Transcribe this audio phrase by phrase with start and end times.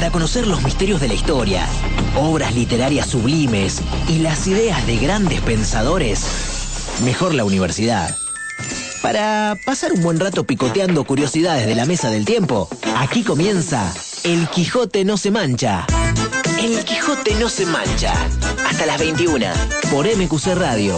[0.00, 1.68] Para conocer los misterios de la historia,
[2.16, 6.24] obras literarias sublimes y las ideas de grandes pensadores,
[7.04, 8.16] mejor la universidad.
[9.02, 12.66] Para pasar un buen rato picoteando curiosidades de la mesa del tiempo,
[12.96, 13.92] aquí comienza
[14.24, 15.86] El Quijote no se mancha.
[16.62, 18.14] El Quijote no se mancha.
[18.66, 19.48] Hasta las 21
[19.90, 20.96] por MQC Radio.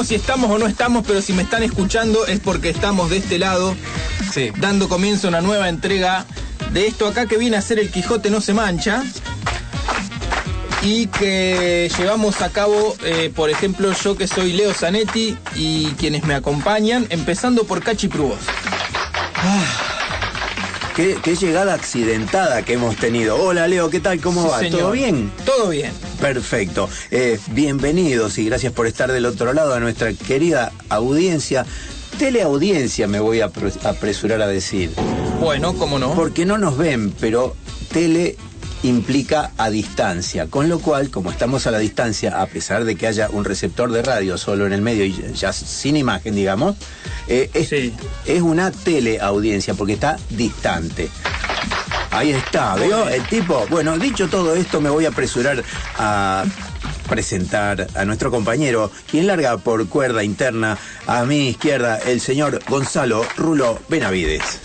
[0.00, 3.18] Sabemos si estamos o no estamos, pero si me están escuchando es porque estamos de
[3.18, 3.74] este lado,
[4.58, 6.24] dando comienzo a una nueva entrega
[6.72, 9.04] de esto acá que viene a ser el Quijote no se mancha.
[10.82, 16.24] Y que llevamos a cabo, eh, por ejemplo, yo que soy Leo Zanetti y quienes
[16.24, 18.38] me acompañan, empezando por Cachi Prubos.
[19.36, 19.64] Ah.
[20.96, 23.36] Qué, llegada accidentada que hemos tenido.
[23.36, 24.20] Hola Leo, ¿qué tal?
[24.20, 24.60] ¿Cómo va?
[24.70, 25.30] ¿Todo bien?
[25.44, 25.92] Todo bien.
[26.20, 26.88] Perfecto.
[27.10, 31.64] Eh, bienvenidos y gracias por estar del otro lado a nuestra querida audiencia.
[32.18, 33.50] Teleaudiencia me voy a
[33.84, 34.90] apresurar a decir.
[35.40, 36.14] Bueno, ¿cómo no?
[36.14, 37.56] Porque no nos ven, pero
[37.92, 38.36] tele
[38.82, 43.06] implica a distancia, con lo cual, como estamos a la distancia, a pesar de que
[43.06, 46.76] haya un receptor de radio solo en el medio y ya sin imagen, digamos,
[47.28, 51.08] eh, es, es una teleaudiencia porque está distante.
[52.10, 53.08] Ahí está, ¿veo?
[53.08, 53.66] El tipo.
[53.70, 55.62] Bueno, dicho todo esto, me voy a apresurar
[55.96, 56.44] a
[57.08, 63.24] presentar a nuestro compañero, quien larga por cuerda interna a mi izquierda, el señor Gonzalo
[63.36, 64.60] Rulo Benavides.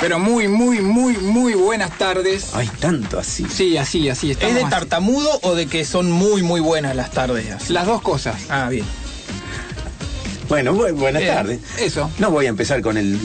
[0.00, 2.54] Pero muy, muy, muy, muy buenas tardes.
[2.54, 3.46] Hay tanto así.
[3.48, 4.30] Sí, así, así.
[4.30, 7.68] ¿Es de tartamudo o de que son muy, muy buenas las tardes?
[7.70, 8.36] Las dos cosas.
[8.48, 8.84] Ah, bien.
[10.48, 11.60] Bueno, buenas tardes.
[11.78, 12.10] Eso.
[12.18, 13.18] No voy a empezar con el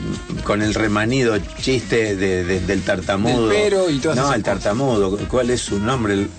[0.43, 3.49] con el remanido chiste del tartamudo.
[3.49, 5.17] pero y todo No, el tartamudo.
[5.29, 6.13] ¿Cuál es su nombre?
[6.13, 6.29] El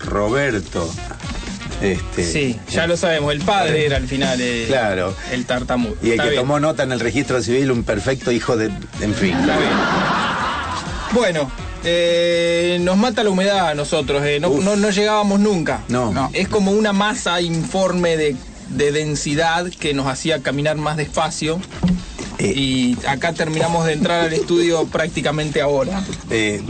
[0.00, 0.88] Roberto.
[1.82, 5.14] Este, sí, ya lo sabemos, el padre era al final eh, claro.
[5.32, 5.96] el tartamudo.
[6.02, 8.66] Y el que tomó nota en el registro civil, un perfecto hijo de...
[9.00, 9.36] En fin.
[9.36, 9.70] Está bien.
[11.12, 11.50] Bueno,
[11.84, 15.82] eh, nos mata la humedad a nosotros, eh, no, no, llegábamos nunca.
[15.88, 16.12] No.
[16.12, 16.30] no.
[16.32, 18.36] Es como una masa informe de,
[18.74, 21.60] de densidad que nos hacía caminar más despacio.
[22.38, 26.04] y acá terminamos de entrar al estudio prácticamente ahora.
[26.30, 26.62] Eh,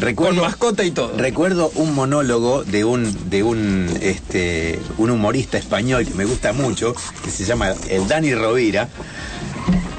[0.00, 1.12] Recuerdo, Con mascota y todo.
[1.16, 6.94] Recuerdo un monólogo de un, de un, este, un humorista español que me gusta mucho,
[7.22, 8.88] que se llama el Dani Rovira,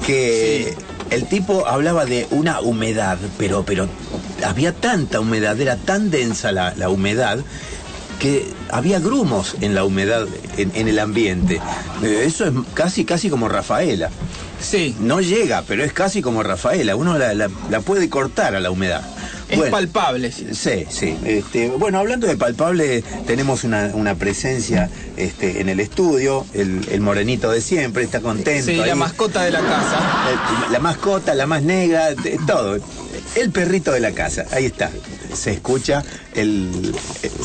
[0.07, 0.74] que
[1.12, 3.88] el tipo hablaba de una humedad, pero, pero
[4.44, 7.39] había tanta humedad, era tan densa la, la humedad
[8.21, 11.59] que había grumos en la humedad en, el ambiente.
[12.03, 14.12] Eh, eso es casi, casi como Rafaela.
[14.59, 14.95] Sí.
[15.00, 16.95] No llega, pero es casi como Rafaela.
[16.95, 19.03] Uno la, la puede cortar a la humedad.
[19.51, 20.31] Es palpable.
[20.31, 21.18] Sí, sí.
[21.25, 27.62] Este, bueno, hablando de palpable, tenemos una, presencia este, en el estudio, el, morenito de
[27.62, 28.71] siempre, está contento.
[28.71, 30.00] Sí, la mascota de la casa.
[30.71, 32.09] La, mascota, la más negra,
[32.47, 32.77] todo.
[33.35, 34.91] El perrito de la casa, ahí está.
[35.33, 36.95] Se escucha el,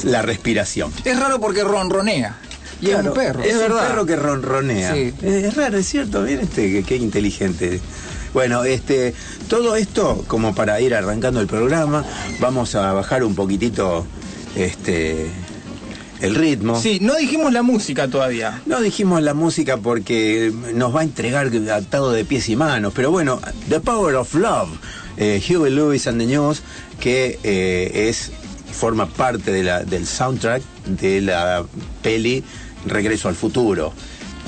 [0.05, 0.93] la respiración.
[1.05, 2.39] Es raro porque ronronea.
[2.81, 3.43] Y es un perro.
[3.43, 4.95] Es, un perro que ronronea.
[4.95, 5.15] Sí.
[5.23, 6.23] Es, raro, es cierto.
[6.23, 7.81] Miren este, qué inteligente.
[8.35, 9.15] Bueno, este,
[9.49, 12.05] todo esto, como para ir arrancando el programa,
[12.39, 14.07] vamos a bajar un poquitito
[14.55, 15.31] este,
[16.21, 16.79] el ritmo.
[16.81, 18.61] Sí, no dijimos la música todavía.
[18.67, 23.11] No dijimos la música porque nos va a entregar atado de pies y manos, pero
[23.11, 24.69] bueno, The Power of Love,
[25.17, 26.63] eh, Huey Lewis and the News,
[27.01, 28.33] que eh, es
[28.73, 31.65] forma parte de la, del soundtrack de la
[32.03, 32.45] peli
[32.87, 33.93] Regreso al Futuro.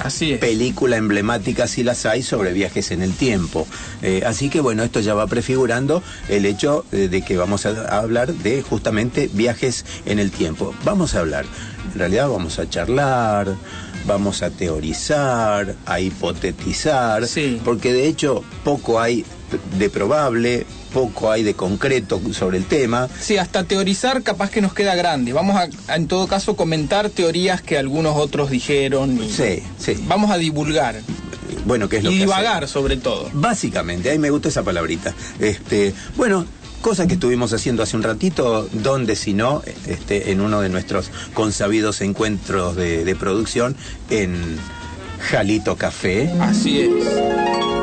[0.01, 0.39] Así es.
[0.39, 3.67] película emblemática si las hay sobre viajes en el tiempo.
[4.03, 7.99] Eh, así que bueno, esto ya va prefigurando el hecho eh, de que vamos a
[7.99, 10.73] hablar de justamente viajes en el tiempo.
[10.85, 11.47] Vamos a hablar,
[11.93, 13.57] en realidad vamos a charlar,
[14.07, 17.25] vamos a teorizar, a hipotetizar,
[17.65, 19.25] porque de hecho poco hay
[19.79, 23.09] de probable, poco hay de concreto sobre el tema.
[23.21, 25.33] Sí, hasta teorizar capaz que nos queda grande.
[25.33, 29.19] Vamos a, en todo caso, comentar teorías que algunos otros dijeron.
[29.31, 30.05] sí, sí.
[30.07, 31.01] Vamos a divulgar.
[31.65, 33.31] Bueno, que es lo y divagar sobre todo.
[33.33, 35.15] Básicamente, ahí me gusta esa palabrita.
[35.39, 36.47] Este, bueno,
[36.81, 41.11] cosa que estuvimos haciendo hace un ratito, donde si no, este, en uno de nuestros
[41.35, 43.77] consabidos encuentros de, de producción
[44.11, 44.59] en
[45.21, 46.31] Jalito Café.
[46.41, 46.91] Así es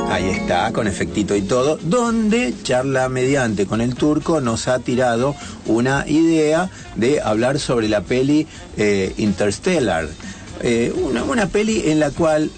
[0.09, 5.35] Ahí está, con efectito y todo, donde charla mediante con el turco nos ha tirado
[5.65, 8.47] una idea de hablar sobre la peli
[8.77, 10.07] eh, Interstellar.
[10.61, 12.51] Eh, una, una peli en la cual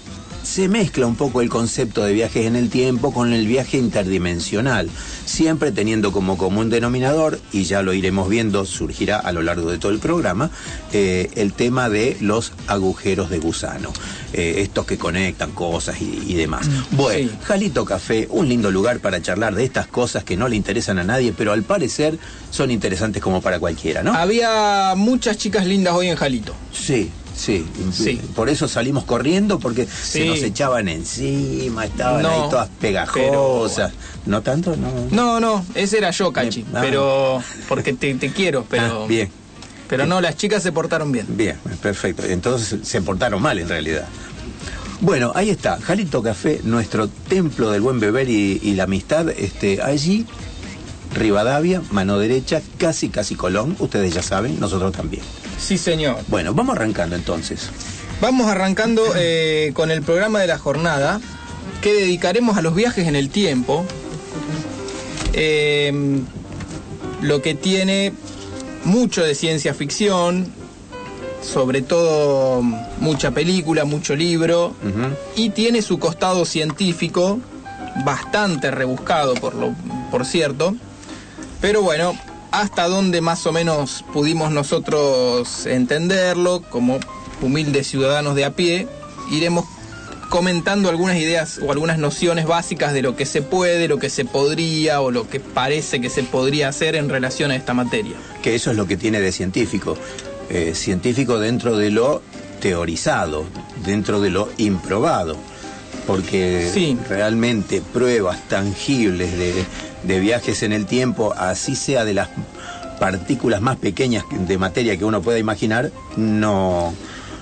[0.48, 4.88] se mezcla un poco el concepto de viajes en el tiempo con el viaje interdimensional,
[5.26, 9.78] siempre teniendo como común denominador, y ya lo iremos viendo, surgirá a lo largo de
[9.78, 10.50] todo el programa,
[10.94, 13.92] eh, el tema de los agujeros de gusano,
[14.32, 16.66] eh, estos que conectan cosas y, demás.
[16.68, 20.56] Mm, bueno, Jalito Café, un lindo lugar para charlar de estas cosas que no le
[20.56, 22.18] interesan a nadie, pero al parecer
[22.50, 24.12] son interesantes como para cualquiera, ¿no?
[24.12, 26.54] Había muchas chicas lindas hoy en Jalito.
[26.72, 32.68] Sí, Sí, sí, por eso salimos corriendo porque se nos echaban encima, estaban ahí todas
[32.80, 33.92] pegajosas.
[34.26, 34.74] ¿No tanto?
[34.76, 36.80] No, no, no ese era yo, Cachi, ah.
[36.80, 39.04] pero porque te, quiero, pero...
[39.04, 39.30] Ah, bien.
[39.88, 41.26] Pero no, las chicas se portaron bien.
[41.30, 42.24] Bien, perfecto.
[42.24, 44.06] Entonces se portaron mal en realidad.
[45.00, 49.30] Bueno, ahí está, Jalito Café, nuestro templo del buen beber y, y la amistad.
[49.30, 50.26] Este, allí
[51.14, 55.22] Rivadavia, mano derecha, casi casi Colón, ustedes ya saben, nosotros también.
[55.58, 56.16] Sí, señor.
[56.28, 57.70] Bueno, vamos arrancando entonces.
[58.20, 61.20] Vamos arrancando eh, con el programa de la jornada
[61.80, 63.86] que dedicaremos a los viajes en el tiempo.
[65.32, 66.20] Eh,
[67.22, 68.12] lo que tiene
[68.88, 70.52] mucho de ciencia ficción,
[71.42, 72.62] sobre todo
[73.00, 74.74] mucha película, mucho libro,
[75.36, 77.38] y tiene su costado científico,
[78.04, 79.74] bastante rebuscado por, lo,
[80.10, 80.74] por cierto,
[81.60, 82.14] pero bueno,
[82.50, 86.98] hasta donde más o menos pudimos nosotros entenderlo, como
[87.42, 88.88] humildes ciudadanos de a pie,
[89.30, 89.66] iremos
[90.28, 94.24] comentando algunas ideas o algunas nociones básicas de lo que se puede, lo que se
[94.24, 98.14] podría o lo que parece que se podría hacer en relación a esta materia.
[98.42, 99.96] Que eso es lo que tiene de científico.
[100.50, 102.22] Eh, científico dentro de lo
[102.60, 103.44] teorizado,
[103.84, 105.36] dentro de lo improbado.
[106.06, 106.96] Porque Sí.
[107.08, 109.52] realmente pruebas tangibles de,
[110.04, 112.28] de viajes en el tiempo, así sea de las
[112.98, 116.94] partículas más pequeñas de materia que uno pueda imaginar, no,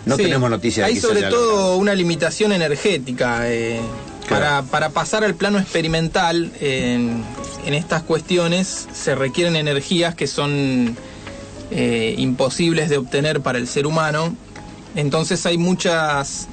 [0.06, 0.22] no Sí.
[0.22, 3.40] tenemos noticia de Hay que se sobre todo una limitación energética.
[3.50, 3.80] eh,
[4.26, 4.44] Claro.
[4.44, 7.22] para, para pasar al plano experimental en,
[7.64, 10.96] en estas cuestiones se requieren energías que son
[11.70, 14.34] eh, imposibles de obtener para el ser humano.
[14.96, 16.48] Entonces hay muchas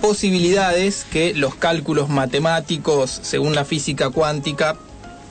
[0.00, 4.76] posibilidades que los cálculos matemáticos, según la física cuántica,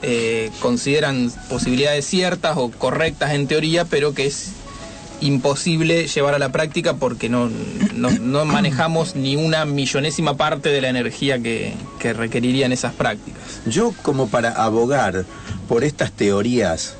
[0.04, 4.50] eh, consideran posibilidades ciertas o correctas en teoría, pero que es
[5.22, 7.50] imposible llevar a la práctica porque no,
[7.94, 13.42] no, manejamos ni una millonésima parte de la energía que, que requerirían esas prácticas.
[13.66, 15.26] Yo como para abogar
[15.68, 16.96] por estas teorías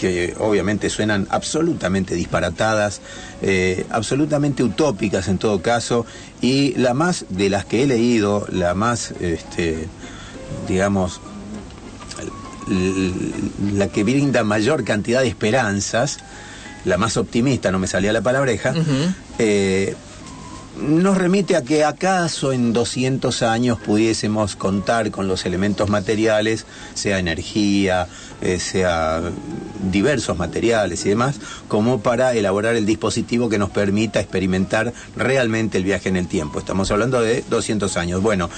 [0.00, 3.02] que obviamente suenan absolutamente disparatadas,
[3.42, 6.06] eh, absolutamente utópicas en todo caso,
[6.40, 9.88] y la más de las que he leído, la más, este,
[10.66, 11.20] digamos,
[13.74, 16.20] la que brinda mayor cantidad de esperanzas,
[16.84, 18.74] la más optimista, no me salía la palabreja,
[19.38, 19.94] eh,
[20.80, 27.18] nos remite a que acaso en 200 años pudiésemos contar con los elementos materiales, sea
[27.18, 28.06] energía,
[28.40, 29.20] eh, sea
[29.90, 35.84] diversos materiales y demás, como para elaborar el dispositivo que nos permita experimentar realmente el
[35.84, 36.58] viaje en el tiempo.
[36.58, 38.22] Estamos hablando de 200 años.
[38.22, 38.48] Bueno,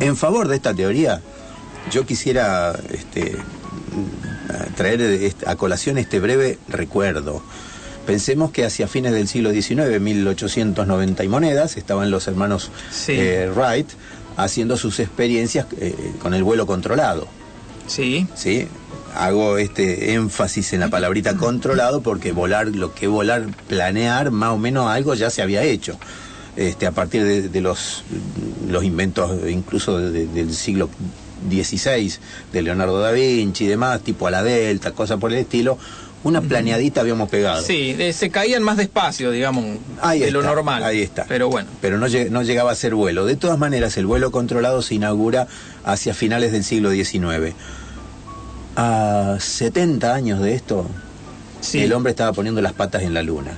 [0.00, 1.20] en favor de esta teoría,
[1.90, 3.36] yo quisiera este,
[4.76, 7.42] traer est- a colación este breve recuerdo.
[8.06, 13.12] Pensemos que hacia fines del siglo XIX, 1890 y monedas, estaban los hermanos Sí.
[13.16, 13.88] eh, Wright
[14.36, 17.26] haciendo sus experiencias eh, con el vuelo controlado.
[17.88, 18.68] Sí, ¿sí?
[19.14, 24.58] Hago este énfasis en la palabrita controlado porque volar, lo que volar, planear, más o
[24.58, 25.98] menos algo ya se había hecho.
[26.54, 28.02] Este, a partir de, de los,
[28.70, 30.88] los inventos incluso de- de- del siglo
[31.50, 32.12] XVI,
[32.52, 35.78] de Leonardo da Vinci y demás, tipo a la Delta, cosas por el estilo,
[36.24, 37.62] una planeadita habíamos pegado.
[37.62, 39.64] sí, eh, se caían más despacio, digamos,
[40.00, 40.82] Ahí de lo está, normal.
[40.82, 41.24] Ahí está.
[41.28, 43.24] Pero bueno, Pero no, lleg- no llegaba a ser vuelo.
[43.26, 45.46] De todas maneras, el vuelo controlado se inaugura
[45.84, 47.54] hacia finales del siglo XIX.
[48.76, 50.86] A 70 años de esto,
[51.60, 51.80] sí.
[51.82, 53.52] el hombre estaba poniendo las patas en la luna.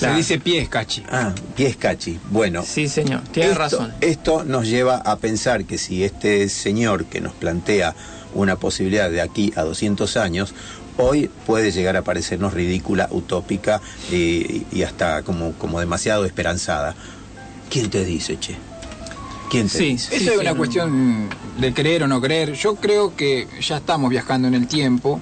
[0.00, 0.14] Claro.
[0.14, 1.04] Se dice pies, cachi.
[1.12, 2.18] Ah, pies cachi.
[2.30, 3.92] Bueno, Sí, señor, tiene esto, razón.
[4.00, 7.94] Esto nos lleva a pensar que si este señor que nos plantea
[8.34, 10.54] una posibilidad de aquí a 200 años,
[10.96, 13.80] hoy puede llegar a parecernos ridícula, utópica
[14.10, 16.94] y, y hasta como, como demasiado esperanzada.
[17.70, 18.56] ¿Quién te dice, che?
[19.50, 20.16] ¿Quién te Sí, dice?
[20.16, 20.56] Eso sí, es sí, una no.
[20.56, 21.28] cuestión
[21.58, 22.52] de creer o no creer.
[22.54, 25.20] Yo creo que ya estamos viajando en el tiempo.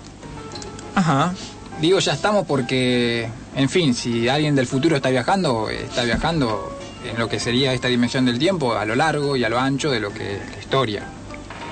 [0.94, 1.34] Ajá.
[1.80, 7.18] Digo ya estamos porque, en fin, si alguien del futuro está viajando, está viajando en
[7.18, 9.98] lo que sería esta dimensión del tiempo, a lo largo y a lo ancho de
[9.98, 11.02] lo que es la historia.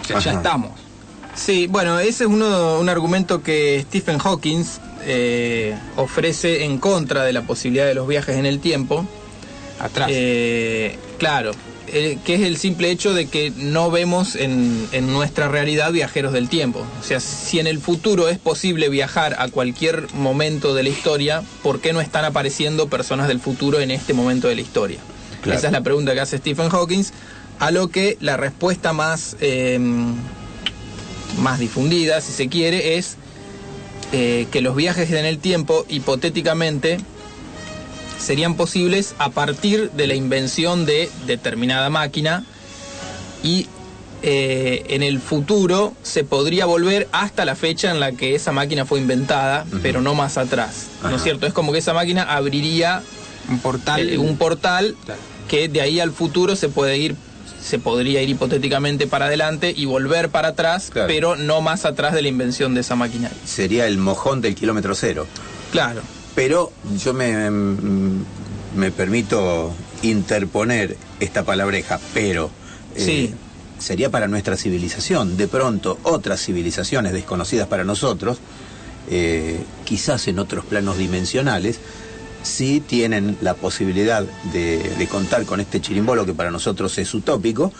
[0.03, 0.73] O sea, ya estamos.
[1.37, 4.65] Sí, bueno, ese es uno, un argumento que Stephen Hawking
[5.05, 9.07] eh, ofrece en contra de la posibilidad de los viajes en el tiempo.
[9.79, 10.09] Atrás.
[10.11, 11.53] Eh, claro,
[11.89, 16.33] eh, que es el simple hecho de que no vemos en, en nuestra realidad viajeros
[16.33, 16.87] del tiempo.
[17.01, 21.43] O sea, si en el futuro es posible viajar a cualquier momento de la historia,
[21.63, 24.99] ¿por qué no están apareciendo personas del futuro en este momento de la historia?
[25.43, 25.59] Claro.
[25.59, 27.05] Esa es la pregunta que hace Stephen Hawking,
[27.59, 29.79] a lo que la respuesta más, eh,
[31.39, 33.17] más difundida, si se quiere, es
[34.13, 36.99] eh, que los viajes en el tiempo, hipotéticamente,
[38.19, 42.45] serían posibles a partir de la invención de determinada máquina
[43.43, 43.67] y
[44.23, 48.85] eh, en el futuro se podría volver hasta la fecha en la que esa máquina
[48.87, 50.87] fue inventada, pero no más atrás.
[51.03, 51.47] ¿No es cierto?
[51.47, 53.03] Es como que esa máquina abriría
[53.49, 54.09] un portal.
[54.09, 55.21] eh, un portal Claro.
[55.49, 57.15] que de ahí al futuro se puede ir
[57.63, 61.09] se podría ir hipotéticamente para adelante y volver para atrás, Claro.
[61.09, 63.29] pero no más atrás de la invención de esa máquina.
[63.45, 65.27] Sería el mojón del kilómetro cero.
[65.73, 66.01] Claro.
[66.37, 66.71] Pero
[67.03, 68.25] yo me, mm,
[68.77, 72.51] me permito interponer esta palabreja, pero
[72.95, 73.35] eh, Sí.
[73.79, 75.37] sería para nuestra civilización.
[75.37, 78.39] De pronto, otras civilizaciones desconocidas para nosotros,
[79.11, 81.79] eh, quizás en otros planos dimensionales,
[82.43, 87.73] sí tienen la posibilidad de, de contar con este chirimbolo que para nosotros es utópico.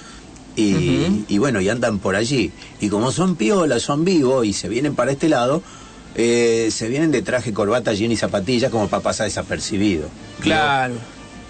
[0.59, 2.51] Y bueno, y andan por allí.
[2.81, 5.63] Y como son piolas, son vivos y se vienen para este lado,
[6.17, 10.09] eh, se vienen de traje, corbata, jean y zapatillas como para pasar desapercibido.
[10.41, 10.95] Claro.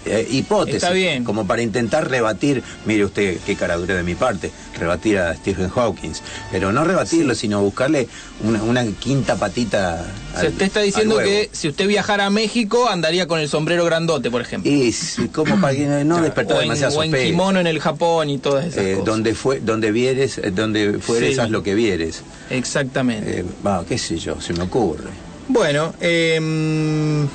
[0.05, 1.23] Eh, hipótesis, Está bien.
[1.25, 6.11] como para intentar rebatir, mire usted qué caradura de mi parte, rebatir a Stephen Hawking,
[6.49, 8.07] pero no rebatirlo, sino buscarle
[8.41, 10.05] una, una quinta patita.
[10.39, 14.31] Se usted está diciendo que si usted viajara a México andaría con el sombrero grandote,
[14.31, 14.71] por ejemplo.
[14.71, 14.93] Y
[15.33, 18.37] como para que no despertar o en, demasiada o en kimono en el Japón y
[18.37, 19.05] todas esas Eh, cosas.
[19.05, 21.41] donde fue, donde vieres, eh, donde fueres, Sí.
[21.41, 22.21] haz lo que vieres.
[22.49, 23.39] Exactamente.
[23.39, 23.45] Eh,
[23.89, 25.09] qué sé yo, se me ocurre.
[25.49, 27.27] Bueno, em,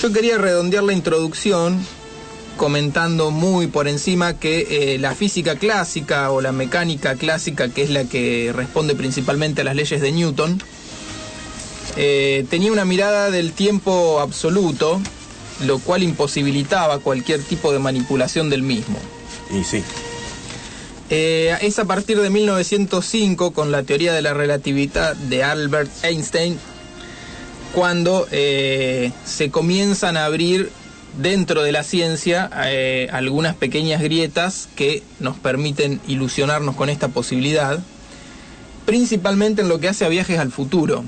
[0.00, 1.78] yo quería redondear la introducción
[2.56, 7.90] comentando muy por encima que eh, la física clásica o la mecánica clásica, que es
[7.90, 10.62] la que responde principalmente a las leyes de Newton,
[11.96, 15.00] eh, tenía una mirada del tiempo absoluto,
[15.64, 18.98] lo cual imposibilitaba cualquier tipo de manipulación del mismo.
[19.50, 19.82] Y sí.
[21.08, 26.58] Eh, es a partir de 1905, con la teoría de la relatividad de Albert Einstein,
[27.74, 30.70] cuando eh, se comienzan a abrir
[31.18, 37.80] dentro de la ciencia eh, algunas pequeñas grietas que nos permiten ilusionarnos con esta posibilidad,
[38.86, 41.04] principalmente en lo que hace a viajes al futuro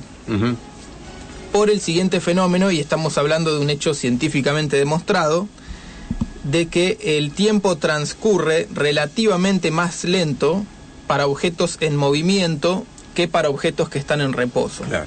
[1.53, 5.49] por el siguiente fenómeno, y estamos hablando de un hecho científicamente demostrado,
[6.45, 10.65] de que el tiempo transcurre relativamente más lento
[11.07, 14.85] para objetos en movimiento que para objetos que están en reposo.
[14.85, 15.07] Claro.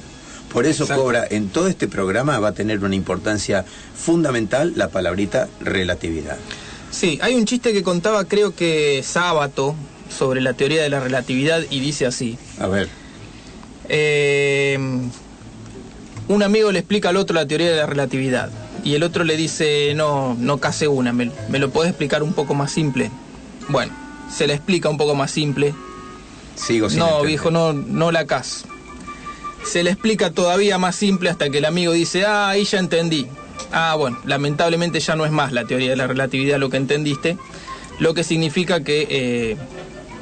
[0.55, 1.03] Por eso Exacto.
[1.03, 3.63] cobra, en todo este programa va a tener una importancia
[3.95, 6.37] fundamental la palabrita relatividad.
[6.89, 9.75] Sí, hay un chiste que contaba creo que Sábato
[10.09, 12.37] sobre la teoría de la relatividad y dice así.
[12.59, 12.87] A ver.
[13.89, 14.79] Eh,
[16.27, 18.49] un amigo le explica al otro la teoría de la relatividad
[18.83, 22.33] y el otro le dice, no, no case una, me, me lo puedes explicar un
[22.33, 23.11] poco más simple.
[23.69, 23.91] Bueno,
[24.33, 25.73] se la explica un poco más simple.
[26.55, 27.27] Sigo sin No, entender.
[27.27, 28.65] viejo, no, no la caso.
[29.65, 33.27] Se le explica todavía más simple hasta que el amigo dice, ah, ahí ya entendí.
[33.71, 37.37] Ah, bueno, lamentablemente ya no es más la teoría de la relatividad lo que entendiste,
[37.99, 39.57] lo que significa que eh,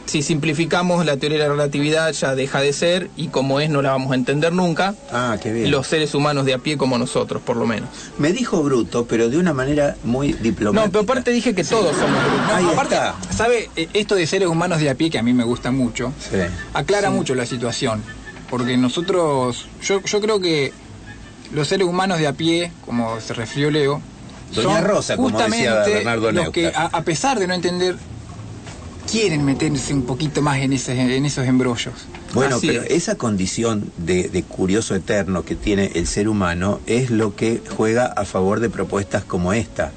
[0.05, 3.81] si simplificamos la teoría de la relatividad ya deja de ser y como es no
[3.81, 5.71] la vamos a entender nunca, Ah, qué bien.
[5.71, 7.89] los seres humanos de a pie como nosotros, por lo menos.
[8.17, 10.85] Me dijo bruto, pero de una manera muy diplomática.
[10.85, 12.47] No, pero aparte dije que todos somos brutos.
[12.47, 13.15] No, Ahí aparte, está.
[13.35, 13.69] ¿sabe?
[13.75, 16.37] Eh, Esto de seres humanos de a pie, que a mí me gusta mucho, Sí.
[16.73, 18.01] aclara mucho la situación.
[18.53, 20.71] Porque nosotros, yo, yo creo que
[21.55, 23.99] los seres humanos de a pie, como se refirió Leo,
[24.53, 27.95] Doña son Rosa, como decía Bernardo los que, a, a pesar de no entender,
[29.11, 31.95] quieren meterse un poquito más en, ese, en esos embrollos.
[32.35, 32.91] Bueno, Así pero es.
[32.91, 38.05] esa condición de, de curioso eterno que tiene el ser humano es lo que juega
[38.05, 39.91] a favor de propuestas como esta.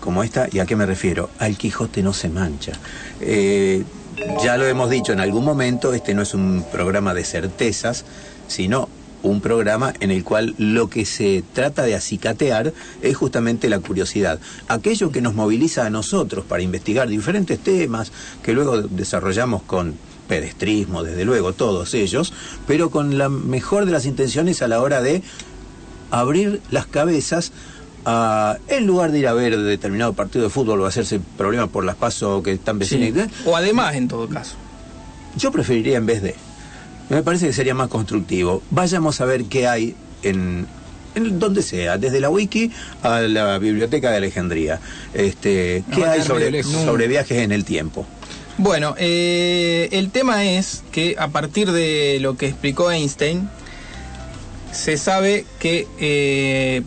[0.00, 1.28] Como esta, ¿y a qué me refiero?
[1.38, 2.72] Al Quijote no se mancha.
[3.20, 3.84] Eh,
[4.42, 8.04] ya lo hemos dicho en algún momento, este no es un programa de certezas,
[8.48, 8.88] sino
[9.22, 14.38] un programa en el cual lo que se trata de acicatear es justamente la curiosidad.
[14.68, 19.94] Aquello que nos moviliza a nosotros para investigar diferentes temas que luego desarrollamos con
[20.28, 22.32] pedestrismo, desde luego, todos ellos,
[22.66, 25.22] pero con la mejor de las intenciones a la hora de
[26.10, 27.52] abrir las cabezas
[28.06, 31.84] a, en lugar de ir a ver determinado partido de fútbol o hacerse problemas por
[31.84, 33.26] las pasos que están vecinos.
[33.26, 33.42] Sí.
[33.44, 34.54] O además, en todo caso.
[35.36, 36.34] Yo preferiría en vez de.
[37.08, 38.62] Me parece que sería más constructivo.
[38.70, 40.66] Vayamos a ver qué hay en,
[41.16, 42.70] en donde sea, desde la wiki
[43.02, 44.80] a la biblioteca de Alejandría.
[45.12, 48.06] Este, ¿Qué hay sobre, sobre viajes en el tiempo?
[48.58, 53.50] Bueno, eh, el tema es que a partir de lo que explicó Einstein,
[54.72, 56.82] se sabe que eh,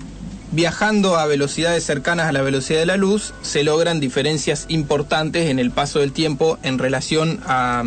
[0.52, 5.60] viajando a velocidades cercanas a la velocidad de la luz, se logran diferencias importantes en
[5.60, 7.84] el paso del tiempo en relación a,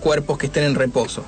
[0.00, 1.24] cuerpos que estén en reposo.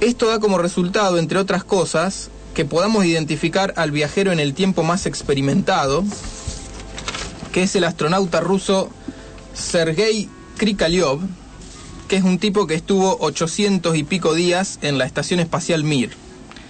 [0.00, 4.82] Esto da como resultado, entre otras cosas, que podamos identificar al viajero en el tiempo
[4.82, 6.02] más experimentado,
[7.52, 8.88] que es el astronauta ruso
[9.52, 11.18] Sergei Krikalev,
[12.08, 16.10] que es un tipo que estuvo 800 y pico días en la estación espacial Mir.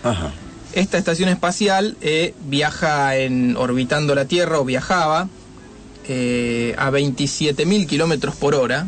[0.03, 0.33] Ajá.
[0.74, 5.28] Esta estación espacial eh, viaja en orbitando la Tierra o viajaba
[6.08, 8.87] eh, a 27.000 kilómetros por hora,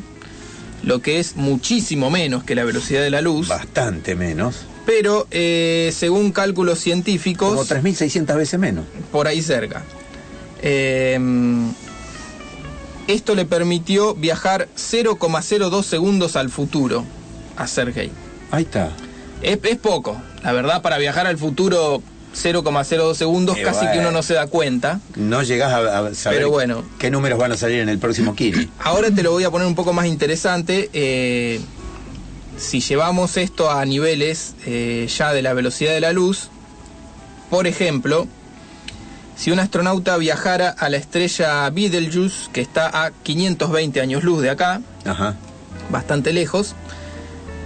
[0.83, 4.57] lo que es muchísimo menos que la velocidad de la luz, Bastante menos.
[4.85, 8.85] pero eh, según cálculos científicos, Como 3.600 veces menos.
[9.12, 9.85] por ahí cerca.
[10.62, 11.18] Eh,
[13.07, 17.05] esto le permitió viajar 0,02 segundos al futuro
[17.57, 18.11] a Sergei.
[18.51, 18.90] Ahí está.
[19.47, 22.03] Es, es poco, la verdad, para viajar al futuro
[22.35, 25.01] 0,02 segundos casi que uno no se da cuenta.
[25.15, 26.85] No llegás a, a saber Pero bueno.
[26.99, 28.69] qué números van a salir en el próximo Kiri.
[28.81, 30.91] Ahora te lo voy a poner un poco más interesante.
[30.93, 31.61] eh,
[32.59, 36.49] si llevamos esto a niveles eh, ya de la velocidad de la luz,
[37.51, 38.27] por ejemplo,
[39.37, 44.49] si un astronauta viajara a la estrella Betelgeuse, que está a 520 años luz de
[44.51, 45.37] acá, Ajá.
[45.91, 46.75] bastante lejos,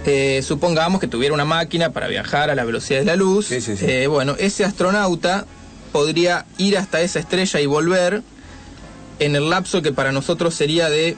[0.05, 3.61] eh, supongamos que tuviera una máquina para viajar a la velocidad de la luz, Sí,
[3.61, 3.85] sí, sí.
[3.87, 5.45] eh, bueno, ese astronauta
[5.91, 8.23] podría ir hasta esa estrella y volver
[9.19, 11.17] en el lapso que para nosotros sería de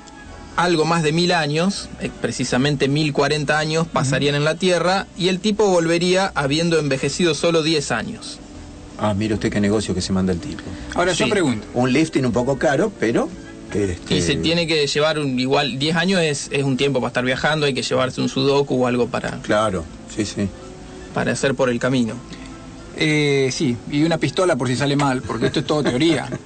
[0.55, 5.29] algo más de mil años, eh, precisamente mil cuarenta años pasarían en la Tierra y
[5.29, 8.39] el tipo volvería habiendo envejecido solo 10 años.
[8.99, 10.61] Ah, mire usted qué negocio que se manda el tipo.
[10.93, 11.23] Ahora Sí.
[11.23, 11.65] yo pregunto.
[11.73, 13.29] Un lifting un poco caro, pero...
[13.75, 17.09] este, Y se tiene que llevar un, igual 10 años es, es un tiempo para
[17.09, 19.83] estar viajando, hay que llevarse un sudoku o algo para, Claro,
[20.15, 20.47] sí, sí.
[21.13, 22.15] para hacer por el camino.
[22.95, 26.27] Eh, sí, y una pistola por si sale mal, porque esto es todo teoría.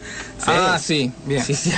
[0.45, 1.11] Ah, sí.
[1.25, 1.43] Bien.
[1.43, 1.71] Sí, sí.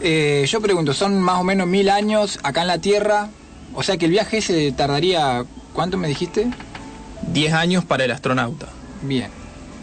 [0.00, 3.28] Eh, yo pregunto, son más o menos mil años acá en la Tierra,
[3.74, 6.48] o sea que el viaje ese tardaría, ¿cuánto me dijiste?
[7.32, 8.68] 10 años para el astronauta.
[9.02, 9.30] Bien,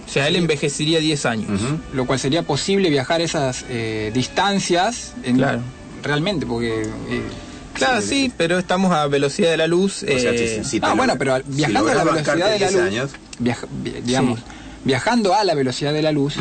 [0.10, 1.62] O sea, él envejecería 10 años.
[1.94, 5.60] Lo cual sería posible viajar esas eh, distancias en- Claro.
[6.04, 6.82] realmente, porque...
[6.82, 7.22] eh,
[7.74, 10.04] Claro, sí, pero estamos a velocidad de la luz.
[10.04, 12.36] O sea, eh, si- si te ah, lo- bueno, pero si viajando a la velocidad
[12.50, 13.68] de la 10 luz, años, viaja-
[14.84, 16.36] viajando a la velocidad de la luz,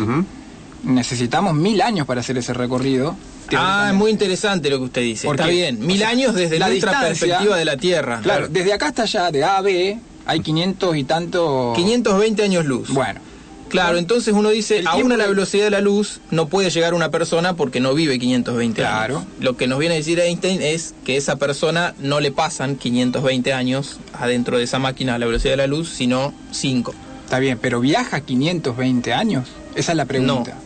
[0.85, 3.17] necesitamos mil años para hacer ese recorrido.
[3.57, 5.27] Ah, es muy interesante lo que usted dice.
[5.27, 5.81] Porque, Está bien.
[5.87, 8.21] Mil o sea, años desde la nuestra perspectiva de la Tierra.
[8.23, 11.73] Claro, desde acá hasta allá, de A a B, hay 500 y tanto...
[11.75, 12.91] 520 años luz.
[12.91, 13.21] Bueno,
[13.69, 17.11] Claro, entonces uno dice, aún a la velocidad de la luz no puede llegar una
[17.11, 19.19] persona porque no vive 520 Claro.
[19.19, 19.29] años.
[19.41, 23.53] Lo que nos viene a decir Einstein es que esa persona no le pasan 520
[23.53, 26.95] años adentro de esa máquina a la velocidad de la luz, sino 5.
[27.25, 29.49] está bien, pero ¿viaja 520 años?
[29.75, 30.57] Esa es la pregunta.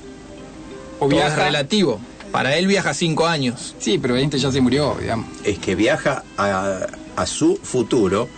[0.98, 1.44] O Todo es viaja...
[1.44, 2.00] relativo.
[2.30, 3.74] Para él viaja 5 años.
[3.78, 5.26] Sí, pero Einstein ya se murió, digamos.
[5.44, 6.86] es que viaja a,
[7.16, 8.28] a su futuro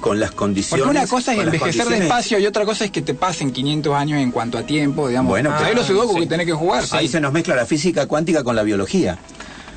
[0.00, 0.84] con las condiciones...
[0.84, 4.20] Porque una cosa es envejecer despacio y otra cosa es que te pasen 500 años
[4.20, 5.30] en cuanto a tiempo, digamos.
[5.30, 6.20] Bueno, Ah, ahí los sudoku sí.
[6.20, 6.84] que tenés que jugar.
[6.90, 7.12] Ahí sí.
[7.12, 9.18] se nos mezcla la física cuántica con la biología.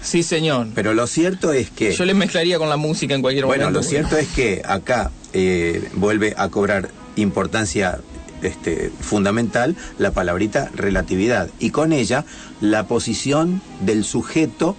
[0.01, 0.67] Sí, señor.
[0.75, 1.91] Pero lo cierto es que...
[1.93, 3.79] Yo le mezclaría con la música en cualquier Bueno, momento.
[3.79, 7.99] lo cierto es que acá eh, vuelve a cobrar importancia
[8.41, 12.23] este, fundamental la palabrita relatividad y con ella
[12.61, 14.75] la posición del sujeto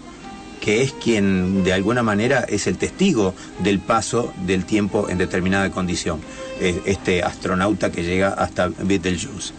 [0.61, 5.71] que es quien de alguna manera es el testigo del paso del tiempo en determinada
[5.71, 6.21] condición.
[6.61, 9.53] Este astronauta que llega hasta Betelgeuse.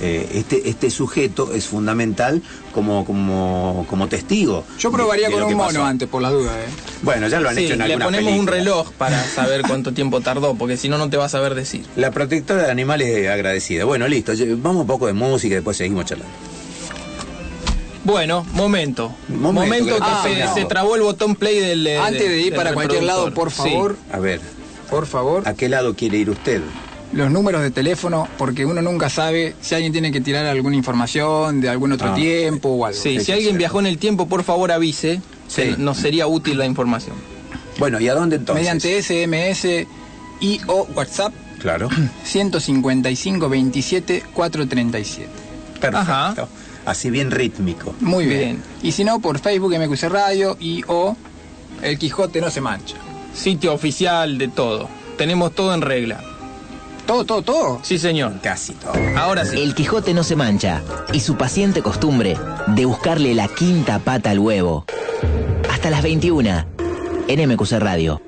[0.00, 2.40] Eh, Este, este sujeto es fundamental
[2.72, 4.64] como, como, como testigo.
[4.78, 5.84] Yo probaría de con un mono pasó.
[5.84, 6.54] antes, por las dudas.
[6.56, 6.70] ¿eh?
[7.02, 9.92] Bueno, ya lo han Sí, hecho en le algunas ponemos un reloj para saber cuánto
[9.92, 11.84] tiempo tardó, porque si no, no te vas a saber decir.
[11.96, 13.84] La protectora de animales agradecida.
[13.86, 14.32] Bueno, listo.
[14.58, 16.32] Vamos un poco de música y después seguimos charlando.
[18.08, 19.12] Bueno, momento.
[19.28, 20.54] Momento, Momento, que ah, se, no.
[20.54, 21.86] se trabó el botón play del.
[21.86, 24.40] eh, Antes de ir para cualquier lado, por favor, A ver,
[24.88, 26.62] por favor, ¿a qué lado quiere ir usted?
[27.12, 31.60] los números de teléfono, porque uno nunca sabe si alguien tiene que tirar alguna información
[31.60, 32.14] de algún otro Ah.
[32.14, 32.98] tiempo o algo.
[32.98, 35.20] Sí, Sí, si alguien viajó en el tiempo, por favor avise.
[35.46, 35.74] Sí.
[35.76, 37.14] Nos sería útil la información.
[37.78, 38.62] Bueno, ¿y a dónde entonces?
[38.62, 39.86] Mediante SMS
[40.40, 41.88] y o WhatsApp Claro.
[42.24, 45.28] 155 27 437.
[45.80, 45.96] Perfecto.
[45.98, 46.34] Ajá.
[46.88, 47.94] Así bien rítmico.
[48.00, 48.38] Muy bien.
[48.40, 48.62] Bien.
[48.82, 51.18] Y si no, por Facebook MQC Radio y o
[51.82, 52.96] El Quijote no se mancha.
[53.34, 54.88] Sitio oficial de todo.
[55.18, 56.24] Tenemos todo en regla.
[57.06, 57.80] Todo, todo, todo.
[57.82, 58.40] Sí, señor.
[58.40, 58.94] Casi todo.
[59.18, 59.60] Ahora sí.
[59.60, 64.38] El Quijote no se mancha y su paciente costumbre de buscarle la quinta pata al
[64.38, 64.86] huevo.
[65.70, 66.64] Hasta las 21
[67.28, 68.27] en MQC Radio.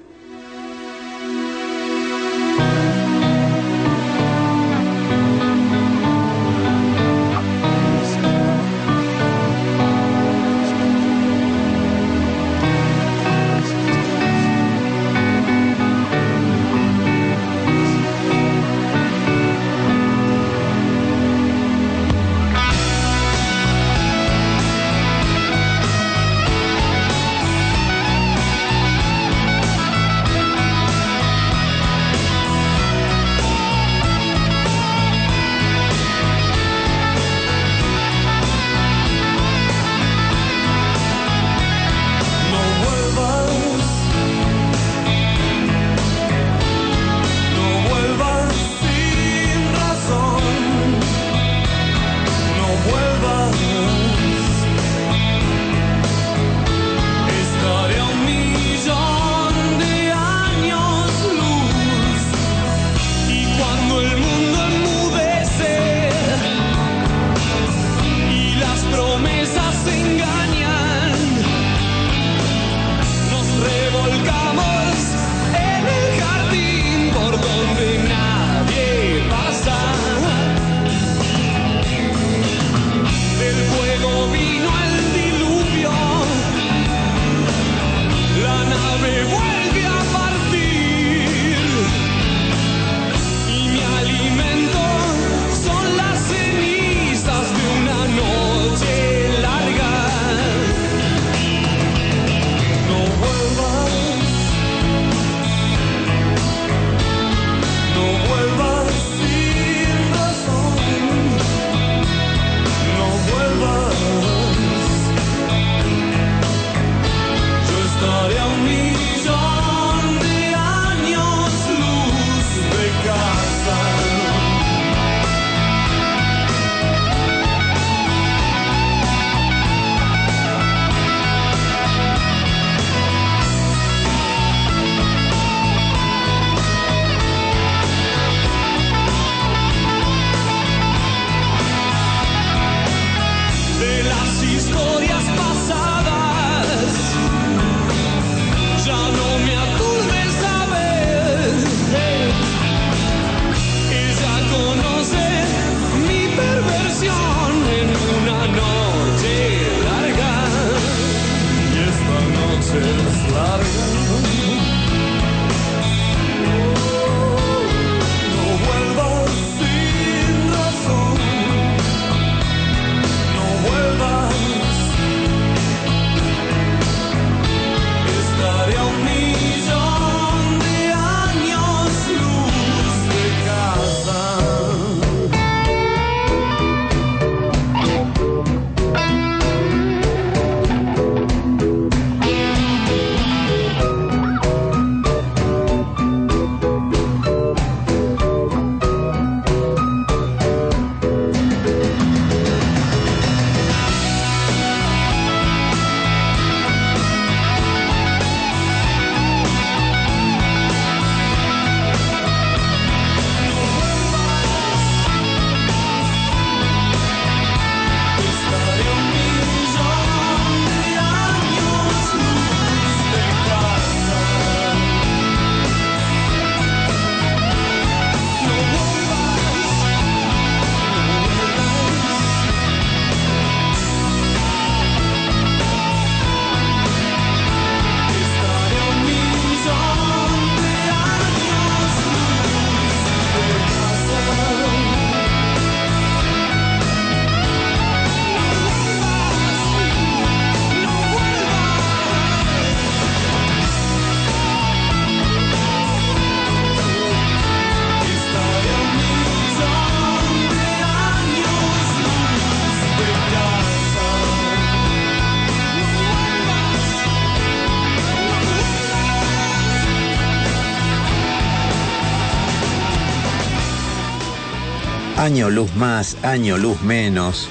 [275.30, 277.48] Año luz más, año luz menos.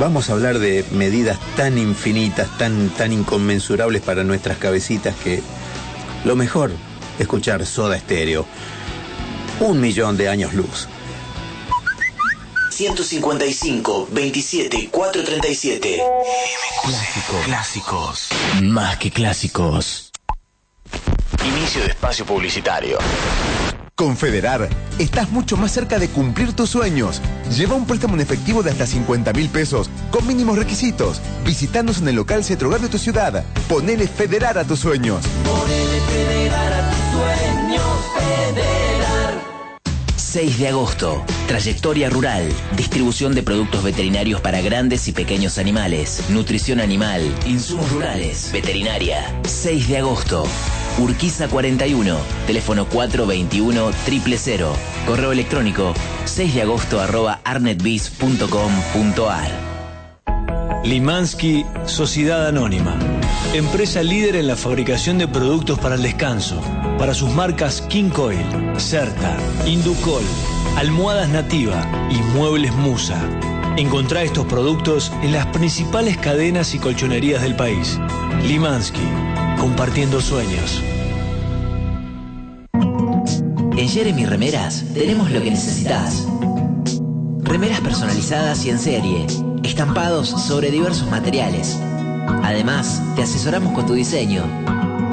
[0.00, 5.40] Vamos a hablar de medidas tan infinitas, tan, tan inconmensurables para nuestras cabecitas que
[6.24, 6.72] lo mejor,
[7.20, 8.44] escuchar Soda Estéreo.
[9.60, 10.88] Un millón de años luz.
[12.70, 16.02] 155 27 437.
[16.82, 17.44] Clásicos.
[17.44, 18.28] Clásicos.
[18.62, 20.10] Más que clásicos.
[21.44, 22.98] Inicio de espacio publicitario.
[24.00, 24.66] Confederar,
[24.98, 27.20] estás mucho más cerca de cumplir tus sueños.
[27.54, 31.20] Lleva un préstamo en efectivo de hasta 50 mil pesos, con mínimos requisitos.
[31.44, 33.44] Visítanos en el local Cetrogar de tu ciudad.
[33.68, 35.22] Ponele Federar a tus sueños.
[35.44, 37.82] Ponele Federar a tus sueños,
[38.16, 39.34] Federar.
[40.16, 41.22] 6 de agosto.
[41.46, 42.48] Trayectoria rural.
[42.78, 46.22] Distribución de productos veterinarios para grandes y pequeños animales.
[46.30, 47.20] Nutrición animal.
[47.44, 48.50] Insumos rurales.
[48.50, 49.30] Veterinaria.
[49.44, 50.46] 6 de agosto.
[50.98, 53.92] Urquiza 41, teléfono 421
[54.38, 54.72] 000,
[55.06, 59.70] correo electrónico 6 de agosto arroba arnetbiz.com.ar.
[60.84, 62.96] Limansky Sociedad Anónima,
[63.54, 66.60] empresa líder en la fabricación de productos para el descanso,
[66.98, 68.44] para sus marcas King Coil,
[68.78, 70.22] Certa, Inducol,
[70.76, 73.20] Almohadas Nativa y Muebles Musa.
[73.76, 77.98] Encontrá estos productos en las principales cadenas y colchonerías del país.
[78.42, 79.06] Limansky
[79.60, 80.82] compartiendo sueños.
[82.72, 86.26] En Jeremy Remeras tenemos lo que necesitas.
[87.42, 89.26] Remeras personalizadas y en serie,
[89.62, 91.78] estampados sobre diversos materiales.
[92.42, 94.46] Además, te asesoramos con tu diseño.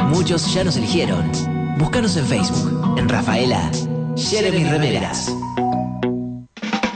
[0.09, 1.29] Muchos ya nos eligieron.
[1.77, 3.69] Búscanos en Facebook, en Rafaela,
[4.15, 5.29] Jeremy Remeras.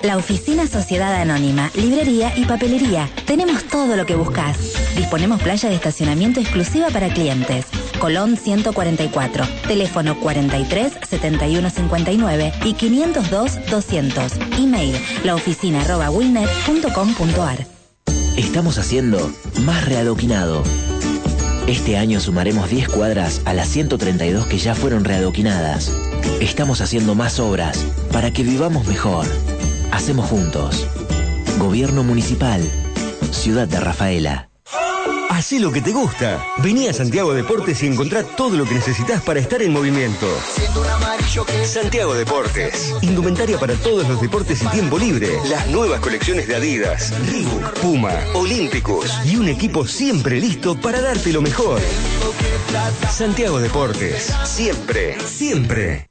[0.03, 3.09] La oficina Sociedad Anónima, librería y papelería.
[3.25, 4.57] Tenemos todo lo que buscas.
[4.95, 7.65] Disponemos playa de estacionamiento exclusiva para clientes.
[7.99, 14.33] Colón 144, teléfono 43 71 59 y 502 200.
[14.57, 17.67] Email laoficina.wilnet.com.ar.
[18.37, 19.31] Estamos haciendo
[19.63, 20.63] más readoquinado.
[21.67, 25.91] Este año sumaremos 10 cuadras a las 132 que ya fueron readoquinadas.
[26.41, 29.25] Estamos haciendo más obras para que vivamos mejor.
[29.91, 30.85] Hacemos juntos.
[31.59, 32.61] Gobierno Municipal.
[33.31, 34.50] Ciudad de Rafaela.
[35.41, 36.45] Hacé lo que te gusta.
[36.59, 40.27] Vení a Santiago Deportes y encontrá todo lo que necesitas para estar en movimiento.
[41.65, 42.93] Santiago Deportes.
[43.01, 45.29] Indumentaria para todos los deportes y tiempo libre.
[45.49, 51.33] Las nuevas colecciones de Adidas, Reebok, Puma, Olímpicos y un equipo siempre listo para darte
[51.33, 51.81] lo mejor.
[53.09, 54.31] Santiago Deportes.
[54.45, 56.07] Siempre, siempre.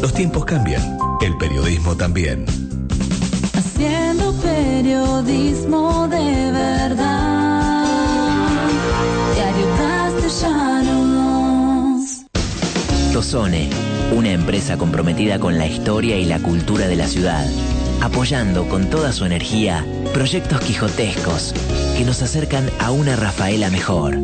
[0.00, 0.96] Los tiempos cambian.
[1.20, 2.63] El periodismo también.
[4.74, 7.86] Periodismo de verdad.
[9.32, 12.24] Diario Castellanos.
[13.12, 13.70] Tozone,
[14.16, 17.46] una empresa comprometida con la historia y la cultura de la ciudad,
[18.02, 21.54] apoyando con toda su energía proyectos quijotescos
[21.96, 24.14] que nos acercan a una Rafaela mejor.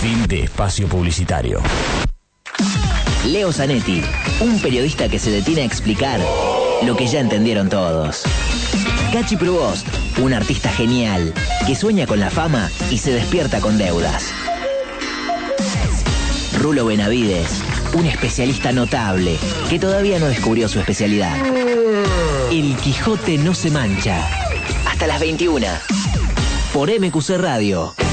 [0.00, 1.60] Fin de espacio publicitario.
[3.26, 4.02] Leo Zanetti,
[4.40, 6.18] un periodista que se detiene a explicar
[6.82, 8.22] lo que ya entendieron todos.
[9.12, 9.86] Cachi Provost,
[10.22, 11.32] un artista genial
[11.66, 14.32] que sueña con la fama y se despierta con deudas.
[16.58, 17.62] Rulo Benavides,
[17.94, 21.36] un especialista notable que todavía no descubrió su especialidad.
[22.50, 24.26] El Quijote no se mancha.
[24.86, 25.66] Hasta las 21.
[26.72, 28.05] Por MQC Radio.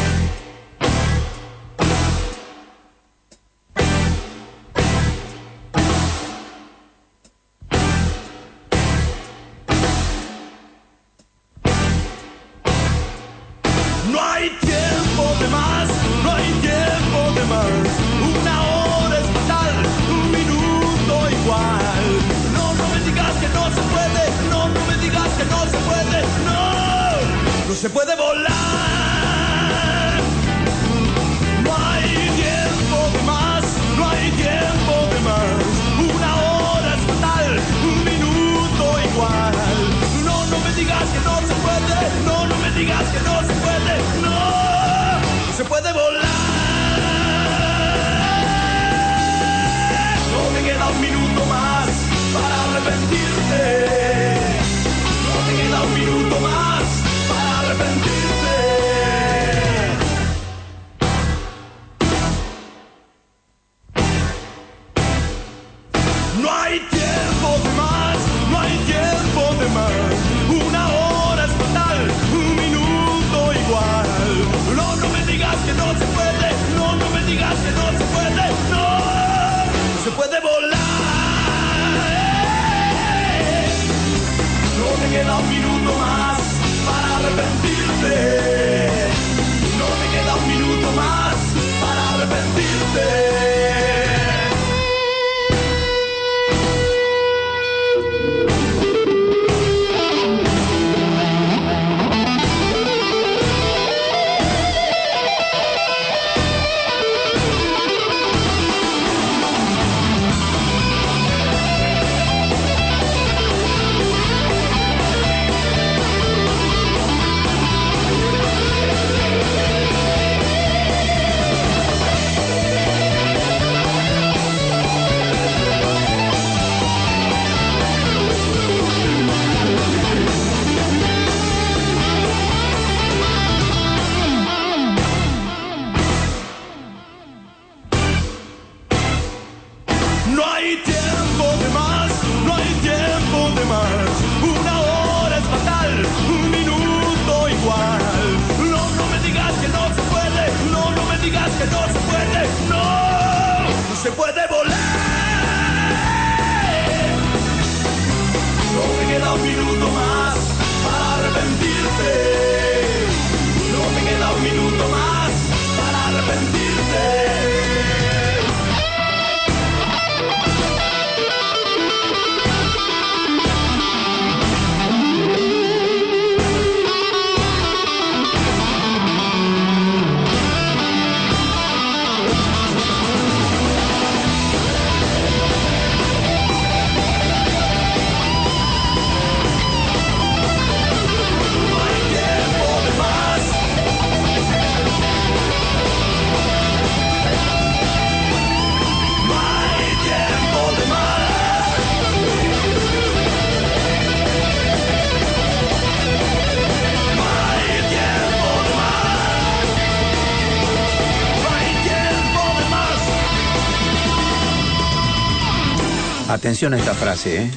[216.54, 217.52] Atención a esta frase, ¿eh?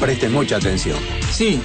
[0.00, 0.96] Presten mucha atención.
[1.32, 1.60] Sí.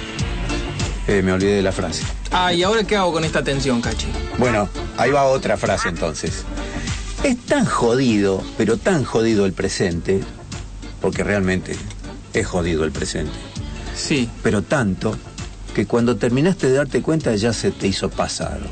[1.06, 2.02] Eh, me olvidé de la frase.
[2.32, 4.08] Ah, ¿y ahora qué hago con esta tensión, Cachi?
[4.38, 6.42] Bueno, ahí va otra frase entonces.
[7.22, 10.18] Es tan jodido, pero tan jodido el presente,
[11.00, 11.76] porque realmente
[12.32, 13.38] es jodido el presente.
[13.94, 14.28] Sí.
[14.42, 15.16] Pero tanto
[15.76, 18.66] que cuando terminaste de darte cuenta ya se te hizo pasado.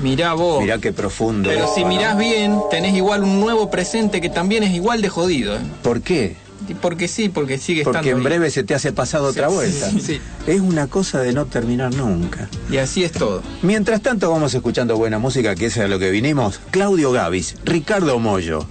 [0.00, 0.60] Mirá vos.
[0.60, 1.48] Mirá qué profundo.
[1.48, 5.56] Pero si mirás bien, tenés igual un nuevo presente que también es igual de jodido.
[5.56, 5.60] ¿eh?
[5.82, 6.36] ¿Por qué?
[6.68, 8.24] Y Porque sí, porque sigue Porque estando en ahí.
[8.24, 9.90] breve se te hace pasado otra vuelta.
[9.90, 10.20] sí, sí.
[10.46, 12.48] Es una cosa de no terminar nunca.
[12.70, 13.42] Y así es todo.
[13.62, 16.60] Mientras tanto vamos escuchando buena música, que es a lo que vinimos.
[16.70, 18.66] Claudio Gavis, Ricardo Mollo.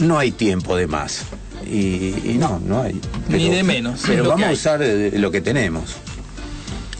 [0.00, 1.22] No hay tiempo de más.
[1.70, 3.00] Y, y no, no hay.
[3.28, 5.96] Ni de menos, Pero vamos a usar eh, lo que tenemos.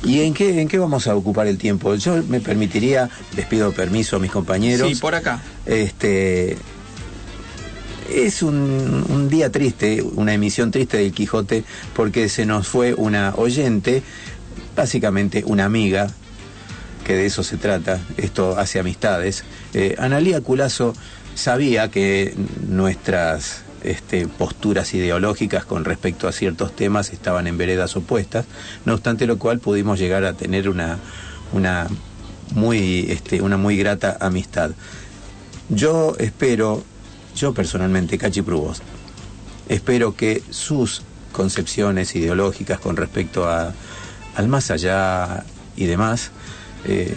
[0.03, 1.95] ¿Y en qué, en qué vamos a ocupar el tiempo?
[1.97, 4.89] Yo me permitiría, les pido permiso a mis compañeros.
[4.89, 5.41] Sí, por acá.
[5.67, 6.57] Este.
[8.11, 13.35] Es un, un día triste, una emisión triste del Quijote, porque se nos fue una
[13.37, 14.03] oyente,
[14.75, 16.09] básicamente una amiga,
[17.07, 19.45] que de eso se trata, esto hace amistades.
[19.75, 20.93] Eh, Analía Culazo
[21.37, 22.35] sabía que
[22.67, 28.47] nuestras este, posturas ideológicas con respecto a ciertos temas estaban en veredas opuestas,
[28.85, 30.99] no obstante lo cual pudimos llegar a tener una,
[31.53, 31.87] una,
[32.55, 34.73] muy, este, una muy grata amistad.
[35.69, 36.83] Yo espero,
[37.37, 38.83] yo personalmente, Cachi Prubos,
[39.69, 43.75] espero que sus concepciones ideológicas con respecto a,
[44.35, 45.45] al más allá
[45.77, 46.31] y demás
[46.87, 47.15] eh,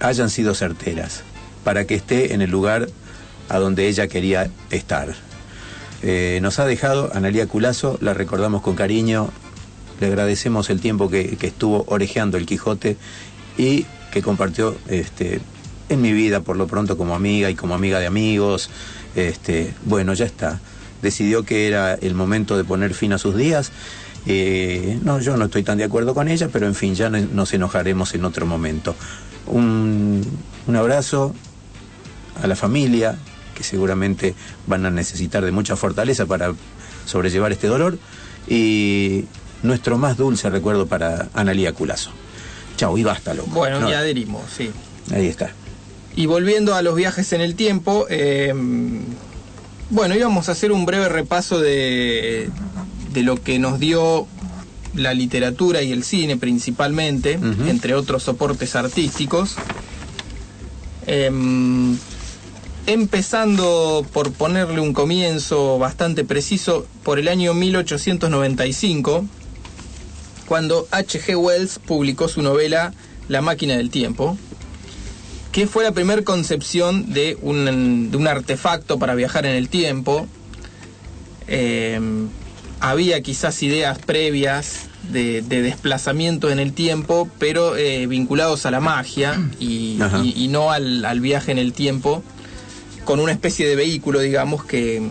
[0.00, 1.22] hayan sido certeras
[1.64, 2.88] para que esté en el lugar
[3.48, 5.14] a donde ella quería estar.
[6.02, 9.30] Eh, nos ha dejado Analía Culazo, la recordamos con cariño,
[10.00, 12.96] le agradecemos el tiempo que, que estuvo orejeando el Quijote
[13.56, 15.40] y que compartió este,
[15.90, 18.70] en mi vida por lo pronto como amiga y como amiga de amigos.
[19.14, 20.60] Este, bueno, ya está.
[21.02, 23.72] Decidió que era el momento de poner fin a sus días.
[24.26, 27.18] Eh, no, yo no estoy tan de acuerdo con ella, pero en fin, ya no-
[27.20, 28.94] nos enojaremos en otro momento.
[29.46, 30.22] Un,
[30.66, 31.34] un abrazo
[32.42, 33.16] a la familia,
[33.56, 34.34] que seguramente
[34.66, 36.52] van a necesitar de mucha fortaleza para
[37.04, 37.98] sobrellevar este dolor.
[38.48, 39.24] Y
[39.62, 42.10] nuestro más dulce recuerdo para Analía Culazo.
[42.76, 43.50] Chao, y basta, loco.
[43.50, 44.70] Bueno, No, y adherimos, sí.
[45.12, 45.52] Ahí está.
[46.14, 48.52] Y volviendo a los viajes en el tiempo, eh,
[49.90, 52.50] bueno, íbamos a hacer un breve repaso de,
[53.12, 54.26] de lo que nos dio
[54.94, 59.56] la literatura y el cine principalmente, entre otros soportes artísticos.
[61.06, 61.96] Em,
[62.86, 69.24] empezando por ponerle un comienzo bastante preciso por el año 1895,
[70.46, 71.36] cuando H.G.
[71.36, 72.92] Wells publicó su novela
[73.28, 74.36] La máquina del tiempo,
[75.52, 80.26] que fue la primera concepción de un, de un artefacto para viajar en el tiempo.
[81.46, 82.00] Eh,
[82.80, 88.80] había quizás ideas previas de, de desplazamiento en el tiempo, pero eh, vinculados a la
[88.80, 90.18] magia y, Ajá.
[90.24, 92.22] y- y no al, al viaje en el tiempo,
[93.04, 95.02] con una especie de vehículo, digamos, que,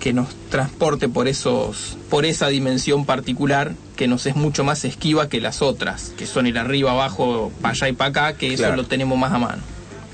[0.00, 5.28] que nos transporte por, esos, por esa dimensión particular que nos es mucho más esquiva
[5.28, 8.62] que las otras, que son el arriba, abajo, para allá y para acá, que eso
[8.76, 9.62] lo tenemos más a mano.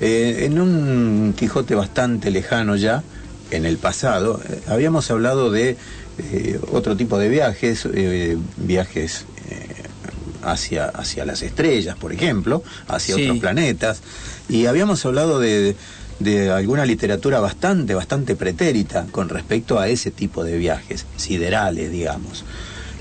[0.01, 3.03] Eh, en un Quijote bastante lejano ya,
[3.51, 5.75] en el pasado, eh, habíamos hablado de
[6.19, 7.87] eh, otro tipo de viajes,
[8.57, 9.25] viajes
[10.41, 13.23] hacia, hacia las estrellas, por ejemplo, hacia Sí.
[13.23, 14.01] otros planetas,
[14.47, 15.75] y habíamos hablado de,
[16.19, 22.45] de alguna literatura bastante, bastante pretérita con respecto a ese tipo de viajes, siderales, digamos.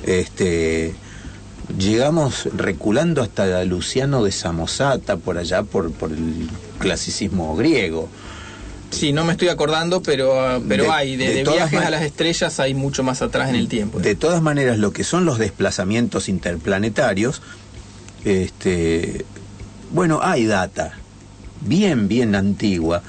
[0.05, 0.95] Este,
[1.77, 6.49] llegamos reculando hasta Luciano de Samosata, por allá, por, por el
[6.79, 8.09] clasicismo griego.
[8.91, 11.91] Sí, no me estoy acordando, pero, ah, pero De- hay, de, de de viajes a
[11.91, 13.99] las estrellas hay mucho más atrás en el tiempo.
[14.01, 17.43] De todas maneras, lo que son los desplazamientos interplanetarios,
[18.25, 19.27] este,
[19.93, 20.93] bueno, hay data,
[21.61, 23.03] bien, bien antigua,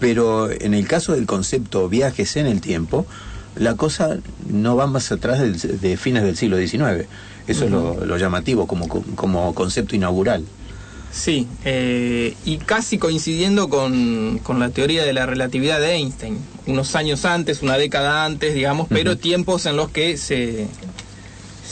[0.00, 3.06] pero en el caso del concepto viajes en el tiempo,
[3.54, 7.06] la cosa no va más atrás del- de fines del siglo XIX.
[7.48, 10.44] Eso es lo, lo llamativo como, como concepto inaugural.
[11.10, 16.94] Sí, eh, y casi coincidiendo con, con la teoría de la relatividad de Einstein, unos
[16.94, 20.66] años antes, una década antes, digamos, pero tiempos en los que se,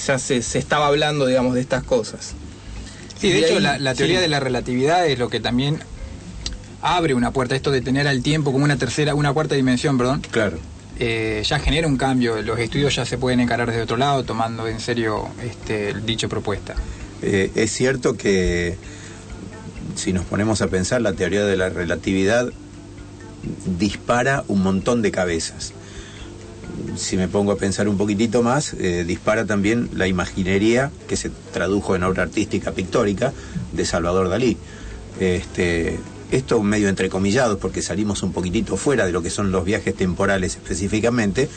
[0.06, 2.32] ya se, se estaba hablando, digamos, de estas cosas.
[3.20, 4.22] Sí, de Y hecho, ahí- la, la teoría sí.
[4.22, 5.80] de la relatividad es lo que también
[6.80, 10.22] abre una puerta, esto de tener al tiempo como una tercera, una cuarta dimensión, perdón.
[10.30, 10.58] Claro.
[10.98, 12.40] Eh, ya genera un cambio.
[12.42, 16.74] Los estudios ya se pueden encarar desde otro lado, tomando en serio este, dicha propuesta.
[17.22, 18.76] Eh, es cierto que
[19.94, 22.50] si nos ponemos a pensar, la teoría de la relatividad
[23.78, 25.72] dispara un montón de cabezas.
[26.96, 31.30] si me pongo a pensar un poquitito más, eh, dispara también la imaginería que se
[31.52, 33.32] tradujo en obra artística pictórica
[33.72, 34.56] de Salvador Dalí.
[35.20, 35.98] Este,
[36.30, 40.56] esto medio entrecomillado porque salimos un poquitito fuera de lo que son los viajes temporales
[40.56, 41.48] específicamente,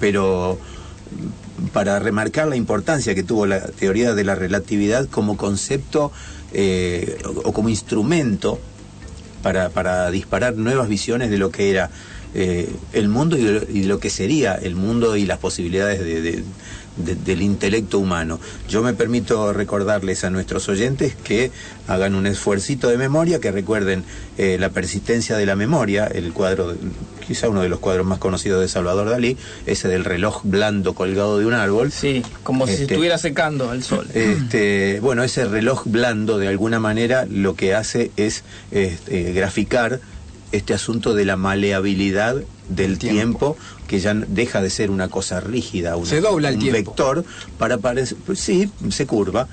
[0.00, 0.58] pero
[1.72, 6.12] para remarcar la importancia que tuvo la teoría de la relatividad como concepto
[6.52, 8.58] eh, o, o como instrumento
[9.42, 11.90] para, para disparar nuevas visiones de lo que era
[12.34, 16.20] eh, el mundo y lo, y lo que sería el mundo y las posibilidades de-
[16.22, 16.44] de-
[16.98, 18.40] de- del intelecto humano.
[18.68, 21.52] Yo me permito recordarles a nuestros oyentes que
[21.86, 24.02] hagan un esfuercito de memoria, que recuerden
[24.36, 26.74] eh, La persistencia de la memoria, el cuadro,
[27.26, 31.38] quizá uno de los cuadros más conocidos de Salvador Dalí, ese del reloj blando colgado
[31.38, 31.90] de un árbol.
[31.92, 34.06] Sí, como si Este, estuviera secando al sol.
[34.14, 40.00] este, bueno, ese reloj blando de alguna manera lo que hace es este, graficar
[40.52, 42.36] este asunto de la maleabilidad
[42.68, 43.56] del tiempo.
[43.86, 46.90] que ya deja de ser una cosa rígida, una- Se dobla el un tiempo.
[46.90, 47.24] vector
[47.56, 49.48] para parecer, pues sí, se curva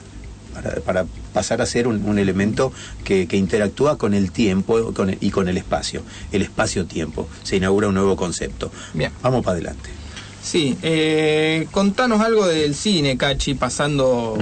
[0.53, 2.73] para, para pasar a ser un, un elemento
[3.05, 6.01] que, que interactúa con el tiempo con el- y con el espacio,
[6.33, 7.29] el espacio-tiempo.
[7.43, 8.71] Se inaugura un nuevo concepto.
[8.93, 9.11] Bien.
[9.21, 9.89] Vamos para adelante.
[10.43, 14.37] Sí, eh, contanos algo del cine, Cachi, pasando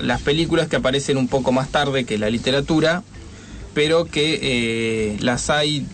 [0.00, 3.02] las películas que aparecen un poco más tarde que la literatura,
[3.74, 5.86] pero que eh, las hay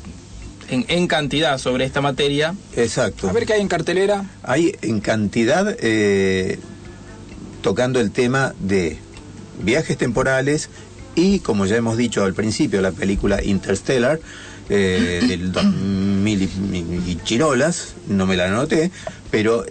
[0.68, 2.54] en, en cantidad sobre esta materia.
[2.76, 3.28] Exacto.
[3.28, 4.24] A ver qué hay en cartelera.
[4.42, 6.58] Hay en cantidad eh,
[7.62, 8.98] tocando el tema de
[9.62, 10.68] viajes temporales
[11.16, 14.20] y, como ya hemos dicho al principio, la película Interstellar
[14.68, 18.90] eh, del 2000 y, y- y chirolas, no me la anoté,
[19.30, 19.64] pero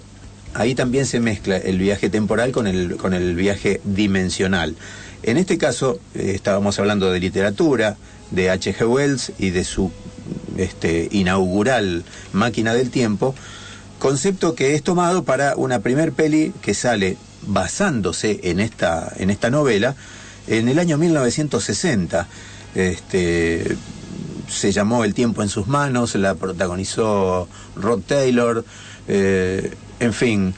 [0.53, 4.76] ahí también se mezcla el viaje temporal con el, con el viaje dimensional.
[5.24, 7.97] En este caso, eh, estábamos hablando de literatura,
[8.32, 8.88] de H.G.
[8.88, 9.91] Wells y de su
[10.57, 13.36] este, inaugural máquina del tiempo,
[13.97, 19.49] concepto que es tomado para una primer peli que sale basándose en esta, en esta
[19.49, 19.95] novela
[20.47, 22.28] en el año 1960.
[22.76, 23.78] Este,
[24.49, 28.63] se llamó El tiempo en sus manos, la protagonizó Rod Taylor,
[29.07, 30.53] eh, en fin,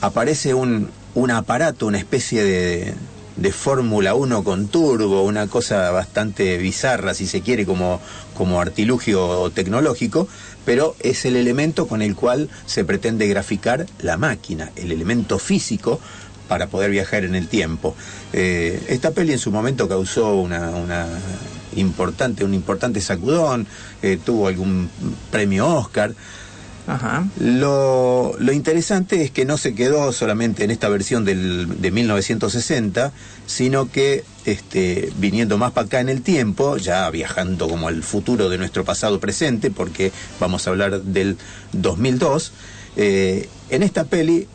[0.00, 2.94] aparece un, un aparato, una especie de,
[3.36, 8.00] de Fórmula 1 con turbo, una cosa bastante bizarra, si se quiere, como,
[8.36, 10.28] como artilugio tecnológico,
[10.64, 16.00] pero es el elemento con el cual se pretende graficar la máquina, el elemento físico
[16.48, 17.96] para poder viajar en el tiempo.
[18.32, 21.06] Eh, esta peli en su momento causó una, una
[21.76, 23.66] importante, un importante sacudón,
[24.02, 24.90] eh, tuvo algún
[25.30, 26.14] premio Oscar.
[26.86, 27.26] Ajá.
[27.38, 33.12] Lo, lo interesante es que no se quedó solamente en esta versión del, de 1960,
[33.46, 38.50] sino que este, viniendo más para acá en el tiempo, ya viajando como al futuro
[38.50, 41.38] de nuestro pasado presente, porque vamos a hablar del
[41.72, 42.52] 2002,
[42.96, 44.46] eh, en esta peli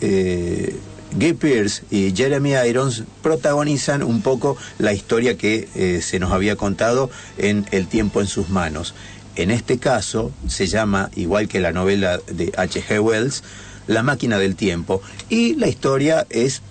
[0.00, 0.76] eh,
[1.16, 6.56] Guy Pearce y Jeremy Irons protagonizan un poco la historia que eh, se nos había
[6.56, 8.94] contado en El tiempo en sus manos.
[9.36, 13.00] En este caso se llama, igual que la novela de H.G.
[13.00, 13.42] Wells,
[13.86, 15.02] La máquina del tiempo.
[15.28, 16.62] Y la historia es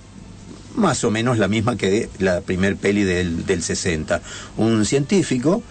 [0.76, 4.22] más o menos la misma que la primer peli del, del 60.
[4.58, 5.62] Un científico,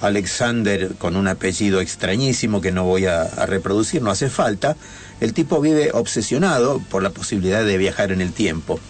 [0.00, 4.76] Alexander, con un apellido extrañísimo que no voy a, a reproducir, no hace falta,
[5.20, 8.80] el tipo vive obsesionado por la posibilidad de viajar en el tiempo.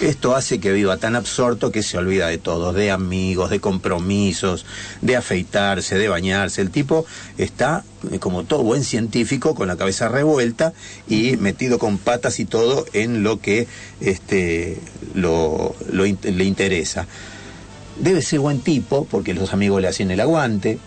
[0.00, 4.64] Esto hace que viva tan absorto que se olvida de todo, de amigos, de compromisos,
[5.02, 6.60] de afeitarse, de bañarse.
[6.60, 7.04] El tipo
[7.36, 10.72] está, eh, como todo buen científico, con la cabeza revuelta
[11.08, 13.66] y metido con patas y todo en lo que
[14.00, 14.78] este,
[15.14, 17.08] lo, lo in- le interesa.
[17.98, 20.78] Debe ser buen tipo, porque los amigos le hacían el aguante.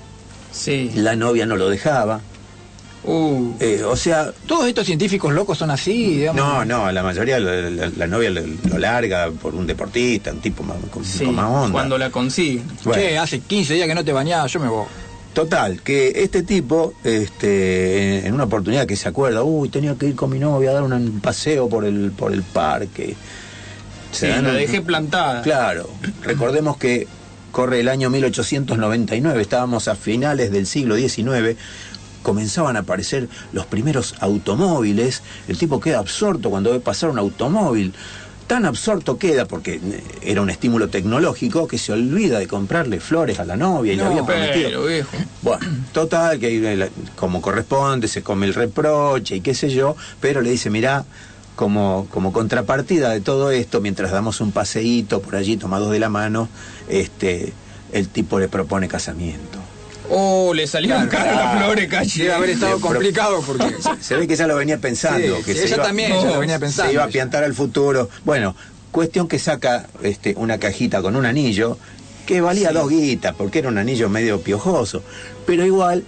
[0.53, 0.89] Sí.
[0.95, 2.21] La novia no lo dejaba.
[3.03, 3.53] Uh.
[3.59, 6.41] Eh, o sea, Todos estos científicos locos son así, digamos.
[6.41, 10.39] no, no, la mayoría, la, la- la novia lo, lo larga por un deportista, un
[10.39, 11.71] tipo más, con, Sí, con más onda.
[11.71, 12.61] cuando la consigue.
[12.83, 13.01] Bueno.
[13.01, 14.85] Che, hace 15 días que no te bañabas, yo me voy.
[15.33, 20.15] Total, que este tipo, este, en una oportunidad que se acuerda, uy, tenía que ir
[20.15, 23.15] con mi novia a dar un paseo por el, por el parque.
[24.11, 25.41] Sí, dan la un- dejé plantada.
[25.41, 25.89] Claro,
[26.21, 27.07] recordemos que
[27.51, 31.55] corre el año 1899, estábamos a finales del siglo XIX,
[32.23, 37.93] comenzaban a aparecer los primeros automóviles, el tipo queda absorto cuando ve pasar un automóvil,
[38.47, 43.39] tan absorto queda porque eh, era un estímulo tecnológico que se olvida de comprarle flores
[43.39, 44.83] a la novia y le No, había prometido.
[44.85, 45.07] pero.
[45.41, 50.49] Bueno, total, que como corresponde, se come el reproche y qué sé yo, pero le
[50.51, 51.05] dice, mirá,
[51.55, 56.09] como, como contrapartida de todo esto, mientras damos un paseíto por allí tomados de la
[56.09, 56.49] mano,
[56.89, 57.53] este,
[57.93, 59.59] el tipo le propone casamiento.
[60.13, 61.25] Oh, le salieron Claro.
[61.25, 62.23] caras las flores, calle.
[62.23, 63.75] Debe haber estado complicado porque.
[64.01, 65.37] Se ve que ya lo venía pensando.
[65.37, 66.89] Sí, que sí, se ella iba- también, lo venía pensando.
[66.89, 68.09] Se iba a piantar al futuro.
[68.25, 68.55] Bueno,
[68.91, 71.77] cuestión que saca este, una cajita con un anillo
[72.25, 75.01] que valía dos guitas, porque era un anillo medio piojoso.
[75.45, 76.03] Pero igual,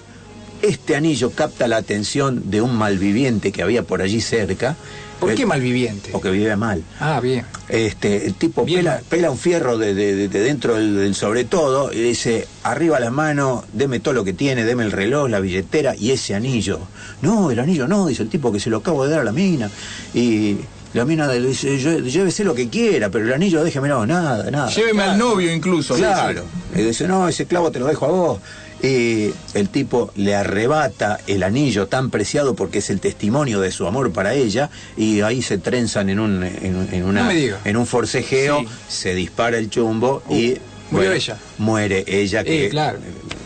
[0.62, 4.76] este anillo capta la atención de un malviviente que había por allí cerca.
[5.24, 6.10] ¿Por El- qué malviviente?
[6.12, 6.84] Porque vive mal.
[7.00, 7.46] Ah, bien.
[7.70, 8.80] Este, el tipo Bien.
[8.82, 12.48] pela, pela un fierro de, de- de- de dentro del, del sobre todo y dice,
[12.64, 16.36] arriba las manos, deme todo lo que tiene, deme el reloj, la billetera y ese
[16.36, 16.80] anillo.
[17.22, 19.32] No, el anillo no, dice el tipo que se lo acabo de dar a la
[19.32, 19.70] mina.
[20.14, 20.58] Y
[20.94, 24.52] la mina le dice, "Lle- llévese lo que quiera, pero el anillo déjeme, no, nada,
[24.52, 24.70] nada.
[24.70, 25.96] Lléveme al novio incluso.
[25.96, 26.44] Claro.
[26.76, 28.40] Y dice, no, ese clavo te lo dejo a vos.
[28.84, 33.88] Y el tipo le arrebata el anillo tan preciado porque es el testimonio de su
[33.88, 37.32] amor para ella y ahí se trenzan en un, en, en una, No
[37.64, 38.68] en un forcejeo, Sí.
[38.90, 40.58] se dispara el chumbo y
[40.92, 41.38] murió ella.
[41.60, 43.00] Muere ella que Eh, claro.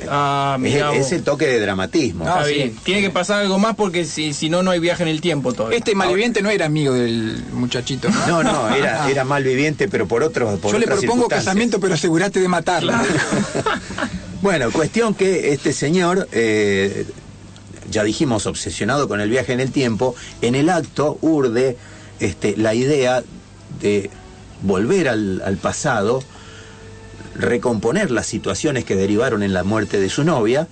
[0.10, 2.26] Ah, es, el toque de dramatismo.
[2.28, 2.54] Ah, sí.
[2.54, 2.76] bien.
[2.84, 5.54] Tiene que pasar algo más porque si, si no, no hay viaje en el tiempo
[5.54, 5.78] todavía.
[5.78, 8.10] Este malviviente no era amigo del muchachito.
[8.28, 11.94] No, no, era, era mal viviente, pero por otros por Yo le propongo casamiento, pero
[11.94, 13.04] asegurate de matarla.
[14.42, 17.06] Bueno, cuestión que este señor, eh,
[17.90, 21.78] ya dijimos, obsesionado con el viaje en el tiempo, en el acto urde
[22.20, 23.24] este, la idea
[23.82, 24.10] de
[24.62, 26.22] volver al, al pasado,
[27.36, 30.68] recomponer las situaciones que derivaron en la muerte de su novia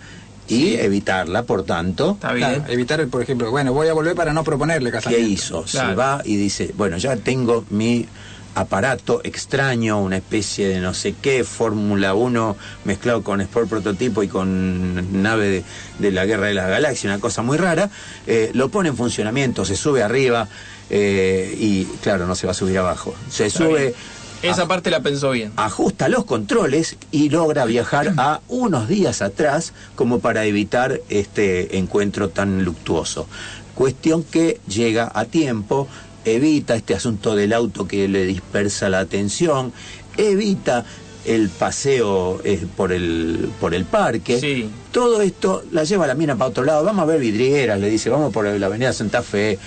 [0.48, 2.12] y evitarla, por tanto.
[2.14, 2.50] Está bien.
[2.50, 5.28] Claro, evitar, por ejemplo, bueno, voy a volver para no proponerle ¿Qué casamiento.
[5.28, 5.68] hizo?
[5.68, 8.08] Se va y dice, bueno, ya tengo mi
[8.56, 14.28] aparato extraño, una especie de no sé qué, Fórmula 1 mezclado con Sport Prototipo y
[14.28, 15.64] con nave de,
[16.00, 17.90] de la Guerra de las Galaxias, una cosa muy rara,
[18.28, 20.48] eh, lo pone en funcionamiento, se sube arriba
[20.90, 23.14] eh, y claro, no se va a subir abajo.
[23.30, 23.94] Se sube,
[24.42, 25.52] Esa parte la pensó bien.
[25.56, 32.30] ajusta los controles y logra viajar a unos días atrás como para evitar este encuentro
[32.30, 33.28] tan luctuoso.
[33.74, 35.88] Cuestión que llega a tiempo,
[36.26, 39.72] evita este asunto del auto que le dispersa la atención,
[40.18, 40.84] evita
[41.26, 44.40] el paseo eh, por, el, por el parque.
[44.40, 44.70] Sí.
[44.92, 46.84] Todo esto la lleva la mina para otro lado.
[46.84, 49.58] Vamos a ver vidrieras, le dice, vamos por la avenida Santa Fe.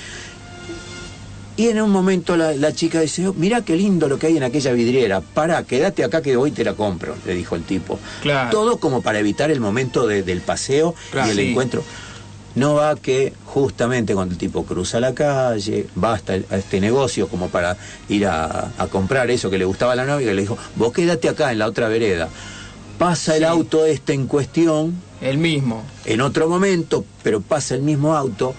[1.56, 4.36] Y en un momento la, la chica dice, "Oh, mirá qué lindo lo que hay
[4.36, 5.20] en aquella vidriera.
[5.20, 7.98] Pará, quédate acá que hoy te la compro, le dijo el tipo.
[8.22, 8.50] Claro.
[8.50, 11.50] Todo como para evitar el momento de- del paseo Claro, y el sí.
[11.50, 11.82] encuentro.
[12.58, 16.80] No va que justamente cuando el tipo cruza la calle, va hasta el- a este
[16.80, 17.76] negocio como para
[18.08, 20.92] ir a, a comprar eso que le gustaba a la novia, y le dijo, vos
[20.92, 22.28] quédate acá en la otra vereda.
[22.98, 25.84] Pasa el auto este en cuestión, El mismo.
[26.04, 28.54] en otro momento, pero pasa el mismo auto,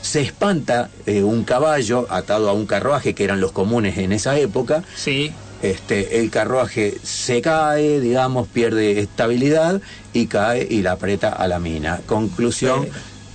[0.00, 4.36] se espanta eh, un caballo atado a un carruaje que eran los comunes en esa
[4.36, 5.30] época, Sí.
[5.62, 9.80] este, el carruaje se cae, digamos, pierde estabilidad
[10.12, 12.00] y cae y la aprieta a la mina.
[12.06, 12.88] Conclusión,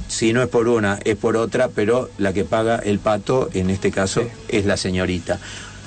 [0.07, 3.69] si no es por una, es por otra, pero la que paga el pato, en
[3.69, 5.39] este caso, es la señorita.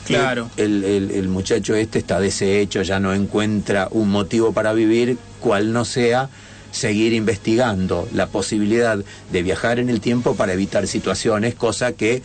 [0.07, 0.51] Claro.
[0.57, 5.73] El, el- el muchacho este está deshecho, ya no encuentra un motivo para vivir, cual
[5.73, 6.29] no sea
[6.73, 8.99] seguir investigando la posibilidad
[9.31, 12.23] de viajar en el tiempo para evitar situaciones, cosa que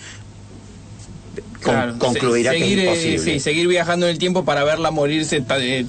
[1.63, 1.95] con- Claro.
[1.97, 3.33] concluirá Se- que seguir, es eh, imposible.
[3.33, 5.85] sí, seguir viajando en el tiempo para verla morirse eh,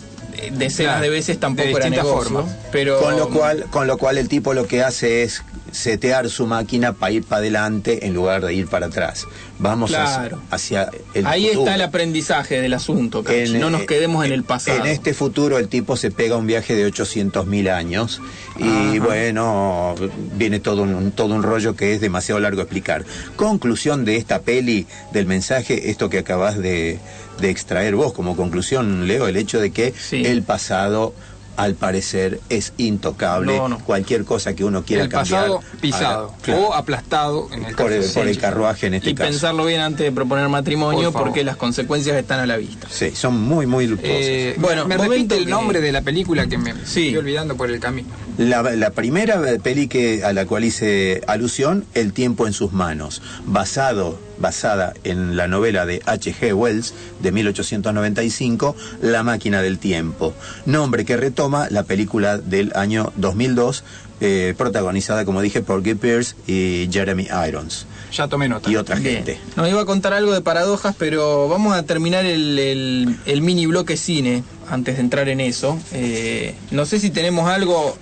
[0.53, 2.31] decenas Claro, de veces tampoco de era negocio.
[2.31, 2.57] formas.
[2.73, 6.47] Pero Con lo cual, con lo cual el tipo lo que hace es setear su
[6.47, 9.27] máquina para ir para adelante en lugar de ir para atrás.
[9.59, 10.41] Vamos Claro.
[10.51, 11.61] hacia, hacia el ahí futuro.
[11.63, 13.23] está el aprendizaje del asunto.
[13.29, 14.79] En- no nos eh, quedemos en el pasado.
[14.79, 18.21] En este futuro el tipo se pega un viaje de 800.000 años
[18.59, 19.95] y bueno,
[20.35, 23.05] viene todo un, todo un rollo que es demasiado largo explicar.
[23.37, 26.99] Conclusión de esta peli, del mensaje, esto que acabas de,
[27.41, 30.25] de extraer vos como conclusión, Leo, el hecho de que Sí.
[30.25, 31.15] el pasado
[31.57, 33.57] al parecer es intocable.
[33.57, 33.79] No, no.
[33.79, 35.81] Cualquier cosa que uno quiera el pasado cambiar.
[35.81, 39.31] pisado haga- claro, o aplastado en el por, el, por carruaje en este y caso.
[39.31, 42.87] pensarlo bien antes de proponer matrimonio Por porque las consecuencias están a la vista.
[42.91, 43.99] Sí, son muy, muy.
[44.03, 47.07] Eh, Bueno, me repite el que- nombre de la película que me Sí.
[47.07, 48.09] estoy olvidando por el camino.
[48.37, 53.23] La, la primera peli que, a la cual hice alusión, El tiempo en sus manos,
[53.47, 56.53] basado, basada en la novela de H.G.
[56.55, 60.35] Wells de 1895, La máquina del tiempo,
[60.65, 63.85] nombre que retoma la película del año 2002,
[64.21, 68.71] eh, protagonizada, como dije, por Guy Pearce y Jeremy Irons Ya tomé nota.
[68.71, 69.17] y otra Bien.
[69.17, 69.39] gente.
[69.57, 73.67] Nos iba a contar algo de paradojas, pero vamos a terminar el, el- el mini
[73.67, 75.79] bloque cine antes de entrar en eso.
[75.93, 77.97] Eh, no sé si tenemos algo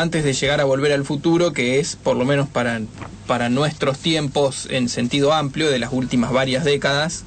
[0.00, 2.80] antes de llegar a volver al futuro, que es por lo menos para,
[3.26, 7.24] para nuestros tiempos en sentido amplio de las últimas varias décadas,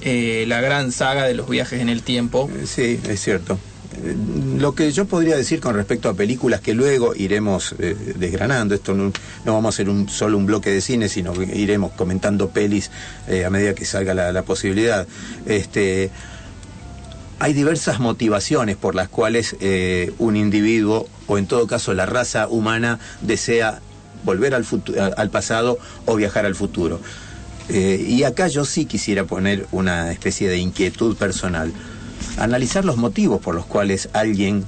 [0.00, 2.48] eh, la gran saga de los viajes en el tiempo.
[2.54, 3.58] Eh, Sí, es cierto.
[4.02, 4.14] eh,
[4.58, 9.12] lo que yo podría decir con respecto a películas que luego iremos desgranando, esto no,
[9.44, 12.90] no vamos a hacer un, solo un bloque de cine, sino que iremos comentando pelis
[13.46, 15.06] a medida que salga la, la posibilidad.
[15.46, 16.10] Este,
[17.38, 22.48] hay diversas motivaciones por las cuales eh, un individuo, o en todo caso la raza
[22.48, 23.80] humana, desea
[24.24, 24.66] volver al,
[25.16, 27.00] al pasado o viajar al futuro.
[27.68, 31.72] Eh, y acá yo sí quisiera poner una especie de inquietud personal.
[32.38, 34.64] Analizar los motivos por los cuales alguien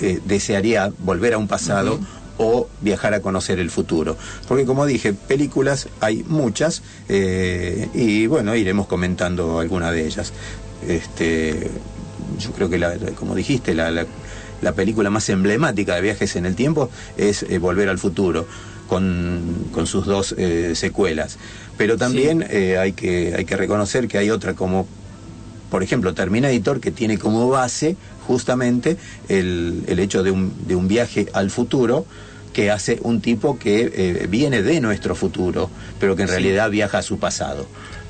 [0.00, 2.00] eh, desearía volver a un pasado
[2.38, 4.16] o viajar a conocer el futuro.
[4.48, 10.32] Porque como dije, películas hay muchas eh, y bueno, iremos comentando alguna de ellas.
[10.86, 11.70] Este,
[12.38, 14.06] yo creo que, la- como dijiste, la, la-
[14.62, 18.46] la película más emblemática de viajes en el tiempo es eh, Volver al futuro.
[18.86, 21.38] Con, con sus dos eh, secuelas.
[21.76, 24.86] Pero también eh, hay, que, hay que reconocer que hay otra como
[25.72, 27.96] por ejemplo, Terminator, que tiene como base
[28.28, 28.96] justamente
[29.28, 32.06] el, el hecho de un, de un viaje al futuro
[32.52, 35.68] que hace un tipo que viene de nuestro futuro,
[35.98, 36.34] pero que en Sí.
[36.34, 37.66] realidad viaja a su pasado.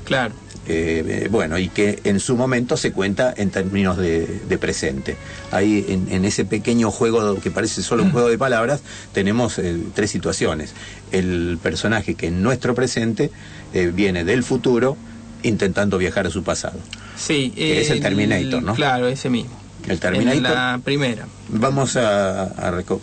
[0.07, 0.33] Claro.
[0.69, 5.15] Eh, eh, bueno, y que en su momento se cuenta en términos de, de presente.
[5.51, 8.81] Ahí en, en ese pequeño juego que parece solo un juego de palabras,
[9.13, 10.73] tenemos eh, tres situaciones.
[11.11, 13.31] El personaje que en nuestro presente
[13.73, 14.97] eh, viene del futuro
[15.43, 16.79] intentando viajar a su pasado.
[17.17, 17.53] Sí.
[17.55, 18.73] Que es el Terminator, ¿no?
[18.75, 19.57] Claro, ese mismo.
[19.87, 20.35] El Terminator.
[20.37, 21.27] En la primera.
[21.47, 22.99] Vamos a, a reco-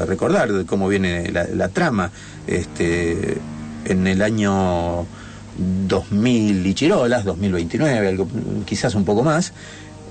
[0.00, 2.10] a recordar cómo viene la, la trama.
[2.48, 3.38] Este,
[3.84, 5.06] en el año
[5.58, 8.28] 2000 y chirolas, 2029, algo,
[8.66, 9.52] quizás un poco más,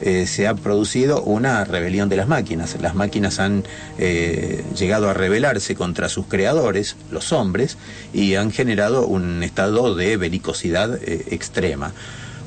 [0.02, 2.76] eh, se ha producido una rebelión de las máquinas.
[2.82, 3.64] Las máquinas han
[3.98, 7.78] eh, llegado a rebelarse contra sus creadores, los hombres,
[8.14, 11.94] y han generado un estado de belicosidad eh, extrema.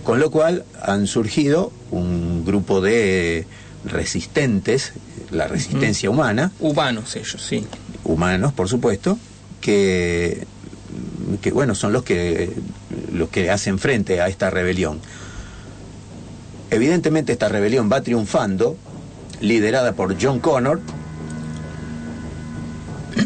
[0.05, 3.47] Con lo cual han surgido un grupo de
[3.86, 4.92] resistentes,
[5.30, 7.66] la resistencia humana, Humanos ellos, sí.
[8.05, 9.18] humanos por supuesto,
[9.61, 10.47] que,
[11.41, 12.53] que bueno, son los que,
[13.12, 15.01] los que hacen frente a esta rebelión.
[16.70, 18.77] Evidentemente esta rebelión va triunfando,
[19.41, 20.81] liderada por John Connor,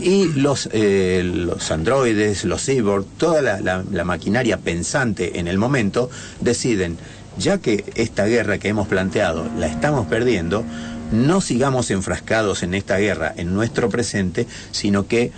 [0.01, 6.97] y los, eh, los androides, los cyborg, toda la, maquinaria pensante en el momento, deciden,
[7.39, 10.65] ya que esta guerra que hemos planteado la estamos perdiendo,
[11.13, 15.33] no sigamos enfrascados en esta guerra en nuestro presente, sino que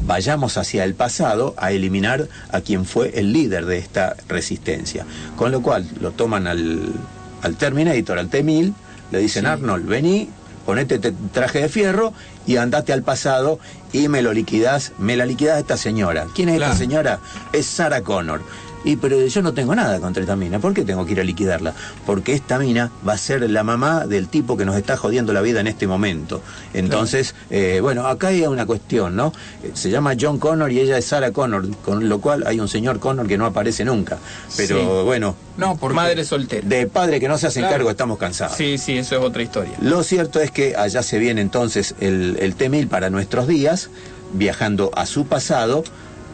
[0.00, 5.04] vayamos hacia el pasado a eliminar a quien fue el líder de esta resistencia.
[5.36, 6.92] Con lo cual lo toman al,
[7.42, 8.72] al Terminator, al T-1000,
[9.12, 10.28] le dicen Arnold, vení,
[10.64, 12.12] ponete este traje de fierro
[12.46, 13.58] y andate al pasado
[13.92, 16.26] y me lo liquidás, me la liquidás esta señora.
[16.34, 16.72] ¿Quién es Claro.
[16.72, 17.18] esta señora?
[17.52, 18.42] Es Sarah Connor.
[18.86, 20.60] Y pero yo no tengo nada contra esta mina.
[20.60, 21.74] ¿Por qué tengo que ir a liquidarla?
[22.06, 25.42] Porque esta mina va a ser la mamá del tipo que nos está jodiendo la
[25.42, 26.40] vida en este momento.
[26.72, 29.32] Entonces, eh, bueno, acá hay una cuestión, ¿no?
[29.64, 32.68] Eh, Se llama John Connor y ella es Sarah Connor, con lo cual hay un
[32.68, 34.18] señor Connor que no aparece nunca.
[34.56, 35.04] Pero Sí.
[35.04, 36.66] bueno, No, porque Madre soltera.
[36.66, 37.74] de padre que no se hacen Claro.
[37.74, 38.56] cargo estamos cansados.
[38.56, 39.72] Sí, sí, eso es otra historia.
[39.80, 43.90] Lo cierto es que allá se viene entonces el, el T-1000 para nuestros días,
[44.32, 45.82] viajando a su pasado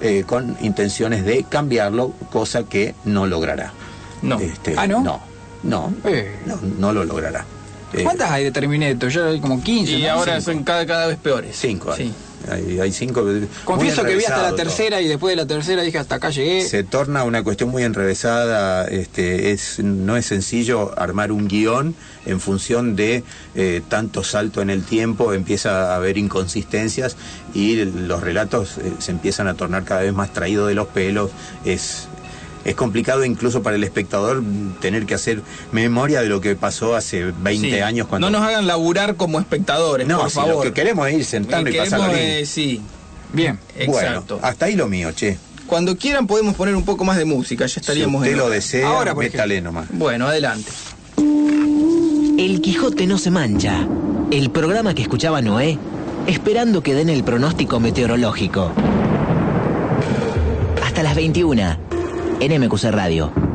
[0.03, 3.72] eh, con intenciones de cambiarlo, cosa que no logrará.
[4.22, 4.38] No.
[4.38, 5.00] Este, Ah, ¿no?
[5.03, 5.20] No,
[5.62, 6.36] no, Eh.
[6.46, 7.44] no, no lo logrará.
[7.92, 9.11] Eh, ¿Cuántas hay de Terminator?
[9.11, 9.92] Ya hay como 15.
[9.92, 10.11] Y ¿no?
[10.12, 10.53] ahora Cinco.
[10.53, 11.57] son cada, cada vez peores.
[11.59, 12.07] Cinco hay.
[12.09, 12.14] Sí.
[12.51, 13.24] Hay, hay cinco.
[13.64, 14.57] Confieso que vi hasta la todo.
[14.57, 16.62] tercera y después de la tercera dije hasta acá llegué.
[16.66, 21.95] Se torna una cuestión muy enrevesada, este, es, no es sencillo armar un guion
[22.26, 23.24] en función de
[23.55, 27.16] eh, tanto salto en el tiempo, empieza a haber inconsistencias
[27.55, 31.30] y los relatos eh, se empiezan a tornar cada vez más traídos de los pelos,
[31.64, 32.09] es,
[32.65, 34.43] es complicado incluso para el espectador
[34.81, 35.43] tener que hacer
[35.73, 37.81] memoria de lo que pasó hace 20 Sí.
[37.81, 38.31] años cuando...
[38.31, 40.55] No nos hagan laburar como espectadores, No, por si favor.
[40.55, 42.81] lo que queremos es ir sentando y Queremos, pasarlo eh, sí,
[43.33, 43.59] Bien.
[43.77, 44.35] exacto.
[44.37, 45.39] Bueno, hasta ahí lo mío, che.
[45.67, 48.51] Cuando quieran podemos poner un poco más de música, ya Si estaríamos usted en lo
[48.51, 49.73] desea, Ahora, por métale ejemplo.
[49.73, 49.89] nomás.
[49.93, 50.71] Bueno, adelante.
[52.39, 53.87] El Quijote no se mancha.
[54.31, 55.79] El programa que escuchaba Noé,
[56.27, 58.73] esperando que den el pronóstico meteorológico.
[60.85, 61.79] Hasta las 21
[62.51, 63.51] en Radio.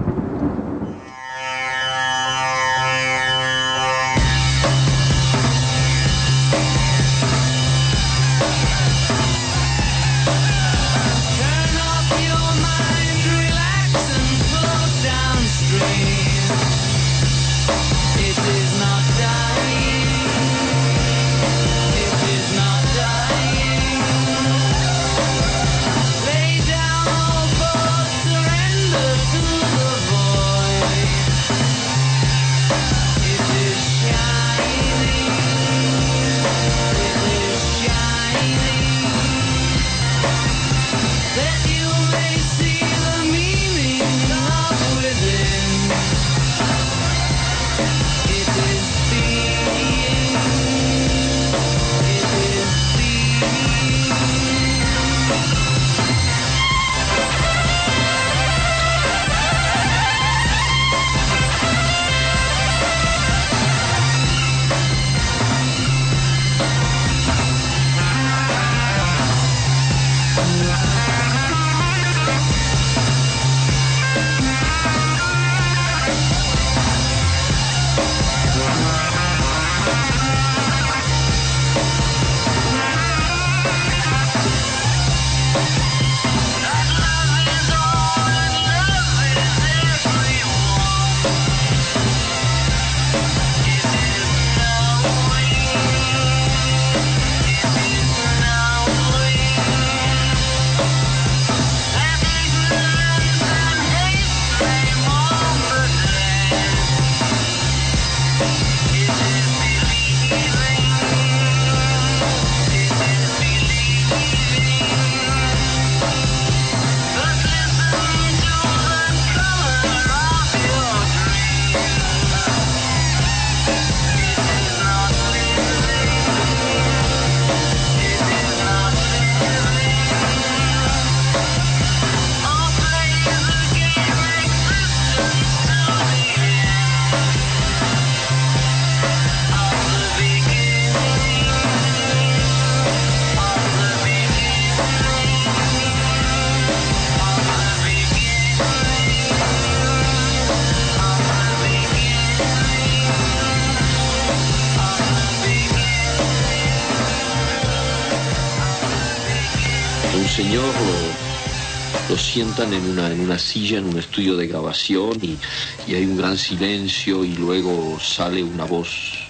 [162.58, 165.38] Sientan en una, en una silla en un estudio de grabación y,
[165.86, 169.30] y hay un gran silencio y luego sale una voz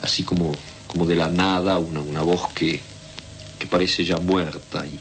[0.00, 0.52] así como,
[0.86, 2.80] como de la nada, una, una voz que,
[3.58, 4.86] que parece ya muerta.
[4.86, 4.98] Y,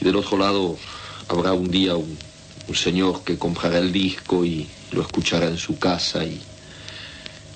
[0.00, 0.78] y del otro lado
[1.26, 2.16] habrá un día un,
[2.68, 6.40] un señor que comprará el disco y lo escuchará en su casa y,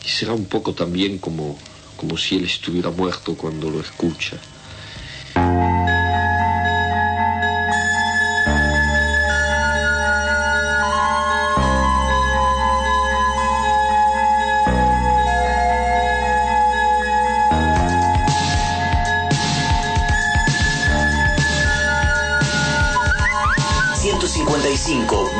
[0.04, 1.56] y será un poco también como,
[1.96, 4.38] como si él estuviera muerto cuando lo escucha.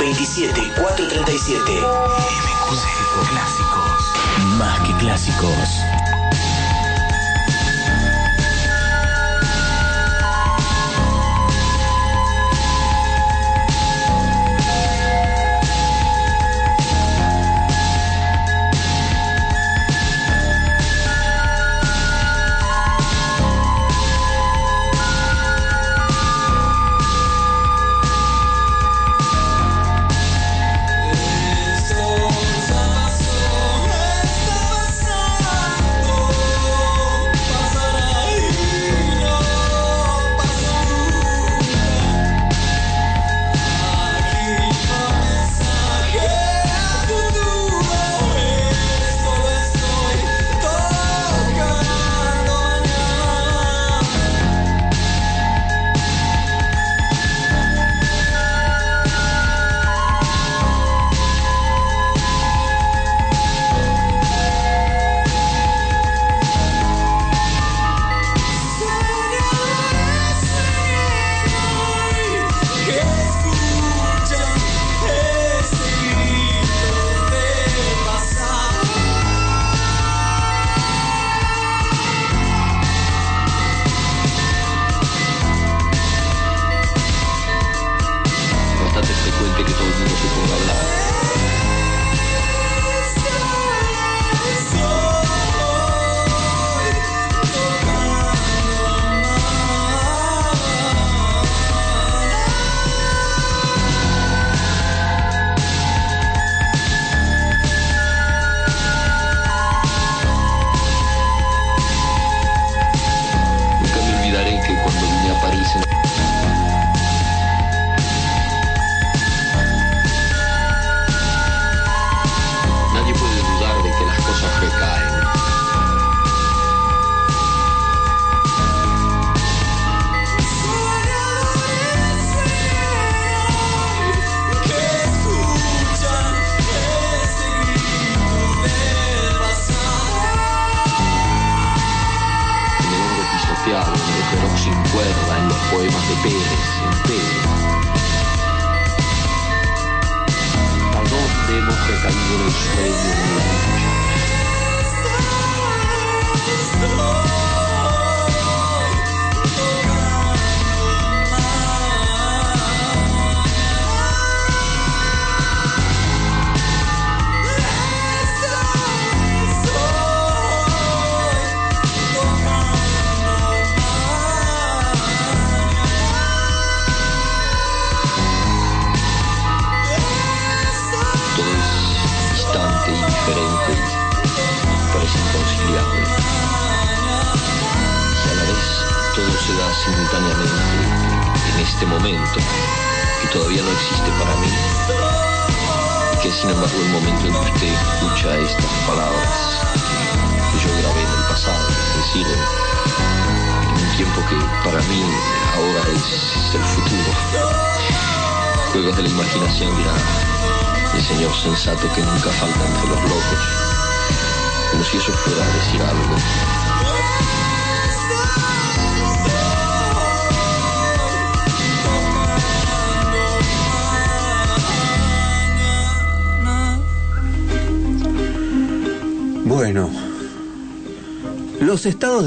[0.04, 2.84] ...155 27 437 MQC
[3.30, 4.12] Clásicos.
[4.58, 6.03] Más que clásicos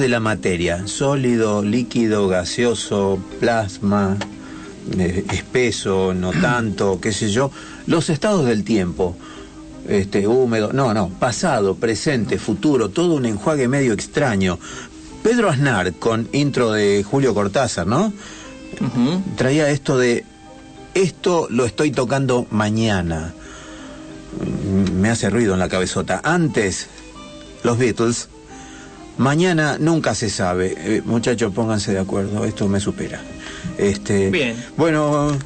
[0.07, 4.15] de la materia, sólido, líquido, gaseoso, plasma,
[4.97, 7.51] eh, espeso, no tanto, qué sé yo,
[7.87, 9.17] los estados del tiempo,
[9.85, 14.57] este, húmedo, no, no, pasado, presente, futuro, todo un enjuague medio extraño.
[15.23, 18.13] Pedro Aznar, con intro de Julio Cortázar, ¿no?
[19.35, 20.23] traía esto de
[20.93, 23.33] esto lo estoy tocando mañana.
[24.39, 26.21] Mm, Me hace ruido en la cabezota.
[26.23, 26.87] Antes,
[27.63, 28.29] los Beatles.
[29.17, 30.75] Mañana nunca se sabe.
[30.77, 32.45] Eh, muchachos, pónganse de acuerdo.
[32.45, 33.21] Esto me supera.
[33.77, 34.63] Este, Bien.
[34.77, 35.37] Bueno,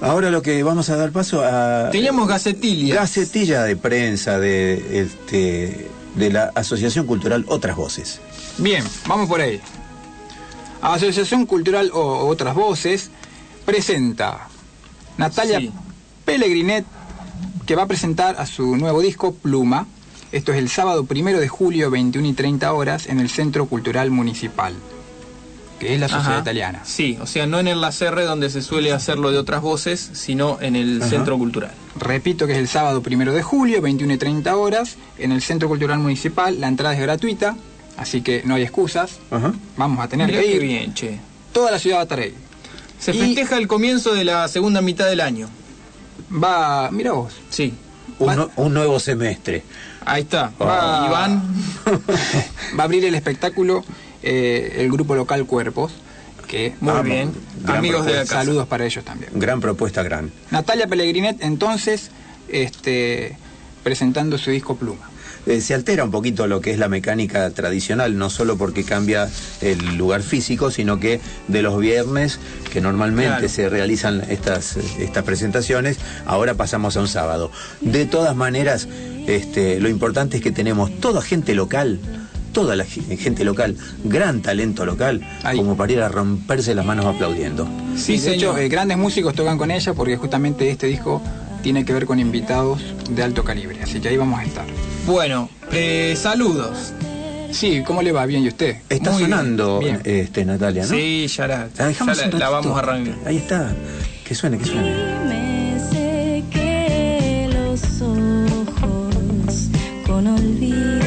[0.00, 1.90] ahora lo que vamos a dar paso a.
[1.90, 2.96] Teníamos gacetillas.
[2.96, 8.20] Gacetilla de prensa de, este, de la Asociación Cultural Otras Voces.
[8.58, 9.60] Bien, vamos por ahí.
[10.82, 13.10] Asociación Cultural o Otras Voces
[13.64, 14.48] presenta
[15.16, 15.72] Natalia Sí.
[16.24, 16.84] Pellegrinet,
[17.66, 19.86] que va a presentar a su nuevo disco Pluma.
[20.34, 24.10] Esto es el sábado primero de julio, 21 y 30 horas, en el Centro Cultural
[24.10, 24.74] Municipal,
[25.78, 26.40] que es la Sociedad Ajá.
[26.40, 26.80] Italiana.
[26.84, 30.58] Sí, o sea, no en el LACR donde se suele hacerlo de otras voces, sino
[30.60, 31.10] en el Ajá.
[31.10, 31.70] Centro Cultural.
[32.00, 35.68] Repito que es el sábado primero de julio, 21 y 30 horas, en el Centro
[35.68, 36.60] Cultural Municipal.
[36.60, 37.56] La entrada es gratuita,
[37.96, 39.20] así que no hay excusas.
[39.76, 40.62] Vamos a tener Mirá que qué ir.
[40.62, 41.20] bien, che.
[41.52, 42.34] Toda la ciudad va a estar ahí.
[42.98, 45.48] Se Y- festeja el comienzo de la segunda mitad del año.
[46.42, 47.34] Va, mira vos.
[47.50, 47.72] Sí.
[48.56, 49.62] Un nuevo semestre.
[50.04, 50.52] Ahí está.
[50.60, 51.42] Va- Iván.
[52.78, 53.84] va a abrir el espectáculo
[54.22, 55.92] eh, el grupo local Cuerpos,
[56.46, 57.32] que Muy Ah, bien.
[57.66, 58.34] Amigos de casa.
[58.40, 59.30] saludos para ellos también.
[59.34, 60.30] Gran propuesta, gran.
[60.50, 62.10] Natalia Pellegrinet entonces
[62.48, 63.36] este,
[63.82, 65.08] presentando su disco Pluma.
[65.46, 69.28] Eh, se altera un poquito lo que es la mecánica tradicional, no solo porque cambia
[69.60, 72.38] el lugar físico, sino que de los viernes,
[72.72, 73.48] que normalmente Claro.
[73.48, 77.50] se realizan estas, estas presentaciones, ahora pasamos a un sábado.
[77.80, 78.88] De todas maneras,
[79.26, 81.98] este, lo importante es que tenemos toda gente local,
[82.52, 85.20] toda la ge- gente local, gran talento local,
[85.56, 87.68] como para ir a romperse las manos aplaudiendo.
[87.96, 91.20] Sí, de hecho, eh, grandes músicos tocan con ella porque justamente este disco
[91.64, 94.66] tiene que ver con invitados de alto calibre, así que ahí vamos a estar.
[95.06, 96.92] Bueno, eh, saludos.
[97.52, 98.26] Sí, ¿cómo le va?
[98.26, 98.76] Bien, ¿y usted?
[98.90, 99.98] Está Muy sonando, bien.
[100.04, 100.88] este, Natalia, ¿no?
[100.90, 103.14] Sí, ya la, La dejamos ya la- vamos a arrancar.
[103.26, 103.72] Ahí está.
[104.26, 104.90] Que suene, que suene.
[105.26, 109.70] Me sequé los ojos
[110.06, 111.00] con olvido.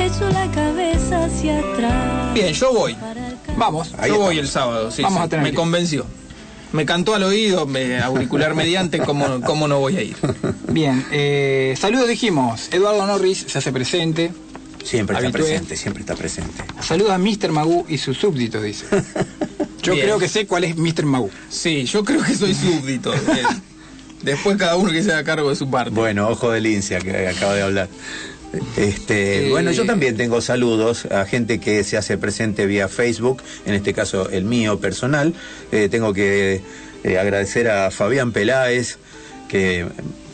[0.00, 2.34] Echo la cabeza hacia atrás.
[2.34, 2.96] Bien, yo voy.
[3.58, 3.92] Vamos.
[4.08, 6.06] yo voy el sábado, sí, Vamos sí, a tener me que convenció.
[6.72, 10.16] Me cantó al oído, me, auricular mediante, ¿cómo, ¿cómo no voy a ir?
[10.68, 12.68] Bien, eh, saludos dijimos.
[12.72, 14.32] Eduardo Norris se hace presente.
[14.82, 15.42] Siempre está Habitué.
[15.48, 16.64] presente, siempre está presente.
[16.80, 17.52] Saluda a Mr.
[17.52, 18.86] Magoo y sus súbditos, dice.
[19.82, 20.06] Yo Bien.
[20.06, 21.04] creo que sé cuál es Mr.
[21.04, 21.30] Magoo.
[21.50, 23.12] Sí, yo creo que soy súbdito.
[24.22, 25.90] Después cada uno que se haga cargo de su parte.
[25.90, 27.88] Bueno, ojo de lincia que acaba de hablar.
[28.76, 33.42] Este, Eh, bueno, yo también tengo saludos a gente que se hace presente vía Facebook,
[33.64, 35.34] en este caso el mío personal.
[35.70, 36.60] Eh, tengo que
[37.04, 38.98] eh, agradecer a Fabián Peláez,
[39.48, 39.86] que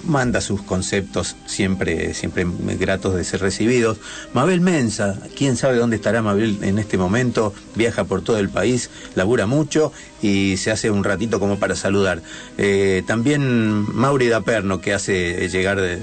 [0.04, 2.46] manda sus conceptos siempre, siempre
[2.78, 3.98] gratos de ser recibidos.
[4.32, 8.90] Mabel Mensa, quién sabe dónde estará Mabel en este momento, viaja por todo el país,
[9.16, 9.92] labura mucho
[10.22, 12.22] y se hace un ratito como para saludar.
[12.58, 13.42] Eh, también
[13.94, 15.98] Mauri Daperno, que hace llegar de-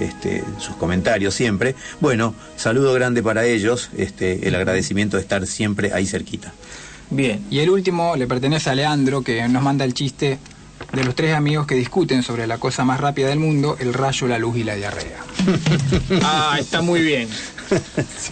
[0.00, 1.74] este, sus comentarios siempre.
[2.00, 6.52] Bueno, saludo grande para ellos, este, el agradecimiento de estar siempre ahí cerquita.
[7.10, 7.44] Bien.
[7.50, 10.38] Y el último le pertenece a Leandro, que nos manda el chiste
[10.92, 14.26] de los tres amigos que discuten sobre la cosa más rápida del mundo, el rayo,
[14.26, 15.18] la luz y la diarrea.
[16.22, 17.28] Ah, está muy bien.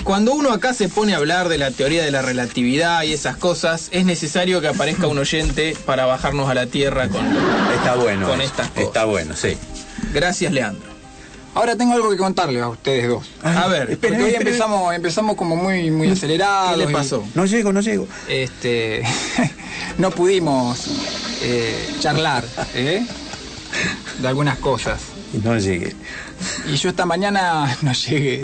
[0.02, 3.36] Cuando uno acá se pone a hablar de la teoría de la relatividad y esas
[3.36, 7.24] cosas, es necesario que aparezca un oyente para bajarnos a la tierra con,
[7.74, 8.28] Está bueno.
[8.28, 8.84] con estas cosas.
[8.84, 9.56] Está bueno, sí.
[10.12, 10.87] Gracias, Leandro.
[11.54, 13.26] Ahora tengo algo que contarles a ustedes dos.
[13.42, 16.72] A ver, Porque hoy empezamos, empezamos como muy, muy acelerados.
[16.72, 17.24] ¿qué le y, pasó?
[17.34, 18.06] No llego, no llego.
[18.28, 19.02] Este,
[19.98, 20.86] no pudimos
[21.42, 22.44] eh, charlar
[22.74, 23.04] ¿eh?
[24.20, 25.00] de algunas cosas.
[25.42, 25.94] No llegué.
[26.70, 28.42] Y yo esta mañana no llegué.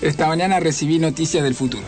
[0.00, 1.84] Esta mañana recibí noticias del futuro.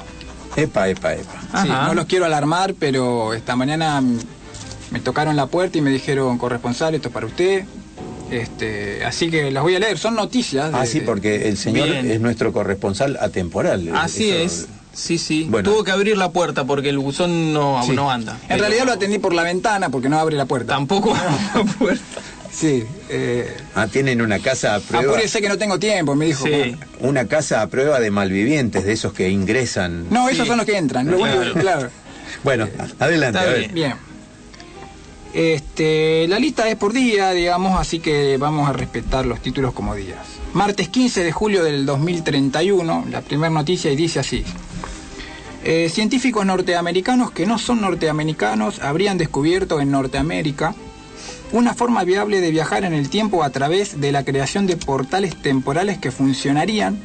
[0.56, 1.40] Epa, epa, epa.
[1.62, 1.88] Sí, Ajá.
[1.88, 4.00] no los quiero alarmar, pero esta mañana
[4.90, 7.64] me tocaron la puerta y me dijeron, corresponsal, esto es para usted.
[8.34, 10.70] Este, así que las voy a leer, son noticias.
[10.72, 12.10] de- Ah, sí, porque el señor Bien.
[12.10, 13.90] es nuestro corresponsal atemporal.
[13.94, 14.68] Así Eso- es.
[14.92, 15.46] Sí, sí.
[15.50, 15.68] Bueno.
[15.68, 17.92] Tuvo que abrir la puerta porque el buzón no, Sí.
[17.92, 18.38] no anda.
[18.48, 20.74] En realidad lo atendí por la ventana porque no abre la puerta.
[20.74, 22.04] Tampoco abre la puerta.
[22.52, 22.84] Sí.
[23.08, 25.12] Eh, Ah, tienen una casa a prueba.
[25.12, 26.46] apúrese que no tengo tiempo, me dijo.
[26.46, 26.76] Sí.
[27.00, 30.06] Una casa a prueba de malvivientes, de esos que ingresan.
[30.10, 30.34] No, Sí.
[30.34, 31.10] esos son los que entran.
[31.10, 31.52] Lo Claro.
[31.54, 31.88] claro.
[32.44, 32.68] Bueno,
[33.00, 33.58] adelante, Está a ver.
[33.62, 33.74] bien.
[33.74, 33.94] Bien.
[35.34, 39.96] Este, la lista es por día, digamos, así que vamos a respetar los títulos como
[39.96, 40.20] días.
[40.52, 44.44] Martes 15 de julio del 2031, la primera noticia y dice así.
[45.64, 50.74] Eh, científicos norteamericanos que no son norteamericanos habrían descubierto en Norteamérica
[51.52, 55.40] una forma viable de viajar en el tiempo a través de la creación de portales
[55.40, 57.00] temporales que funcionarían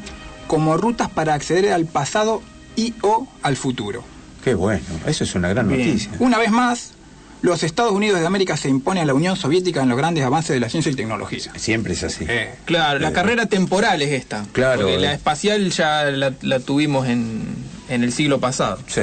[0.48, 2.42] como rutas para acceder al pasado
[2.76, 4.04] y o al futuro.
[4.44, 6.12] Qué bueno, eso es una gran noticia.
[6.20, 6.94] Una vez más,
[7.42, 10.54] los Estados Unidos de América se imponen a la Unión Soviética en los grandes avances
[10.54, 11.52] de la ciencia y tecnología.
[11.56, 12.26] Siempre es así.
[12.28, 14.46] Eh, Claro, la Eh, carrera temporal es esta.
[14.52, 15.00] Claro, Porque eh.
[15.00, 17.44] la espacial ya la, la tuvimos en,
[17.88, 18.80] en el siglo pasado.
[18.88, 19.02] Sí.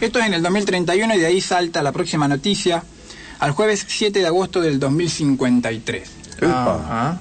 [0.00, 2.82] Esto es en el 2031 y de ahí salta la próxima noticia
[3.38, 6.08] al jueves 7 de agosto del 2053.
[6.42, 7.20] Ajá.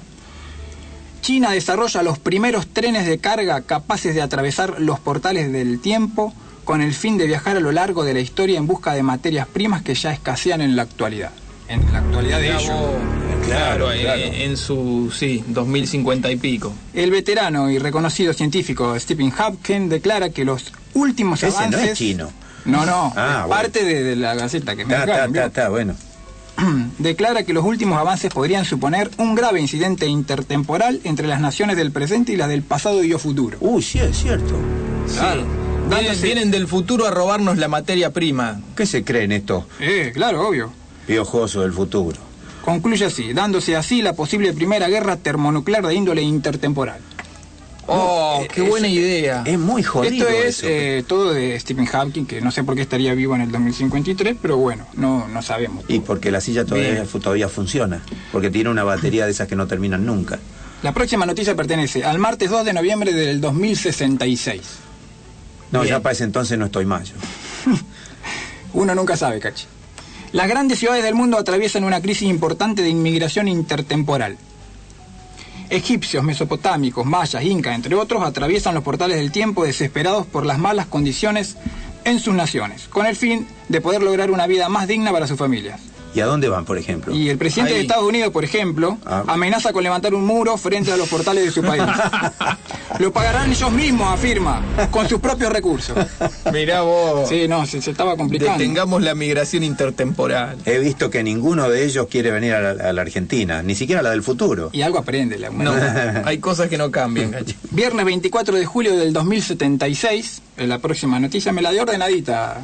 [1.22, 6.34] China desarrolla los primeros trenes de carga capaces de atravesar los portales del tiempo
[6.64, 9.48] con el fin de viajar a lo largo de la historia en busca de materias
[9.48, 11.32] primas que ya escasean en la actualidad.
[11.68, 12.64] En la actualidad de ellos.
[12.66, 14.22] Claro, Claro, eh, claro.
[14.22, 16.72] en su, sí, 2050 y pico.
[16.94, 21.90] El veterano y reconocido científico Stephen Hopkins declara que los últimos Ese no avances...
[21.92, 22.32] es chino.
[22.66, 23.50] No, no, Ah, es bueno.
[23.50, 25.94] parte de, de la Gaceta que me Está, está, está, bueno.
[27.00, 31.92] declara que los últimos avances podrían suponer un grave incidente intertemporal entre las naciones del
[31.92, 33.58] presente y las del pasado y o futuro.
[33.60, 34.56] Uy, sí, es cierto.
[35.14, 35.44] Claro.
[35.90, 38.60] Vienen, del futuro a robarnos la materia prima.
[38.76, 40.72] ¿Qué se creen estos Eh, claro, obvio.
[41.06, 42.18] piojosos del futuro?
[42.64, 47.00] Concluye así, dándose así la posible primera guerra termonuclear de índole intertemporal.
[47.88, 49.44] Oh, qué es- buena idea.
[49.46, 50.68] Es muy jodido Esto es eso.
[50.70, 54.38] eh, todo de Stephen Hawking, que no sé por qué estaría vivo en el 2053,
[54.42, 55.84] pero bueno, no, no sabemos.
[55.90, 58.02] Y porque la silla todavía funciona.
[58.32, 60.40] Porque tiene una batería de esas que no terminan nunca.
[60.82, 64.62] La próxima noticia pertenece al martes 2 de noviembre del 2066.
[65.74, 65.96] No, Bien.
[65.96, 67.16] ya para ese entonces no estoy más yo.
[68.74, 69.66] Uno nunca sabe, Cachi.
[70.32, 74.38] Las grandes ciudades del mundo atraviesan una crisis importante de inmigración intertemporal.
[75.70, 80.86] Egipcios, mesopotámicos, mayas, incas, entre otros, atraviesan los portales del tiempo desesperados por las malas
[80.86, 81.58] condiciones
[82.06, 85.40] en sus naciones, con el fin de poder lograr una vida más digna para sus
[85.40, 85.82] familias.
[86.16, 87.14] ¿Y a dónde van, por ejemplo?
[87.16, 87.78] Y el presidente Ahí.
[87.80, 89.24] de Estados Unidos, por ejemplo, Ah.
[89.28, 91.84] amenaza con levantar un muro frente a los portales de su país.
[93.00, 94.62] Lo pagarán ellos mismos, afirma,
[94.92, 95.98] con sus propios recursos.
[96.52, 97.28] Mirá vos.
[97.28, 98.54] Sí, no, se, se estaba complicando.
[98.60, 100.58] Detengamos la migración intertemporal.
[100.66, 104.04] He visto que ninguno de ellos quiere venir a la, a la Argentina, ni siquiera
[104.04, 104.70] la del futuro.
[104.74, 105.74] Y algo aprende la No,
[106.26, 107.36] hay cosas que no cambian.
[107.72, 112.58] Viernes 24 de julio del 2076, en la próxima noticia me la de ordenadita.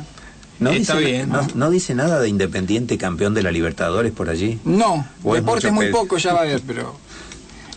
[0.59, 1.29] ¿No, Está dice, bien.
[1.29, 4.59] no, no dice nada de Independiente campeón de la Libertadores por allí?
[4.65, 6.95] No, O es deporte mucho muy poco, ya va a ver, pero...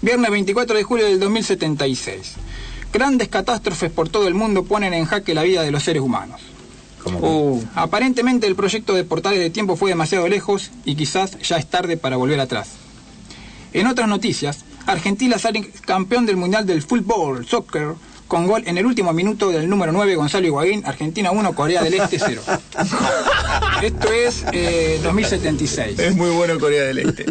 [0.00, 2.32] Viernes 24 de julio del 2076.
[2.92, 6.40] Grandes catástrofes por todo el mundo ponen en jaque la vida de los seres humanos.
[7.04, 11.66] Uh, Aparentemente el proyecto de portales de tiempo fue demasiado lejos y quizás ya es
[11.68, 12.70] tarde para volver atrás.
[13.72, 17.94] En otras noticias, Argentina sale campeón del Mundial del Fútbol, Soccer,
[18.32, 21.92] con gol en el último minuto del número 9 Gonzalo Higuaín, Argentina 1, Corea del
[21.92, 22.40] Este 0.
[23.82, 25.98] Esto es eh, 2076.
[25.98, 27.26] es muy bueno Corea del Este.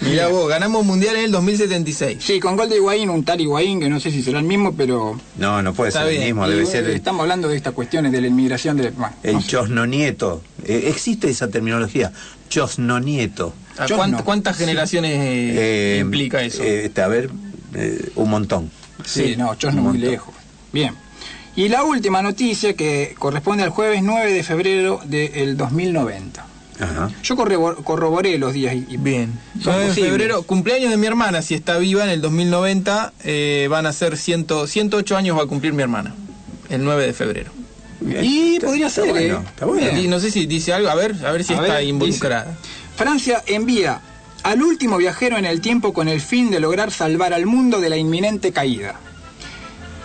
[0.00, 2.18] Mirá vos, ganamos mundial en el 2076.
[2.20, 4.74] Sí, con gol de Higuaín, un tal Higuaín, que no sé si será el mismo,
[4.74, 7.74] pero No, no puede ser el mismo, debe eh, ser el, estamos hablando de estas
[7.74, 8.90] cuestiones de la inmigración de...
[8.90, 9.46] Bueno, el no sé.
[9.46, 10.42] chosnonieto.
[10.64, 12.10] Eh, existe esa terminología,
[12.48, 13.54] chosnonieto.
[13.78, 14.24] ¿A Yo cuánt- no.
[14.24, 16.64] ¿Cuántas generaciones eh, Eh, implica eso?
[16.64, 17.30] eh, este, a ver,
[17.76, 18.68] eh, un montón.
[19.06, 20.34] Sí, no, Chos no un muy lejos.
[20.72, 20.94] Bien.
[21.54, 26.46] Y la última noticia que corresponde al jueves 9 de febrero del 2090.
[26.80, 27.10] Ajá.
[27.22, 29.38] Yo corrobor- corroboré los días y, Bien.
[29.62, 33.68] son 9 de febrero, cumpleaños de mi hermana, si está viva en el 2090, eh,
[33.70, 36.14] van a ser 100, 108 años va a cumplir mi hermana.
[36.70, 37.52] El 9 de febrero.
[38.00, 39.42] Y podría está ser, bueno, ¿eh?
[39.46, 40.08] está bueno.
[40.08, 42.56] No sé si dice algo, a ver, a ver si A está ver, involucrada.
[42.96, 44.00] Francia envía
[44.42, 47.90] al último viajero en el tiempo con el fin de lograr salvar al mundo de
[47.90, 48.98] la inminente caída.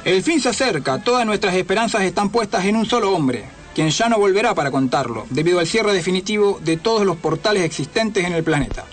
[0.05, 3.45] El fin se acerca, todas nuestras esperanzas están puestas en un solo hombre,
[3.75, 8.25] quien ya no volverá para contarlo, debido al cierre definitivo de todos los portales existentes
[8.25, 8.85] en el planeta.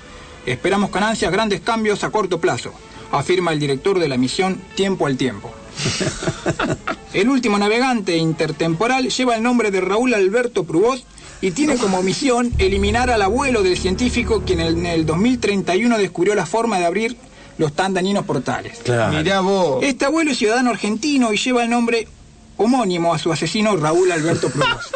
[0.47, 2.73] Esperamos con ansias grandes cambios a corto plazo,
[3.13, 5.53] afirma el director de la misión Tiempo al Tiempo.
[7.13, 11.05] El último navegante intertemporal lleva el nombre de Raúl Alberto Provost
[11.41, 16.47] y tiene como misión eliminar al abuelo del científico quien en el 2031 descubrió la
[16.47, 17.17] forma de abrir
[17.59, 18.79] los tan dañinos portales.
[18.85, 19.17] Claro.
[19.17, 19.83] Mirá vos.
[19.85, 22.09] Este abuelo es ciudadano argentino y lleva el nombre
[22.57, 24.93] homónimo a su asesino Raúl Alberto Provost.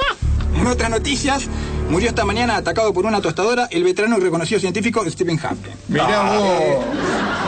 [0.59, 1.45] En otras noticias,
[1.91, 5.71] murió esta mañana atacado por una tostadora el veterano y reconocido científico Stephen Hawking.
[5.89, 6.85] Mirá vos.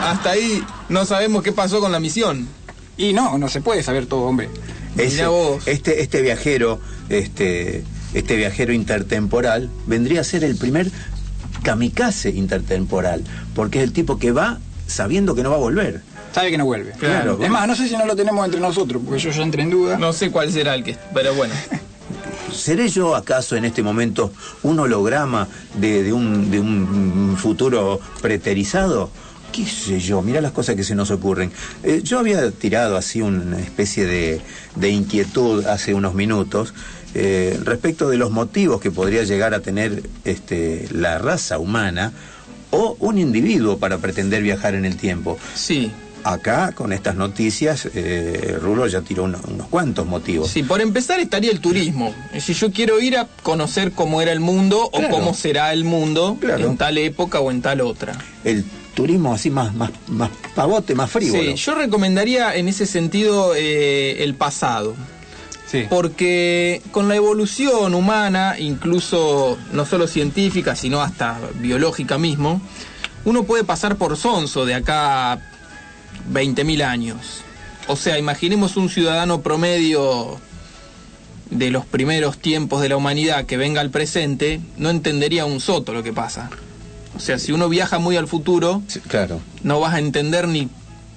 [0.03, 2.47] Hasta ahí no sabemos qué pasó con la misión.
[2.97, 4.49] Y no, no se puede saber todo, hombre.
[4.97, 5.67] Ese- Mirá vos.
[5.67, 10.91] este, este viajero, este, este viajero intertemporal, vendría a ser el primer
[11.63, 13.23] kamikaze intertemporal,
[13.55, 16.01] porque es el tipo que va sabiendo que no va a volver.
[16.33, 16.91] Sabe que no vuelve.
[16.93, 17.39] Claro.
[17.41, 19.69] Es más, no sé si no lo tenemos entre nosotros, porque yo ya entré en
[19.69, 19.97] duda.
[19.97, 20.97] No sé cuál será el que.
[21.13, 21.53] Pero bueno.
[22.53, 24.33] ¿Seré yo acaso en este momento
[24.63, 29.09] un holograma de, de un, de un futuro preterizado?
[29.51, 31.51] qué sé yo, mira las cosas que se nos ocurren.
[31.83, 34.41] Eh, yo había tirado así una especie de,
[34.75, 36.73] de inquietud hace unos minutos
[37.13, 42.11] eh, respecto de los motivos que podría llegar a tener este, la raza humana
[42.71, 45.37] o un individuo para pretender viajar en el tiempo.
[45.55, 45.91] Sí.
[46.23, 50.51] Acá, con estas noticias, eh, Rulo ya tiró uno- unos cuantos motivos.
[50.51, 52.13] Sí, por empezar estaría el turismo.
[52.39, 55.07] Si yo quiero ir a conocer cómo era el mundo Claro.
[55.07, 56.67] o cómo será el mundo Claro.
[56.67, 58.13] en tal época o en tal otra.
[58.43, 58.63] El
[58.93, 61.41] turismo así más, más, más pavote, más frívolo.
[61.41, 64.93] Sí, yo recomendaría en ese sentido eh, el pasado.
[65.89, 72.61] Porque con la evolución humana, incluso no solo científica, sino hasta biológica mismo,
[73.25, 75.39] uno puede pasar por sonso de acá a
[76.31, 77.41] 20.000 años.
[77.87, 80.39] O sea, imaginemos un ciudadano promedio
[81.49, 85.93] de los primeros tiempos de la humanidad que venga al presente, no entendería un soto
[85.93, 86.49] lo que pasa.
[87.15, 89.41] O sea, si uno viaja muy al futuro, claro.
[89.63, 90.69] no vas a entender ni,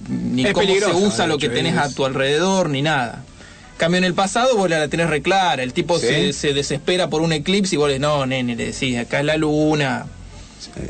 [0.08, 3.22] ni Es cómo se usa lo que tenés es- a tu alrededor, ni nada.
[3.76, 6.06] Cambio en el pasado vos la tenés reclara, el tipo Sí.
[6.06, 9.26] se, se desespera por un eclipse y vos le no, nene, le decís, acá es
[9.26, 10.06] la luna.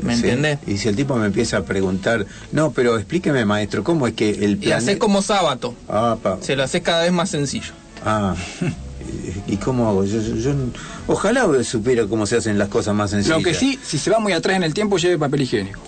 [0.03, 0.23] ¿Me Sí.
[0.23, 0.59] entendés?
[0.67, 4.29] Y si el tipo me empieza a preguntar, no, pero explíqueme, maestro, ¿cómo es que
[4.29, 4.77] el Y planeta...
[4.77, 7.73] haces como sábado, Ah, pa- se lo haces cada vez más sencillo.
[8.05, 8.35] ah.
[9.47, 10.03] ¿Y cómo hago?
[10.05, 10.55] Yo, yo- yo-
[11.07, 13.37] ojalá supiera cómo se hacen las cosas más sencillas.
[13.37, 15.79] Lo que sí, si se va muy atrás en el tiempo, lleve papel higiénico.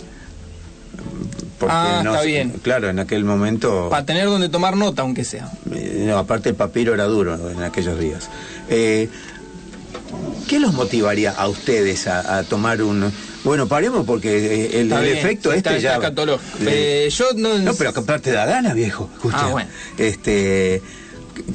[1.59, 2.51] Porque Ah, no está bien.
[2.61, 3.87] Claro, en aquel momento...
[3.89, 5.49] Para tener donde tomar nota, aunque sea.
[5.73, 8.29] Eh, no, aparte el papiro era duro en aquellos días.
[8.69, 9.09] Eh,
[10.47, 13.11] ¿Qué los motivaría a ustedes a, a tomar un...
[13.43, 16.25] Bueno, paremos porque eh, el, el bien, efecto está- este está ya...
[16.59, 17.57] le- Eh, yo no...
[17.59, 19.09] No, pero aparte da gana, viejo.
[19.15, 19.37] Escucha.
[19.39, 19.69] Ah, bueno.
[19.97, 20.81] Este,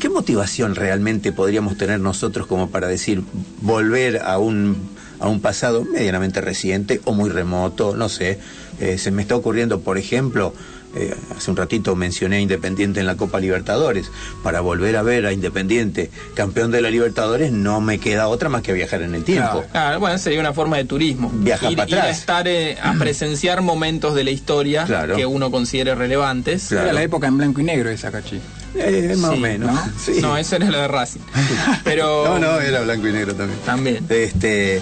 [0.00, 3.22] ¿Qué motivación realmente podríamos tener nosotros como para decir
[3.60, 4.76] volver a un,
[5.22, 7.96] a un pasado medianamente reciente o muy remoto?
[7.96, 8.38] No sé.
[8.80, 10.52] Eh, se me está ocurriendo, por ejemplo,
[10.94, 14.10] eh, hace un ratito mencioné a Independiente en la Copa Libertadores.
[14.42, 18.60] Para volver a ver a Independiente campeón de la Libertadores no me queda otra más
[18.62, 19.64] que viajar en el tiempo.
[19.72, 21.30] Ah, bueno, sería una forma de turismo.
[21.32, 22.18] Viaja ir, pa' ir a atrás.
[22.18, 25.16] estar eh, a presenciar momentos de la historia Claro.
[25.16, 26.66] que uno considere relevantes.
[26.68, 26.84] Claro.
[26.84, 28.40] Era la época en blanco y negro esa cachi.
[28.74, 29.72] Eh, más o menos.
[29.72, 29.82] ¿no?
[30.04, 30.18] Sí.
[30.20, 31.20] No, eso era lo de Racing.
[31.84, 33.58] Pero No, no, era blanco y negro también.
[33.64, 34.04] También.
[34.10, 34.80] Este,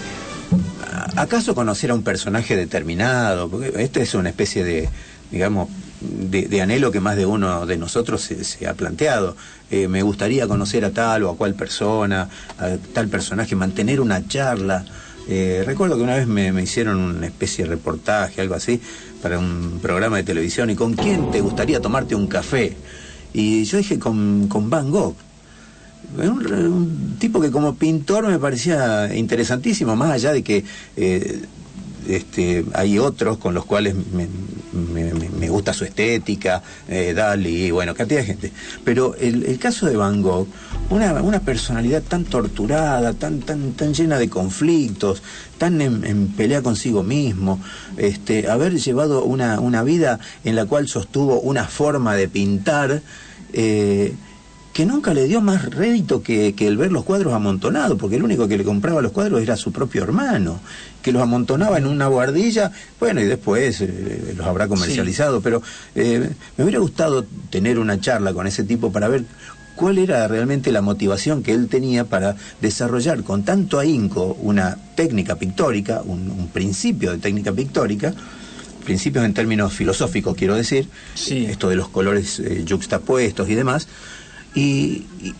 [1.20, 3.50] ¿Acaso conocer a un personaje determinado?
[3.50, 4.88] Porque esta es una especie de,
[5.30, 5.68] digamos,
[6.00, 9.36] de, anhelo que más de uno de nosotros se, se ha planteado.
[9.70, 12.26] Eh, me gustaría conocer a tal o a cual persona,
[12.58, 14.86] a tal personaje, mantener una charla.
[15.28, 18.80] Eh, recuerdo que una vez me, hicieron una especie de reportaje, algo así,
[19.20, 20.70] para un programa de televisión.
[20.70, 22.78] ¿Y con quién te gustaría tomarte un café?
[23.34, 25.16] Y yo dije con Van Gogh.
[26.18, 30.64] Un, tipo que como pintor me parecía interesantísimo, más allá de que
[30.96, 31.42] eh,
[32.08, 34.28] este, hay otros con los cuales me,
[35.48, 38.52] gusta su estética, eh, Dali, bueno, cantidad de gente.
[38.84, 40.46] Pero el, caso de Van Gogh,
[40.90, 45.22] una, una personalidad tan torturada, tan, tan, tan llena de conflictos,
[45.58, 47.60] tan en, en pelea consigo mismo,
[47.96, 53.02] este, haber llevado una, una vida en la cual sostuvo una forma de pintar.
[53.52, 54.14] eh,
[54.80, 58.22] que nunca le dio más rédito que, que el ver los cuadros amontonados, porque el
[58.22, 60.58] único que le compraba los cuadros era su propio hermano,
[61.02, 65.60] que los amontonaba en una guardilla, bueno, y después eh, los habrá comercializado, pero
[65.94, 69.24] eh, me hubiera gustado tener una charla con ese tipo para ver
[69.76, 75.34] cuál era realmente la motivación que él tenía para desarrollar con tanto ahínco una técnica
[75.34, 78.14] pictórica, un, un principio de técnica pictórica,
[78.80, 83.86] principios en términos filosóficos quiero decir, esto de los colores eh, yuxtapuestos y demás,
[84.54, 85.34] y, y-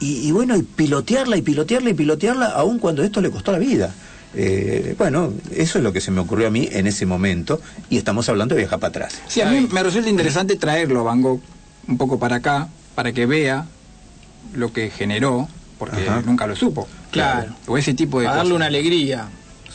[0.00, 3.58] y- y bueno, y pilotearla y pilotearla y pilotearla aun cuando esto le costó la
[3.58, 3.94] vida.
[4.34, 7.96] Eh, bueno, eso es lo que se me ocurrió a mí en ese momento y
[7.96, 9.14] estamos hablando de viajar para atrás.
[9.28, 11.40] Sí, a mí me resulta interesante traerlo a Van Gogh
[11.88, 13.64] un poco para acá, para que vea
[14.54, 15.48] lo que generó,
[15.78, 16.22] porque Ajá.
[16.26, 16.86] nunca lo supo.
[17.10, 17.54] Claro.
[17.66, 18.56] O ese tipo de Para darle cosas.
[18.56, 19.28] una alegría.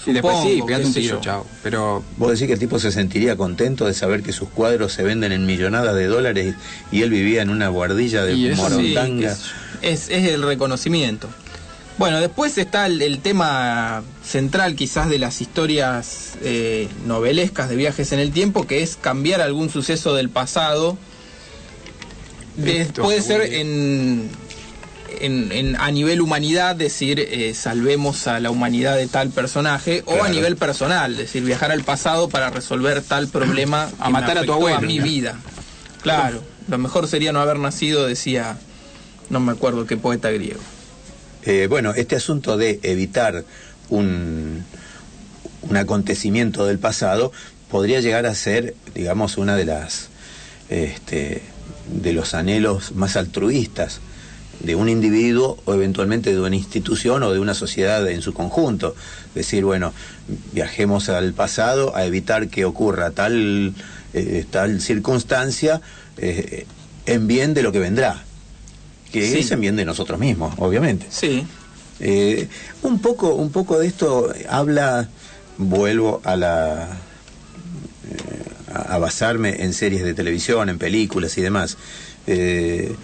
[0.05, 1.45] Y después sí, supongo, pegate un tiro, chao.
[1.61, 5.03] Pero ¿Vos decís que el tipo se sentiría contento de saber que sus cuadros se
[5.03, 6.55] venden en millonadas de dólares
[6.91, 9.37] y él vivía en una guardilla de sí, morondanga?
[9.81, 11.27] es, es el reconocimiento.
[11.97, 18.11] Bueno, después está el, el tema central quizás de las historias eh, novelescas de viajes
[18.11, 20.97] en el tiempo, que es cambiar algún suceso del pasado.
[22.55, 24.29] De- puede ser en,
[25.19, 30.23] en- en- a nivel humanidad, decir, eh, salvemos a la humanidad de tal personaje, o
[30.23, 34.43] a nivel personal, decir, viajar al pasado para resolver tal problema A que matar a
[34.45, 35.03] tu abuelo, a mi ¿no?
[35.03, 35.39] vida.
[36.01, 38.57] Claro, lo mejor sería no haber nacido, decía,
[39.29, 40.59] no me acuerdo qué poeta griego.
[41.43, 43.43] Eh, bueno, este asunto de evitar
[43.89, 44.63] un,
[45.61, 47.31] un acontecimiento del pasado
[47.69, 50.09] podría llegar a ser, digamos, una de las
[50.69, 51.41] este,
[51.91, 53.99] de los anhelos más altruistas
[54.63, 58.95] de un individuo o eventualmente de una institución o de una sociedad en su conjunto.
[59.35, 59.93] Decir, bueno,
[60.53, 63.73] viajemos al pasado a evitar que ocurra tal,
[64.13, 65.81] eh, tal circunstancia
[66.17, 66.65] eh,
[67.05, 68.23] en bien de lo que vendrá,
[69.11, 69.39] que Sí.
[69.39, 71.07] es en bien de nosotros mismos, obviamente.
[71.09, 71.45] Sí.
[71.99, 72.47] Eh,
[72.83, 75.07] un poco, un poco de esto habla,
[75.57, 76.97] vuelvo a la
[78.73, 81.77] a, a basarme en series de televisión, en películas y demás.
[82.27, 82.95] Eh,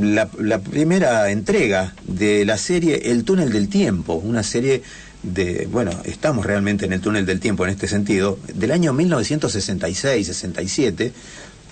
[0.00, 0.26] la,
[0.58, 4.82] primera entrega de la serie El túnel del tiempo, una serie
[5.22, 11.12] de, bueno, estamos realmente en el túnel del tiempo en este sentido, del año 1966-67,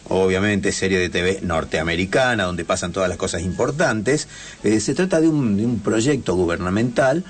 [0.08, 4.28] obviamente serie de TV norteamericana, donde pasan todas las cosas importantes.
[4.62, 7.24] Eh, se trata de un, proyecto gubernamental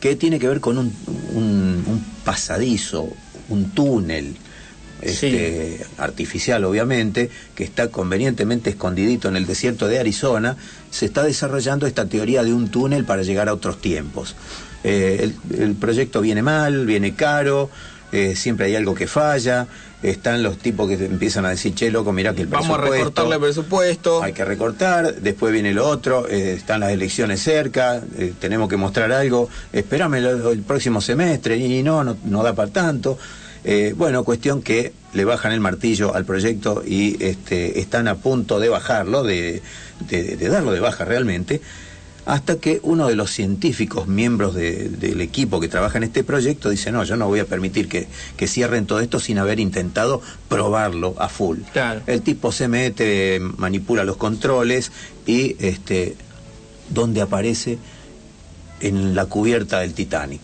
[0.00, 3.10] que tiene que ver con un pasadizo,
[3.50, 4.36] un túnel.
[5.02, 10.56] Este, artificial obviamente, que está convenientemente escondidito en el desierto de Arizona,
[10.90, 14.36] se está desarrollando esta teoría de un túnel para llegar a otros tiempos.
[14.84, 15.20] Eh,
[15.50, 17.70] el, el proyecto viene mal, viene caro,
[18.12, 19.68] eh, siempre hay algo que falla,
[20.02, 22.98] están los tipos que empiezan a decir, che, loco, mira que el Vamos a presupuesto...
[22.98, 24.22] recortarle el presupuesto.
[24.22, 28.76] Hay que recortar, después viene lo otro, eh, están las elecciones cerca, eh, tenemos que
[28.76, 33.18] mostrar algo, espérame el próximo semestre, y no, no, no da para tanto.
[33.64, 38.58] Eh, bueno, cuestión que le bajan el martillo al proyecto y este, están a punto
[38.60, 39.60] de bajarlo, de,
[40.08, 41.60] de- de darlo de baja realmente,
[42.26, 46.70] hasta que uno de los científicos, miembros de- del equipo que trabaja en este proyecto,
[46.70, 48.06] dice, no, yo no voy a permitir que,
[48.36, 51.58] que cierren todo esto sin haber intentado probarlo a full.
[51.72, 52.02] Claro.
[52.06, 54.92] El tipo se mete, manipula los controles
[55.26, 56.14] y este
[56.88, 57.78] donde aparece
[58.80, 60.40] en la cubierta del Titanic.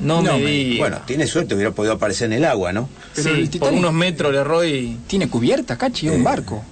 [0.00, 0.78] No, me diga.
[0.84, 2.88] Bueno, tiene suerte, hubiera podido aparecer en el agua, ¿no?
[3.14, 4.96] Pero el por unos metros le erró y...
[5.06, 6.62] Tiene cubierta, cachi, un barco.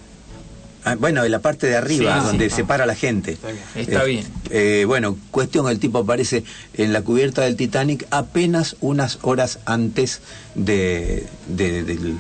[0.85, 2.57] Ah, bueno, en la parte de arriba, Sí, donde sí.
[2.57, 3.37] se para la gente.
[3.75, 4.25] Está Eh, bien.
[4.49, 10.21] eh, bueno, cuestión, el tipo aparece en la cubierta del Titanic apenas unas horas antes
[10.55, 12.15] de, de- del,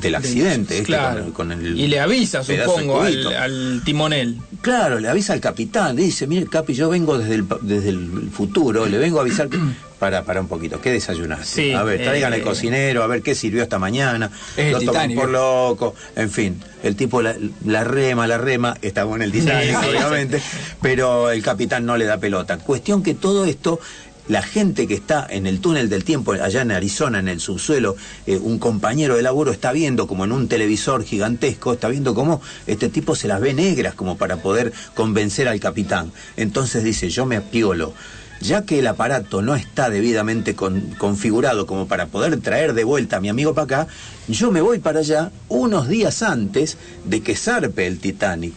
[0.00, 0.74] del accidente.
[0.74, 1.22] este, Claro.
[1.24, 4.36] con, con el Y le avisa, supongo, al, timonel.
[4.60, 8.30] Claro, le avisa al capitán, le dice, mire Capi, yo vengo desde el, desde el
[8.30, 9.58] futuro, le vengo a avisar que...
[10.02, 11.46] Para, para un poquito, ¿qué desayunaste?
[11.46, 14.32] Sí, a ver, traigan eh, al cocinero, a ver qué sirvió esta mañana.
[14.56, 15.32] Lo toman por ¿eh?
[15.32, 16.60] loco, en fin.
[16.82, 20.42] El tipo la, la rema, la rema, está bueno el Titanic, Sí, sí, obviamente,
[20.80, 22.58] pero el capitán no le da pelota.
[22.58, 23.78] Cuestión que todo esto
[24.26, 27.94] la gente que está en el túnel del tiempo, allá en Arizona, en el subsuelo,
[28.26, 32.42] eh, un compañero de laburo está viendo como en un televisor gigantesco, está viendo cómo
[32.66, 36.10] este tipo se las ve negras como para poder convencer al capitán.
[36.36, 37.94] Entonces dice, yo me apiolo.
[38.42, 43.18] Ya que el aparato no está debidamente con- configurado como para poder traer de vuelta
[43.18, 43.86] a mi amigo para acá,
[44.28, 48.54] yo me voy para allá unos días antes de que zarpe el Titanic.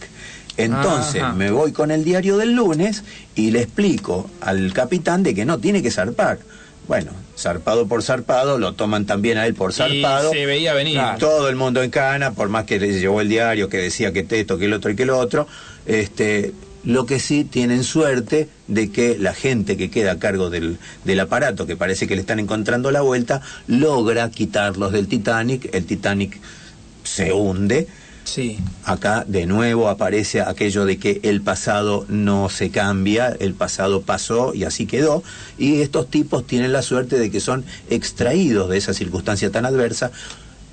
[0.56, 1.32] Entonces Ajá.
[1.34, 3.04] me voy con el diario del lunes
[3.34, 6.38] y le explico al capitán de que no tiene que zarpar.
[6.88, 10.30] Bueno, zarpado por zarpado, lo toman también a él por zarpado.
[10.32, 11.00] se veía venir.
[11.18, 14.26] Todo el mundo en cana, por más que le llevó el diario que decía que
[14.30, 15.46] esto, que el otro y que lo otro.
[15.84, 16.52] Este,
[16.86, 21.20] lo que sí tienen suerte de que la gente que queda a cargo del, del
[21.20, 25.68] aparato, que parece que le están encontrando la vuelta, logra quitarlos del Titanic.
[25.74, 26.38] El Titanic
[27.02, 27.88] se hunde.
[28.22, 28.58] Sí.
[28.84, 34.54] Acá de nuevo aparece aquello de que el pasado no se cambia, el pasado pasó
[34.54, 35.22] y así quedó,
[35.58, 40.10] y estos tipos tienen la suerte de que son extraídos de esa circunstancia tan adversa,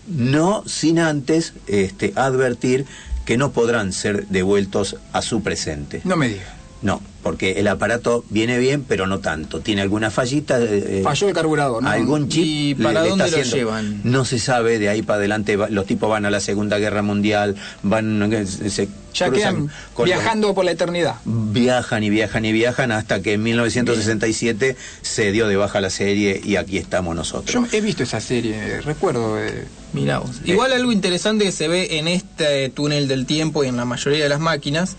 [0.07, 2.85] no sin antes este, advertir
[3.25, 6.01] que no podrán ser devueltos a su presente.
[6.03, 6.53] No me diga.
[6.81, 9.61] No, porque el aparato viene bien, pero no tanto.
[9.61, 10.59] Tiene alguna fallita.
[10.59, 11.89] eh, eh, Falló el carburador, ¿no?
[11.89, 12.43] Algún chip.
[12.45, 14.01] ¿Y para le dónde está lo llevan?
[14.03, 17.55] No se sabe, de ahí para adelante los tipos van a la Segunda Guerra Mundial,
[17.81, 18.31] van.
[18.33, 21.15] eh, Se Ya quedan con los- viajando por la eternidad.
[21.25, 26.41] Viajan y viajan y viajan hasta que en 1967 se dio de baja la serie
[26.43, 27.53] y aquí estamos nosotros.
[27.53, 29.39] Yo he visto esa serie, recuerdo.
[29.39, 30.41] eh, Mirá vos.
[30.45, 34.23] Igual algo interesante que se ve en este túnel del tiempo y en la mayoría
[34.23, 34.95] de las máquinas,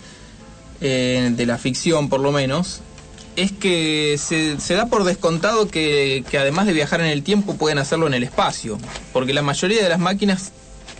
[0.80, 2.80] eh, de la ficción por lo menos,
[3.36, 7.78] es que se, da por descontado que, que además de viajar en el tiempo pueden
[7.78, 8.78] hacerlo en el espacio.
[9.12, 10.52] Porque la mayoría de las máquinas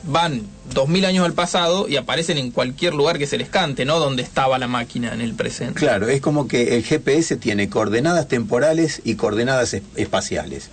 [0.07, 0.43] van
[0.75, 3.99] 2000 años al pasado y aparecen en cualquier lugar que se les cante, ¿no?
[4.01, 5.79] Donde estaba la máquina en el presente.
[5.81, 10.69] Claro, es como que el GPS tiene coordenadas temporales y coordenadas es- espaciales.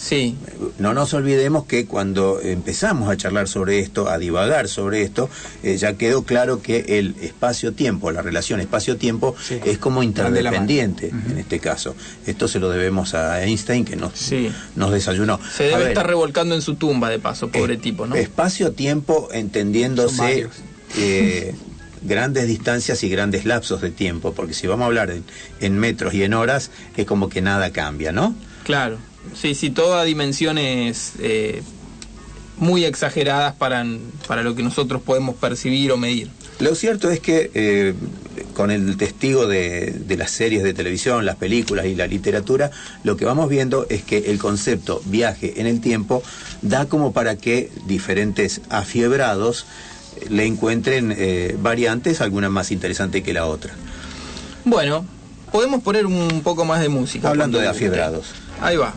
[0.00, 0.34] Sí.
[0.78, 5.28] No nos olvidemos que cuando empezamos a charlar sobre esto, a divagar sobre esto,
[5.62, 11.58] eh, ya quedó claro que el espacio-tiempo, la relación espacio-tiempo, es como interdependiente en este
[11.60, 11.94] caso.
[12.26, 14.12] Esto se lo debemos a Einstein que nos,
[14.74, 15.38] nos desayunó.
[15.54, 18.14] Se A debe ver, estar revolcando en su tumba, de paso, pobre Eh, tipo, ¿no?
[18.16, 20.48] Espacio-tiempo entendiéndose
[20.96, 21.54] eh,
[22.02, 25.24] grandes distancias y grandes lapsos de tiempo, porque si vamos a hablar en,
[25.60, 28.34] en metros y en horas, es como que nada cambia, ¿no?
[28.64, 28.98] Claro.
[29.34, 31.62] Sí, sí, todas dimensiones eh,
[32.56, 33.84] muy exageradas para,
[34.26, 36.30] para lo que nosotros podemos percibir o medir.
[36.58, 37.94] Lo cierto es que eh,
[38.54, 42.70] con el testigo de, de las series de televisión, las películas y la literatura,
[43.02, 46.22] lo que vamos viendo es que el concepto viaje en el tiempo
[46.60, 49.64] da como para que diferentes afiebrados
[50.20, 53.72] eh, le encuentren eh, variantes, alguna más interesante que la otra.
[54.66, 55.06] Bueno,
[55.50, 57.30] podemos poner un poco más de música.
[57.30, 58.26] Hablando de afiebrados.
[58.62, 58.92] Ahí va.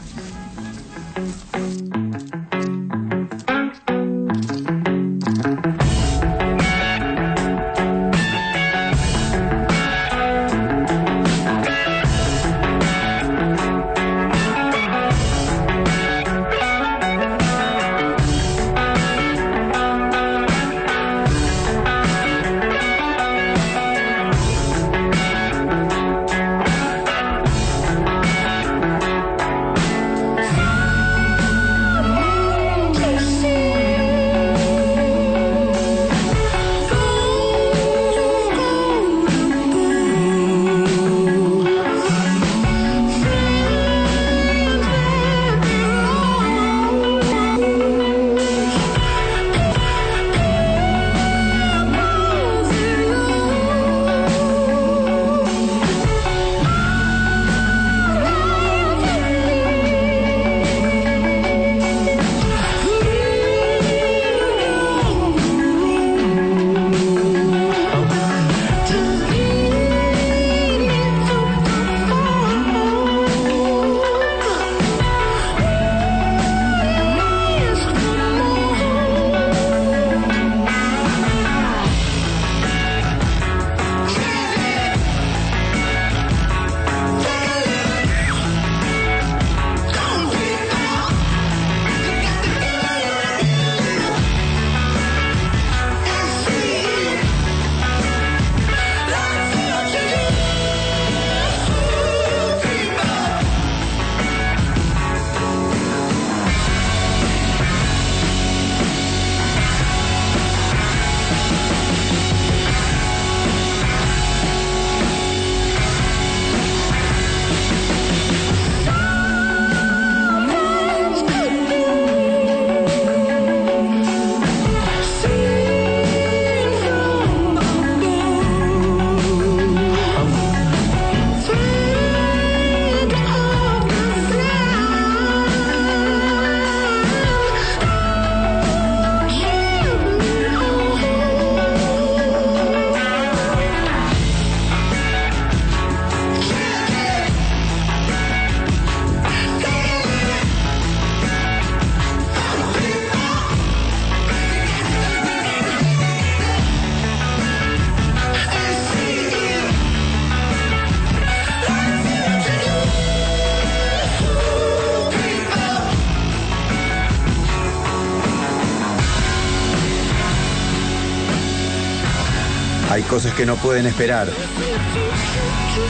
[173.43, 174.29] Que no pueden esperar.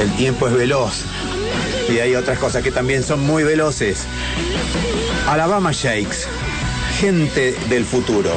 [0.01, 1.03] El tiempo es veloz.
[1.87, 4.07] Y hay otras cosas que también son muy veloces.
[5.27, 6.27] Alabama Shakes.
[6.99, 8.31] Gente del futuro.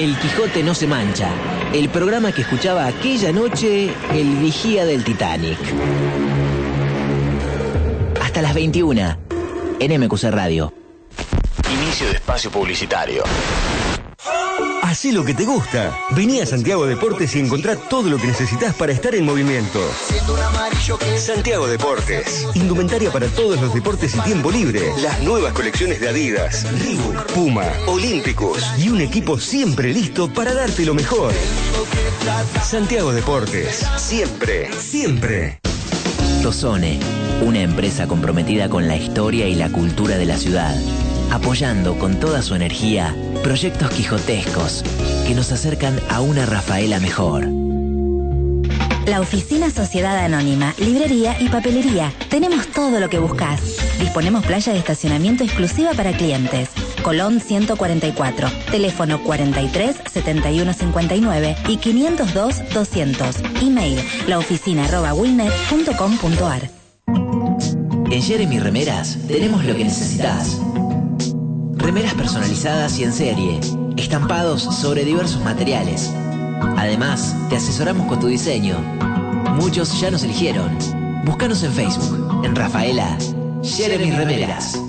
[0.00, 1.28] El Quijote no se mancha.
[1.74, 5.58] El programa que escuchaba aquella noche el vigía del Titanic.
[8.22, 9.18] Hasta las 21
[9.78, 10.72] en MQC Radio.
[11.70, 13.24] Inicio de espacio publicitario.
[14.90, 15.96] Hacé lo que te gusta.
[16.16, 19.78] Vení a Santiago Deportes y encontrá todo lo que necesitas para estar en movimiento.
[21.16, 22.44] Santiago Deportes.
[22.54, 24.92] Indumentaria para todos los deportes y tiempo libre.
[25.00, 30.84] Las nuevas colecciones de Adidas, Reebok, Puma, Olímpicos y un equipo siempre listo para darte
[30.84, 31.32] lo mejor.
[32.60, 33.86] Santiago Deportes.
[33.96, 35.60] Siempre, siempre.
[36.42, 36.98] Tozone,
[37.42, 40.74] Una empresa comprometida con la historia y la cultura de la ciudad,
[41.30, 44.84] apoyando con toda su energía proyectos quijotescos
[45.26, 47.48] que nos acercan a una Rafaela mejor.
[49.06, 52.12] La Oficina Sociedad Anónima, Librería y Papelería.
[52.28, 53.60] Tenemos todo lo que buscas.
[53.98, 56.68] Disponemos playa de estacionamiento exclusiva para clientes.
[57.02, 63.36] Colón 144, teléfono 43 71 59 y 502 200.
[63.62, 63.98] Email
[64.28, 66.70] laoficina@wilnet.com.ar.
[68.10, 70.60] En Jeremy Remeras tenemos lo que necesitas.
[71.90, 73.58] Remeras personalizadas y en serie,
[73.96, 76.14] estampados sobre diversos materiales.
[76.76, 78.78] Además, te asesoramos con tu diseño.
[79.56, 80.78] Muchos ya nos eligieron.
[81.24, 83.18] Búscanos en Facebook, en Rafaela,
[83.64, 84.80] Jeremy Remeras.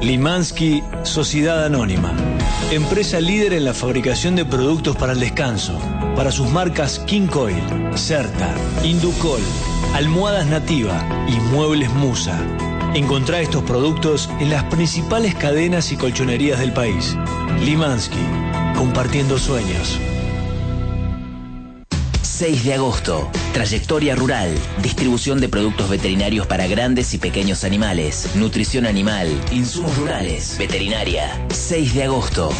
[0.00, 2.14] Limansky Sociedad Anónima.
[2.70, 5.78] Empresa líder en la fabricación de productos para el descanso.
[6.16, 7.62] Para sus marcas King Coil,
[7.96, 9.42] Certa, Inducol,
[9.92, 12.40] Almohadas Nativa y Muebles Musa.
[12.94, 17.16] Encontrá estos productos en las principales cadenas y colchonerías del país.
[17.60, 18.18] Limansky,
[18.76, 19.98] compartiendo sueños.
[22.22, 23.28] 6 de agosto.
[23.52, 24.54] Trayectoria rural.
[24.80, 28.30] Distribución de productos veterinarios para grandes y pequeños animales.
[28.36, 29.28] Nutrición animal.
[29.50, 30.56] Insumos rurales.
[30.56, 31.46] Veterinaria.
[31.50, 32.50] 6 de agosto.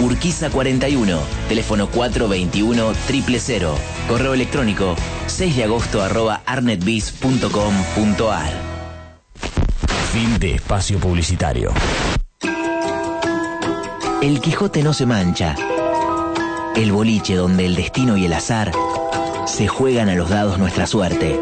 [0.00, 1.18] Urquiza 41.
[1.48, 3.74] Teléfono 421 000.
[4.08, 4.94] Correo electrónico
[5.26, 8.73] 6 de agosto arroba arnetbiz.com.ar.
[10.14, 11.72] Fin de espacio publicitario.
[14.22, 15.56] El Quijote no se mancha.
[16.76, 18.70] El boliche donde el destino y el azar
[19.44, 21.40] se juegan a los dados nuestra suerte.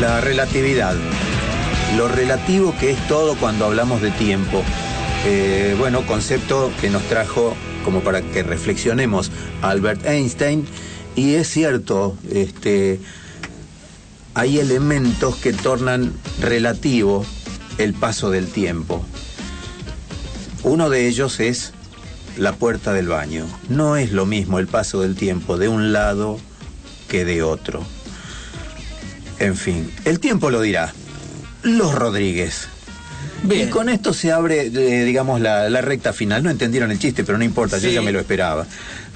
[0.00, 0.96] La relatividad.
[1.98, 4.62] Lo relativo que es todo cuando hablamos de tiempo.
[5.26, 7.54] Eh, bueno, concepto que nos trajo
[7.84, 10.64] como para que reflexionemos Albert Einstein.
[11.16, 12.98] Y es cierto, este,
[14.32, 17.26] hay elementos que tornan relativo
[17.76, 19.04] el paso del tiempo.
[20.62, 21.74] Uno de ellos es
[22.38, 23.44] la puerta del baño.
[23.68, 26.38] No es lo mismo el paso del tiempo de un lado
[27.06, 27.84] que de otro.
[29.40, 30.92] En fin, el tiempo lo dirá.
[31.62, 32.68] Los Rodríguez.
[33.50, 36.42] Y con esto se abre, eh, digamos, la, la recta final.
[36.42, 38.66] No entendieron el chiste, pero no importa, yo ya me lo esperaba.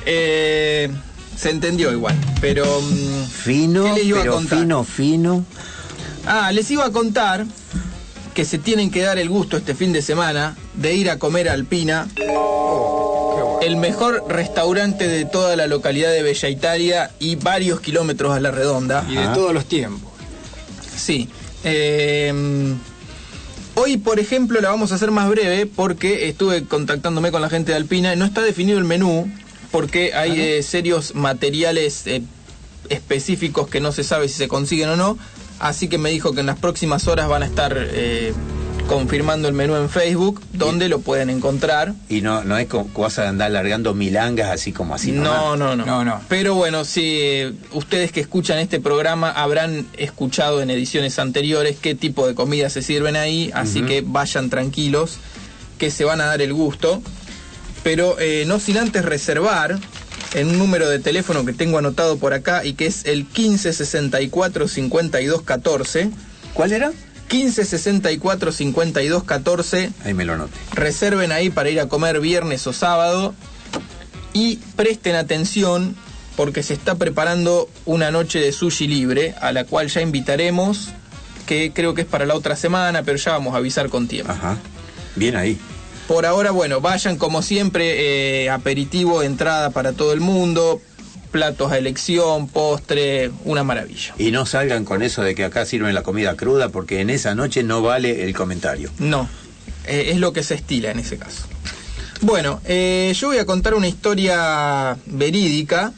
[0.07, 0.91] Eh,
[1.37, 2.65] se entendió igual, pero...
[2.81, 4.59] mm, Fino, ¿Qué les iba a pero contar?
[4.59, 5.45] fino, fino.
[6.27, 7.45] Ah, les iba a contar
[8.35, 11.49] que se tienen que dar el gusto este fin de semana de ir a comer
[11.49, 12.09] a Alpina,
[13.63, 18.51] el mejor restaurante de toda la localidad de Bella Italia y varios kilómetros a la
[18.51, 19.05] redonda.
[19.09, 20.13] Y de todos los tiempos.
[20.97, 21.29] Sí.
[21.65, 22.75] eh,
[23.75, 27.73] hoy, por ejemplo, la vamos a hacer más breve porque estuve contactándome con la gente
[27.73, 29.31] de Alpina y no está definido el menú
[29.71, 32.23] porque hay eh, serios materiales eh,
[32.89, 35.19] específicos que no se sabe si se consiguen o no.
[35.59, 38.33] Así que me dijo que en las próximas horas van a estar eh,
[38.87, 41.95] confirmando el menú en Facebook, donde lo pueden encontrar.
[42.09, 45.13] Y no, no es como vas a andar largando milangas así como así.
[45.13, 45.87] No, nomás.
[45.87, 51.19] no, no, Pero bueno, si eh, ustedes que escuchan este programa habrán escuchado en ediciones
[51.19, 55.19] anteriores qué tipo de comida se sirven ahí, así que vayan tranquilos,
[55.79, 57.03] que se van a dar el gusto.
[57.83, 59.79] Pero eh, no sin antes reservar
[60.35, 64.69] en un número de teléfono que tengo anotado por acá y que es el 1564
[64.69, 66.11] 52 14.
[66.55, 66.93] ¿Cuál era?
[67.35, 69.91] 1564 52 14.
[70.05, 70.57] Ahí me lo noté.
[70.73, 73.35] Reserven ahí para ir a comer viernes o sábado
[74.33, 75.97] y presten atención
[76.37, 80.91] porque se está preparando una noche de sushi libre a la cual ya invitaremos,
[81.47, 84.33] que creo que es para la otra semana, pero ya vamos a avisar con tiempo.
[84.33, 84.57] Ajá.
[85.17, 85.59] Bien ahí.
[86.09, 90.83] Por ahora, bueno, vayan como siempre, eh, aperitivo, entrada para todo el mundo,
[91.35, 94.15] platos a elección, postre, una maravilla.
[94.19, 97.35] Y no salgan con eso de que acá sirven la comida cruda porque en esa
[97.35, 98.89] noche no vale el comentario.
[99.01, 99.29] No,
[99.85, 101.43] eh, es lo que se estila en ese caso.
[102.21, 105.93] Bueno, eh, yo voy a contar una historia verídica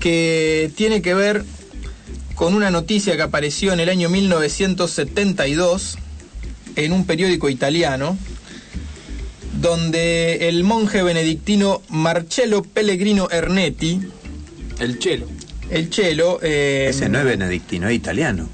[0.00, 1.44] que tiene que ver
[2.34, 5.96] con una noticia que apareció en el año 1972
[6.74, 8.18] en un periódico italiano,
[9.60, 14.00] donde el monje benedictino Marcello Pellegrino Ernetti,
[14.78, 15.26] el chelo,
[15.70, 18.48] el chelo, eh, Ese no es benedictino, es italiano.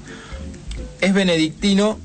[1.01, 1.99] es benedictino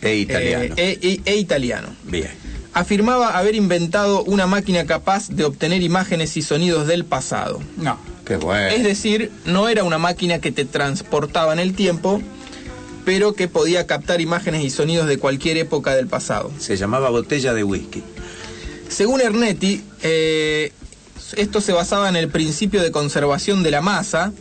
[0.00, 0.74] Es italiano.
[0.76, 1.88] eh, e- e- e italiano.
[2.04, 2.28] Bien.
[2.74, 7.60] afirmaba haber inventado una máquina capaz de obtener imágenes y sonidos del pasado.
[7.76, 7.98] No.
[8.24, 8.68] Qué bueno.
[8.68, 12.22] Es decir, no era una máquina que te transportaba en el tiempo,
[13.04, 16.50] pero que podía captar imágenes y sonidos de cualquier época del pasado.
[16.58, 18.02] Se llamaba botella de whisky.
[18.88, 20.72] Según Ernetti, eh,
[21.36, 24.32] esto se basaba en el principio de conservación de la masa.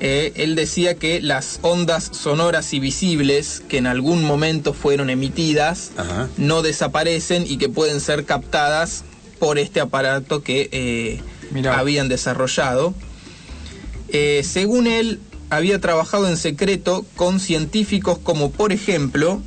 [0.00, 5.92] Eh, él decía que las ondas sonoras y visibles que en algún momento fueron emitidas
[5.96, 6.28] Ajá.
[6.36, 9.04] no desaparecen y que pueden ser captadas
[9.38, 11.20] por este aparato que eh,
[11.70, 12.94] habían desarrollado.
[14.10, 15.18] Eh, según él,
[15.50, 19.40] había trabajado en secreto con científicos como, por ejemplo,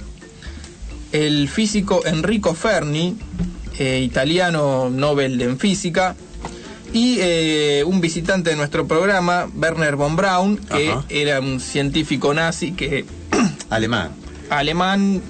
[1.11, 3.17] el físico Enrico Fermi,
[3.77, 6.15] eh, italiano Nobel en física,
[6.93, 11.05] y eh, un visitante de nuestro programa, Werner von Braun, que Ajá.
[11.09, 13.05] era un científico nazi que
[13.69, 14.11] Alemán.
[14.49, 15.21] alemán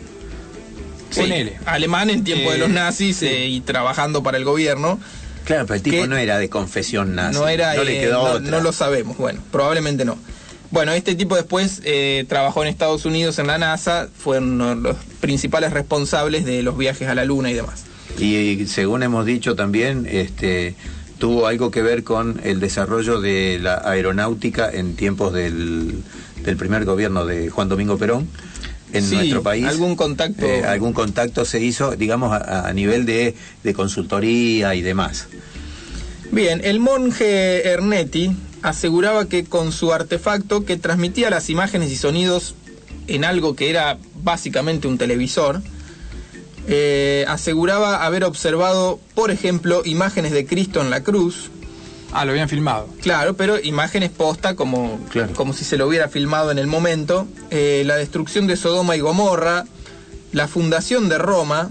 [1.09, 1.21] sí,
[1.65, 3.25] alemán en tiempo Eh, de los nazis sí.
[3.27, 4.99] eh, y trabajando para el gobierno
[5.43, 7.37] Claro, pero el tipo no era de confesión nazi.
[7.39, 8.51] no era No le eh, quedó no, otra.
[8.51, 10.17] no lo sabemos bueno probablemente no
[10.71, 14.81] bueno este tipo después eh, trabajó en Estados Unidos en la NASA fue uno de
[14.81, 17.83] los principales responsables de los viajes a la luna y demás
[18.19, 20.75] Y según hemos dicho también, este
[21.19, 26.01] tuvo algo que ver con el desarrollo de la aeronáutica en tiempos del,
[26.43, 28.27] del primer gobierno de Juan Domingo Perón
[28.93, 29.65] en Sí, nuestro país.
[29.65, 34.81] algún contacto Eh, algún contacto se hizo, digamos, a, a nivel de, de consultoría y
[34.81, 35.27] demás.
[36.31, 38.31] Bien, el monje Ernetti
[38.61, 42.55] aseguraba que con su artefacto que transmitía las imágenes y sonidos
[43.07, 45.61] en algo que era básicamente un televisor,
[46.67, 51.49] eh, aseguraba haber observado, por ejemplo, imágenes de Cristo en la cruz,
[52.11, 52.89] Ah, lo habían filmado.
[53.01, 54.99] Claro, pero imágenes posta como,
[55.35, 57.27] como si se lo hubiera filmado en el momento.
[57.51, 59.65] Eh, la destrucción de Sodoma y Gomorra,
[60.31, 61.69] la fundación de Roma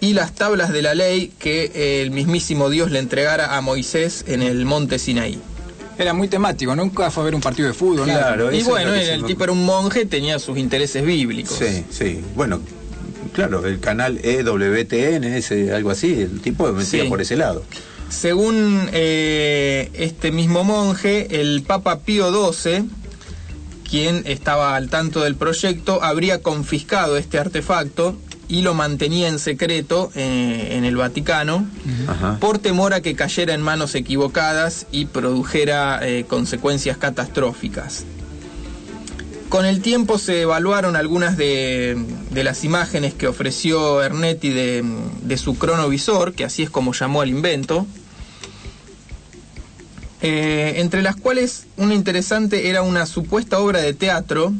[0.00, 4.24] y las tablas de la ley que eh, el mismísimo Dios le entregara a Moisés
[4.28, 5.40] en el monte Sinaí.
[6.00, 8.08] Era muy temático, nunca fue a ver un partido de fútbol.
[8.08, 8.54] nada.
[8.54, 11.58] Y bueno, el, tipo era un monje, tenía sus intereses bíblicos.
[11.58, 12.20] Sí, sí.
[12.34, 12.62] Bueno,
[13.34, 17.08] claro, el canal EWTN, ese, algo así, el tipo metía Sí.
[17.10, 17.64] por ese lado.
[18.08, 22.88] Según eh, este mismo monje, el Papa Pío XII,
[23.86, 28.16] quien estaba al tanto del proyecto, habría confiscado este artefacto
[28.50, 31.64] y lo mantenía en secreto eh, en el Vaticano
[32.08, 32.36] Ajá.
[32.40, 38.04] por temor a que cayera en manos equivocadas y produjera eh, consecuencias catastróficas.
[39.48, 41.96] Con el tiempo se evaluaron algunas de,
[42.30, 44.84] de las imágenes que ofreció Ernetti de,
[45.22, 47.86] de su cronovisor, que así es como llamó al invento,
[50.22, 54.52] eh, entre las cuales una interesante era una supuesta obra de teatro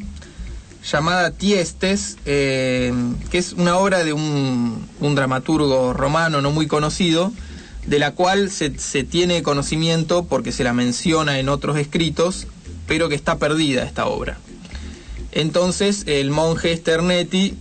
[0.84, 2.92] llamada Tiestes, eh,
[3.30, 7.32] que es una obra de un, un dramaturgo romano no muy conocido,
[7.86, 12.46] de la cual se, se tiene conocimiento porque se la menciona en otros escritos,
[12.86, 14.38] pero que está perdida esta obra.
[15.32, 17.54] Entonces el monje Sternetti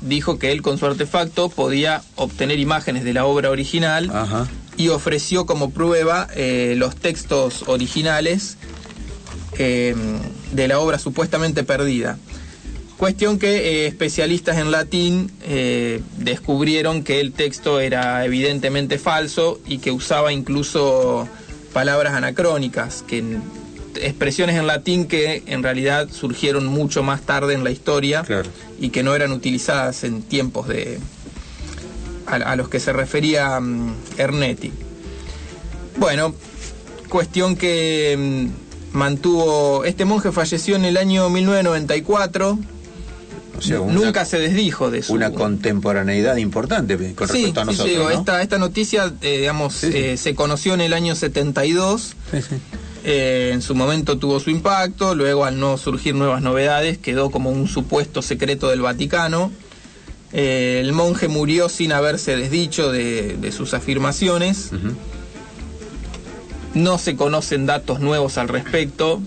[0.00, 4.46] dijo que él con su artefacto podía obtener imágenes de la obra original Ajá.
[4.76, 8.56] y ofreció como prueba eh, los textos originales
[9.58, 9.94] eh,
[10.52, 12.18] de la obra supuestamente perdida.
[12.98, 19.78] Cuestión que eh, especialistas en latín eh, descubrieron que el texto era evidentemente falso y
[19.78, 21.28] que usaba incluso
[21.74, 23.22] palabras anacrónicas, que
[24.00, 28.48] expresiones en latín que en realidad surgieron mucho más tarde en la historia Claro.
[28.80, 30.98] y que no eran utilizadas en tiempos de
[32.26, 34.72] a, a los que se refería mm, Ernetti.
[35.98, 36.34] Bueno,
[37.10, 38.16] cuestión que
[38.92, 42.58] mm, mantuvo este monje falleció en el año 1994
[43.58, 47.64] O sea, una, nunca se desdijo de su una contemporaneidad importante con Sí, respecto a
[47.64, 47.86] sí, nosotros.
[47.88, 48.10] sí, digo, ¿no?
[48.18, 52.14] esta, esta noticia, eh, digamos, Sí, eh, se conoció en el año 72.
[52.30, 52.56] Sí, sí.
[53.04, 57.50] Eh, en su momento tuvo su impacto, luego al no surgir nuevas novedades quedó como
[57.50, 59.52] un supuesto secreto del Vaticano.
[60.32, 64.70] Eh, el monje murió sin haberse desdicho de, de sus afirmaciones.
[66.74, 69.22] No se conocen datos nuevos al respecto,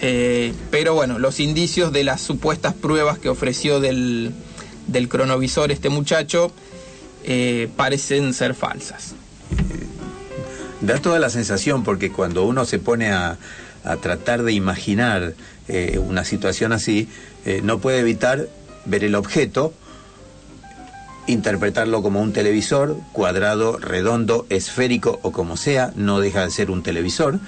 [0.00, 4.34] eh, pero bueno, los indicios de las supuestas pruebas que ofreció del,
[5.08, 6.52] cronovisor este muchacho
[7.24, 9.14] eh, parecen ser falsas.
[10.80, 13.38] Da toda la sensación porque cuando uno se pone a,
[14.02, 15.32] tratar de imaginar
[15.68, 17.08] eh, una situación así,
[17.46, 18.46] eh, no puede evitar
[18.84, 19.72] ver el objeto,
[21.26, 26.82] interpretarlo como un televisor, cuadrado, redondo, esférico o como sea, no deja de ser un
[26.82, 27.40] televisor,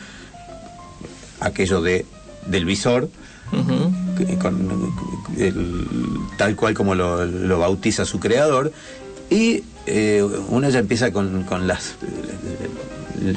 [1.40, 2.06] aquello de
[2.46, 3.08] del visor,
[4.40, 4.92] con-
[5.38, 5.86] el-
[6.38, 8.72] tal cual como lo, lo bautiza su creador
[9.30, 11.94] y eh, uno ya empieza con, con las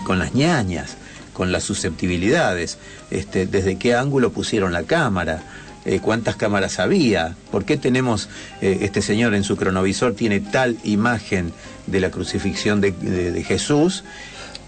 [0.06, 0.96] con las ñañas
[1.34, 2.78] con las susceptibilidades
[3.12, 5.44] este, desde qué ángulo pusieron la cámara
[5.86, 8.30] eh, cuántas cámaras había por qué tenemos
[8.62, 11.52] eh, este señor en su cronovisor tiene tal imagen
[11.88, 14.04] de la crucifixión de, de- de Jesús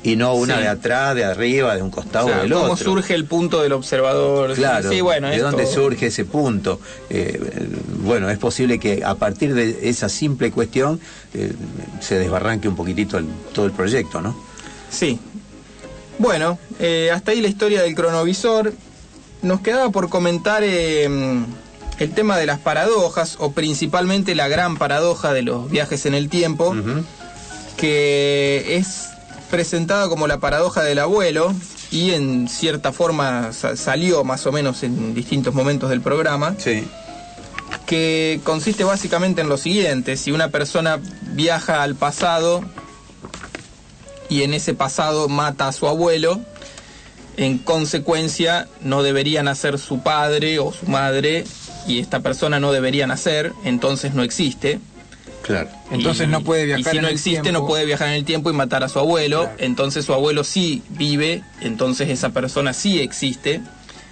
[0.10, 0.62] y no una Sí.
[0.62, 3.62] de atrás de arriba de un costado O sea, del ¿Cómo otro surge el punto
[3.62, 4.54] del observador?
[4.54, 6.80] Claro, Sí, bueno, ¿de esto- dónde surge ese punto?
[7.10, 7.40] Eh,
[8.04, 11.00] bueno, es posible que a partir de esa simple cuestión
[11.34, 11.52] eh,
[12.00, 14.36] se desbarranque un poquitito el- todo el proyecto, ¿no?
[14.90, 15.20] Sí.
[16.20, 18.74] Bueno, eh, hasta ahí la historia del cronovisor.
[19.42, 21.46] Nos quedaba por comentar el
[22.16, 26.76] tema de las paradojas, o principalmente la gran paradoja de los viajes en el tiempo,
[27.76, 29.10] que es
[29.49, 31.53] presentada como la paradoja del abuelo
[31.91, 36.86] y en cierta forma sa- salió más o menos en distintos momentos del programa Sí.
[37.86, 40.99] que consiste básicamente en lo siguiente, si una persona
[41.34, 42.61] viaja al pasado
[44.30, 46.40] y en ese pasado mata a su abuelo,
[47.38, 51.45] en consecuencia no debería nacer su padre o su madre
[51.88, 54.80] y esta persona no debería nacer, entonces no existe.
[55.48, 55.69] Claro.
[55.91, 57.61] Entonces Y- no puede viajar Y si en no el existe, tiempo.
[57.61, 59.44] no puede viajar en el tiempo y matar a su abuelo.
[59.44, 59.56] Claro.
[59.60, 63.61] Entonces su abuelo sí vive, entonces esa persona sí existe.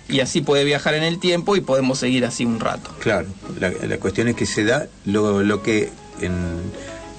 [0.08, 2.92] Y así puede viajar en el tiempo y podemos seguir así un rato.
[3.00, 3.28] Claro,
[3.60, 5.90] la, la cuestión es que se da lo, lo que
[6.22, 6.34] en,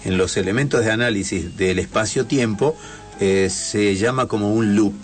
[0.05, 2.77] en los elementos de análisis del espacio-tiempo
[3.21, 4.95] eh, se llama como un loop.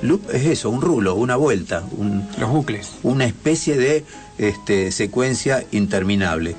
[0.00, 2.92] Loop es eso, un rulo, una vuelta, un, Los bucles.
[3.02, 4.04] una especie de
[4.38, 6.56] este, secuencia interminable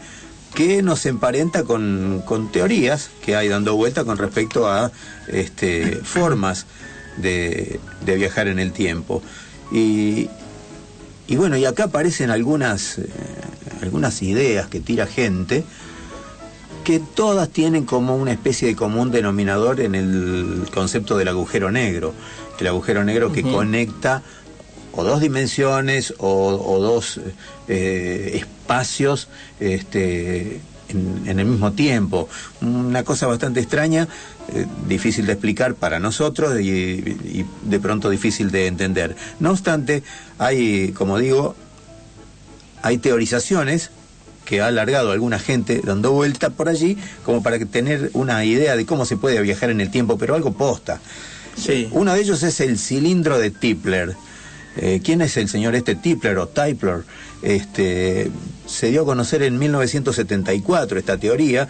[0.59, 4.91] que nos emparenta con, con teorías que hay dando vuelta con respecto a
[5.29, 6.65] este, formas
[7.15, 9.23] de, de viajar en el tiempo.
[9.71, 10.27] Y,
[11.29, 13.07] y bueno, y acá aparecen algunas, eh,
[13.81, 15.63] algunas ideas que tira gente
[16.83, 22.13] que todas tienen como una especie de común denominador en el concepto del agujero negro.
[22.59, 24.23] El agujero negro que conecta
[24.93, 27.19] o dos dimensiones o, o dos
[27.67, 29.27] eh, espacios
[29.59, 30.59] este,
[30.89, 32.27] en, en el mismo tiempo.
[32.61, 34.07] Una cosa bastante extraña,
[34.53, 39.15] eh, difícil de explicar para nosotros y, y de pronto difícil de entender.
[39.39, 40.03] No obstante,
[40.37, 41.55] hay, como digo,
[42.81, 43.91] hay teorizaciones
[44.45, 48.85] que ha alargado alguna gente dando vuelta por allí como para tener una idea de
[48.87, 50.99] cómo se puede viajar en el tiempo, pero algo posta.
[51.55, 51.87] Sí.
[51.91, 54.15] Uno de ellos es el cilindro de Tipler.
[54.81, 57.03] Eh, ¿Quién es el señor este Tipler o Tipler?
[57.41, 58.29] Este,
[58.65, 61.67] se dio a conocer en 1974 esta teoría,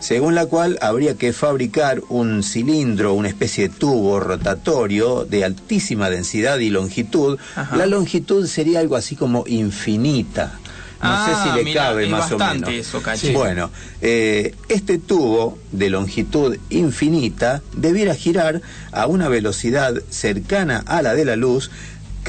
[0.00, 6.10] según la cual habría que fabricar un cilindro, una especie de tubo rotatorio de altísima
[6.10, 7.38] densidad y longitud.
[7.56, 7.76] Ajá.
[7.76, 10.58] La longitud sería algo así como infinita.
[11.00, 12.68] No Ah, sé si le mira, cabe más o menos.
[12.70, 13.00] eso.
[13.32, 13.70] Bueno,
[14.00, 21.24] eh, este tubo de longitud infinita debiera girar a una velocidad cercana a la de
[21.24, 21.70] la luz,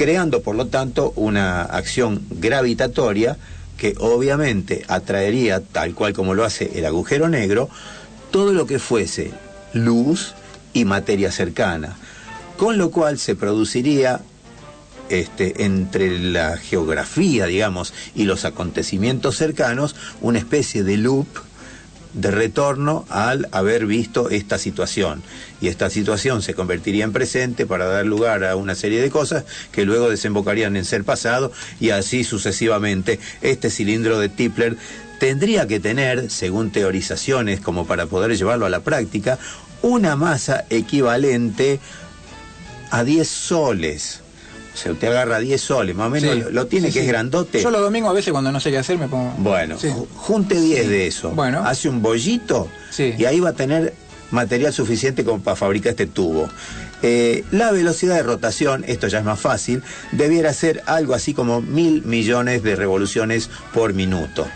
[0.00, 3.36] creando por lo tanto una acción gravitatoria
[3.76, 7.68] que obviamente atraería, tal cual como lo hace el agujero negro,
[8.30, 9.30] todo lo que fuese
[9.74, 10.32] luz
[10.72, 11.98] y materia cercana.
[12.56, 14.22] Con lo cual se produciría
[15.10, 21.26] este, entre la geografía, digamos, y los acontecimientos cercanos, una especie de loop
[22.12, 25.22] de retorno al haber visto esta situación.
[25.60, 29.44] Y esta situación se convertiría en presente para dar lugar a una serie de cosas
[29.72, 33.20] que luego desembocarían en ser pasado y así sucesivamente.
[33.42, 34.76] Este cilindro de Tipler
[35.18, 39.38] tendría que tener, según teorizaciones como para poder llevarlo a la práctica,
[39.82, 41.78] una masa equivalente
[42.90, 44.22] a 10 soles.
[44.72, 47.00] O sea, usted agarra 10 soles, más o menos Sí, lo, lo tiene sí, que
[47.00, 47.06] sí.
[47.06, 47.60] es grandote.
[47.62, 49.34] Yo los domingos a veces cuando no sé qué hacer me pongo...
[49.38, 49.76] Bueno,
[50.16, 51.30] junte 10 de eso.
[51.30, 51.62] Bueno.
[51.64, 53.14] Hace un bollito Sí.
[53.18, 53.94] y ahí va a tener
[54.30, 56.48] material suficiente como para fabricar este tubo.
[57.02, 59.82] Eh, la velocidad de rotación, esto ya es más fácil,
[60.12, 64.46] debiera ser algo así como mil millones de revoluciones por minuto.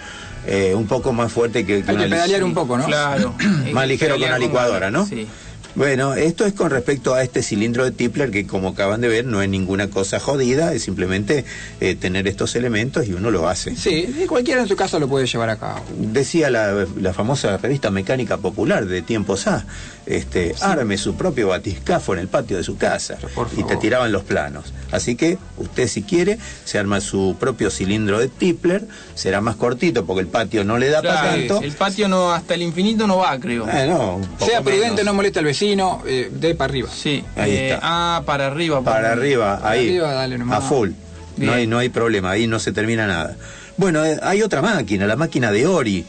[0.46, 2.84] Eh, un poco más fuerte que, que Hay que pedalear un poco, ¿no?
[2.84, 3.34] Claro.
[3.72, 5.06] más ligero que una licuadora, ¿no?
[5.06, 5.26] Sí.
[5.74, 9.26] Bueno, esto es con respecto a este cilindro de Tipler que como acaban de ver
[9.26, 11.44] no es ninguna cosa jodida, es simplemente
[11.80, 13.74] eh, tener estos elementos y uno lo hace.
[13.74, 15.80] Sí, y cualquiera en su casa lo puede llevar a cabo.
[15.98, 19.66] Decía la, la famosa revista Mecánica Popular de tiempos A,
[20.06, 24.12] este, arme su propio batiscafo en el patio de su casa por y te tiraban
[24.12, 24.72] los planos.
[24.90, 30.04] Así que usted si quiere se arma su propio cilindro de Tipler, será más cortito
[30.04, 31.60] porque el patio no le da para tanto.
[31.62, 33.68] el patio no hasta el infinito no va, creo.
[33.68, 35.04] Eh, no, Sea prudente, menos.
[35.06, 36.88] no moleste al vecino, eh, de para arriba.
[36.94, 37.24] Sí.
[37.36, 37.80] Ahí eh, está.
[37.82, 38.82] Ah, para arriba.
[38.82, 40.58] Para arriba, Para ahí, arriba, dale nomás.
[40.58, 40.90] a full.
[41.36, 41.50] Bien.
[41.50, 43.36] No hay, no hay problema, ahí no se termina nada.
[43.76, 46.04] Bueno, eh, hay otra máquina, la máquina de Ori.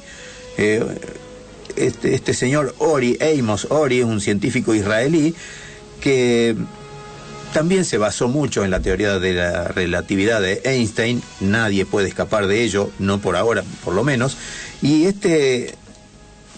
[0.57, 0.83] Eh,
[1.75, 5.35] este, este señor Ori, Amos Ori, es un científico israelí
[6.01, 6.55] que
[7.53, 12.47] también se basó mucho en la teoría de la relatividad de Einstein, nadie puede escapar
[12.47, 14.35] de ello, no por ahora, por lo menos,
[14.81, 15.73] y este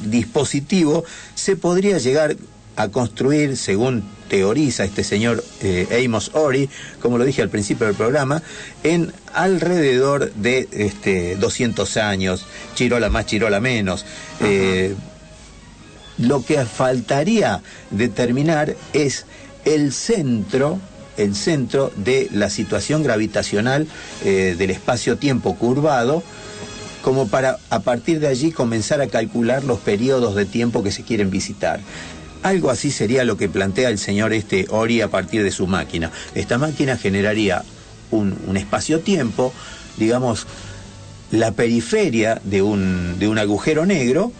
[0.02, 2.35] dispositivo se podría llegar
[2.76, 6.69] a construir, según teoriza este señor eh, Amos Ori,
[7.01, 8.41] como lo dije al principio del programa,
[8.83, 12.45] en alrededor de este, 200 años,
[12.75, 14.05] chirola más, chirola menos.
[14.41, 14.95] Eh,
[16.17, 19.25] lo que faltaría determinar es
[19.65, 20.79] el centro
[21.17, 23.87] el centro de la situación gravitacional
[24.23, 26.21] eh, del espacio-tiempo curvado
[27.01, 31.03] como para a partir de allí comenzar a calcular los periodos de tiempo que se
[31.03, 31.79] quieren visitar.
[32.48, 36.14] Algo así sería lo que plantea el señor este Ori a partir de su máquina.
[36.34, 37.61] Esta máquina generaría
[38.10, 39.52] un, espacio-tiempo,
[39.98, 40.48] digamos,
[41.30, 44.32] la periferia de un, de un agujero negro,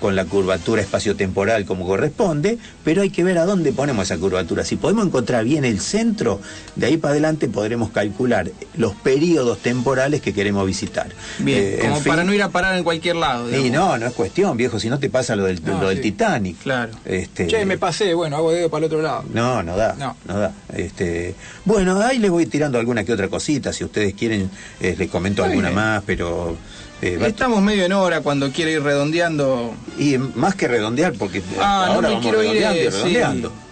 [0.00, 4.64] con la curvatura espaciotemporal como corresponde, pero hay que ver a dónde ponemos esa curvatura.
[4.64, 6.40] Si podemos encontrar bien el centro,
[6.76, 11.08] de ahí para adelante podremos calcular los periodos temporales que queremos visitar.
[11.38, 12.10] Bien, Eh, en como fin.
[12.10, 13.48] para no ir a parar en cualquier lado.
[13.50, 13.72] Y digamos.
[13.90, 16.02] no, no es cuestión, viejo, si no te pasa lo del, No, lo del sí.
[16.04, 16.58] Titanic.
[16.62, 16.92] Claro.
[17.04, 19.24] Este, Che, me pasé, bueno, hago dedo para el otro lado.
[19.32, 20.16] no, no da, No.
[20.26, 20.52] no, da.
[20.74, 24.50] Este, bueno, ahí les voy tirando alguna que otra cosita, si ustedes quieren
[24.80, 25.76] eh, les comento Muy alguna bien.
[25.76, 26.56] más, pero
[27.02, 29.74] eh, Estamos medio en hora cuando quiere ir redondeando.
[29.98, 32.60] y más que redondear porque Ah, ahora no me vamos quiero ir.
[32.62, 33.66] redondeando eh, sí.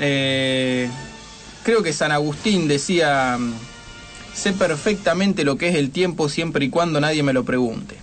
[0.00, 0.88] Eh,
[1.62, 3.38] creo que San Agustín decía:
[4.34, 7.96] Sé perfectamente lo que es el tiempo siempre y cuando nadie me lo pregunte.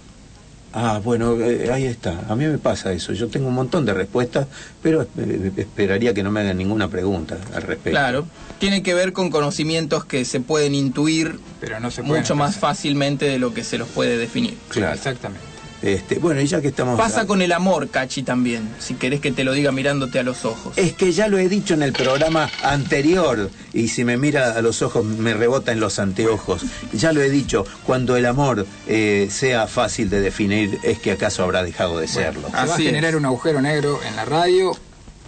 [0.73, 2.25] Ah, bueno, eh, ahí está.
[2.29, 3.11] A mí me pasa eso.
[3.13, 4.47] Yo tengo un montón de respuestas,
[4.81, 7.91] pero eh, esperaría que no me hagan ninguna pregunta al respecto.
[7.91, 8.25] Claro,
[8.59, 12.55] tiene que ver con conocimientos que se pueden intuir Pero no se pueden mucho más
[12.55, 14.57] fácilmente de lo que se los puede definir.
[14.69, 14.93] Claro.
[14.93, 15.50] Exactamente.
[15.81, 16.97] Este, bueno, y ya que estamos...
[16.97, 20.45] Pasa con el amor, Cachi, también, si querés que te lo diga mirándote a los
[20.45, 20.77] ojos.
[20.77, 24.61] Es que ya lo he dicho en el programa anterior y si me mira a
[24.61, 26.63] los ojos me rebota en los anteojos.
[26.93, 31.43] Ya lo he dicho, cuando el amor eh, sea fácil de definir es que acaso
[31.43, 32.47] habrá dejado de serlo.
[32.47, 34.77] Se va a generar un agujero negro en la radio.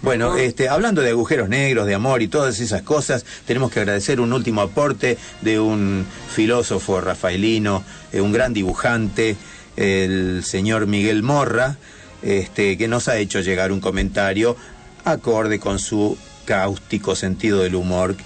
[0.02, 4.20] Bueno, este, hablando de agujeros negros, de amor y todas esas cosas, tenemos que agradecer
[4.20, 7.82] un último aporte de un filósofo rafaelino,
[8.12, 9.36] eh, un gran dibujante,
[9.76, 11.76] el señor Miguel Morra,
[12.22, 14.56] este, que nos ha hecho llegar un comentario
[15.04, 18.16] acorde con su cáustico sentido del humor.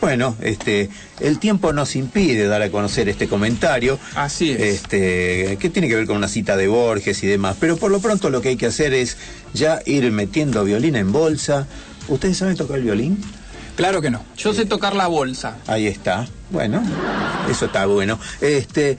[0.00, 3.98] Bueno, este, el tiempo nos impide dar a conocer este comentario.
[4.14, 4.60] Así es.
[4.60, 7.56] Este, que tiene que ver con una cita de Borges y demás.
[7.58, 9.16] Pero por lo pronto lo que hay que hacer es
[9.54, 11.66] ya ir metiendo violín en bolsa.
[12.06, 13.20] ¿Ustedes saben tocar el violín?
[13.74, 14.24] Claro que no.
[14.36, 15.56] Yo sé tocar la bolsa.
[15.66, 16.28] Ahí está.
[16.50, 16.82] Bueno,
[17.50, 18.18] eso está bueno.
[18.40, 18.98] Este,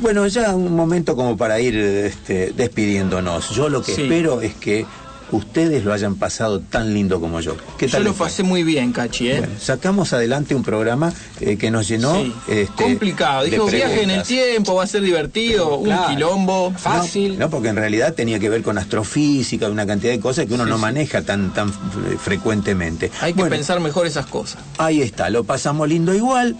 [0.00, 3.50] bueno, ya un momento como para ir este, despidiéndonos.
[3.50, 4.02] Yo lo que Sí.
[4.02, 4.84] espero es que
[5.32, 7.56] ustedes lo hayan pasado tan lindo como yo.
[7.78, 8.26] ¿Qué Yo tal lo les fue?
[8.28, 9.38] pasé muy bien, Cachi, ¿eh?
[9.40, 12.32] Bueno, sacamos adelante un programa eh, que nos llenó Sí.
[12.46, 13.42] este, Complicado.
[13.44, 16.02] Dijo, viaje en el tiempo, va a ser divertido, Claro.
[16.02, 16.72] un quilombo.
[16.78, 17.40] Fácil.
[17.40, 20.64] No, porque en realidad tenía que ver con astrofísica, una cantidad de cosas que uno
[20.64, 21.72] no maneja tan, tan
[22.20, 23.10] frecuentemente.
[23.20, 24.58] Hay que Bueno, pensar mejor esas cosas.
[24.78, 26.56] Ahí está, lo pasamos lindo igual.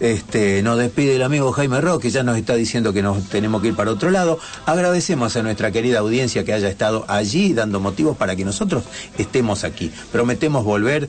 [0.00, 3.62] Este, nos despide el amigo Jaime Rock, que ya nos está diciendo que nos tenemos
[3.62, 4.38] que ir para otro lado.
[4.66, 8.84] Agradecemos a nuestra querida audiencia que haya estado allí dando motivos para que nosotros
[9.18, 9.92] estemos aquí.
[10.12, 11.08] Prometemos volver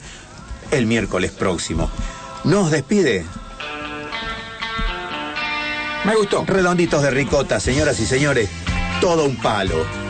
[0.71, 1.89] el miércoles próximo.
[2.43, 3.25] Nos despide.
[6.05, 6.45] Me gustó.
[6.45, 8.49] Redonditos de ricota, señoras y señores,
[9.01, 10.04] todo un palo.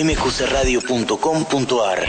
[0.00, 2.08] www.mqcradio.com.ar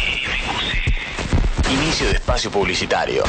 [1.69, 3.23] Inicio de espacio publicitario.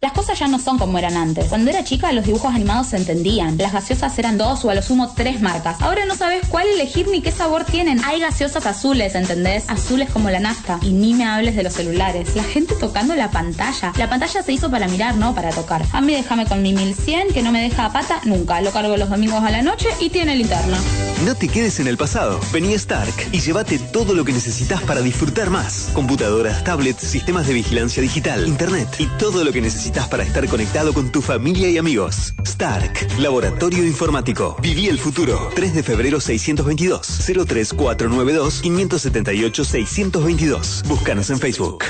[0.00, 1.46] Las cosas ya no son como eran antes.
[1.46, 3.56] Cuando era chica, los dibujos animados se entendían.
[3.56, 5.80] Las gaseosas eran dos o a lo sumo tres marcas.
[5.80, 8.04] Ahora no sabes cuál elegir ni qué sabor tienen.
[8.04, 9.64] Hay gaseosas azules, ¿entendés?
[9.68, 10.78] Azules como la nafta.
[10.82, 12.36] Y ni me hables de los celulares.
[12.36, 13.92] La gente tocando la pantalla.
[13.96, 15.82] La pantalla se hizo para mirar, no para tocar.
[15.92, 18.60] A mí déjame con mi 1100 que no me deja pata nunca.
[18.60, 20.78] Lo cargo los domingos a la noche y tiene linterna.
[21.24, 22.38] No te quedes en el pasado.
[22.52, 25.88] Vení a Stark y llévate todo lo que necesitas para disfrutar más.
[25.94, 30.92] Computadoras, tablets, sistemas de vigilancia digital, internet y todo lo que necesitas para estar conectado
[30.92, 32.34] con tu familia y amigos.
[32.44, 34.56] Stark, Laboratorio Informático.
[34.60, 35.50] Viví el futuro.
[35.54, 40.82] 3 de febrero 622 03492 578 622.
[40.86, 41.84] Búscanos en Facebook.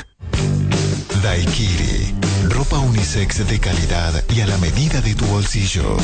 [1.21, 2.04] Daikiri.
[2.49, 5.97] Ropa unisex de calidad y a la medida de tu bolsillo.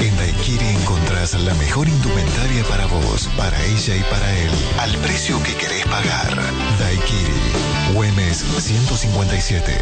[0.00, 5.42] En Daikiri encontrás la mejor indumentaria para vos, para ella y para él, al precio
[5.42, 6.36] que querés pagar.
[6.78, 7.94] Daikiri.
[7.94, 9.72] Güemes 157.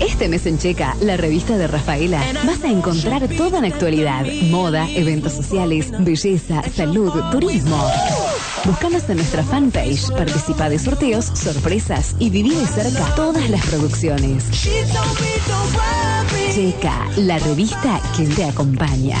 [0.00, 4.88] Este mes en Checa, la revista de Rafaela, vas a encontrar toda en actualidad, moda,
[4.90, 7.78] eventos sociales, belleza, salud, turismo.
[8.64, 14.44] Búscanos en nuestra fanpage, participa de sorteos, sorpresas y viví de cerca todas las producciones.
[16.54, 19.18] Checa, la revista que te acompaña.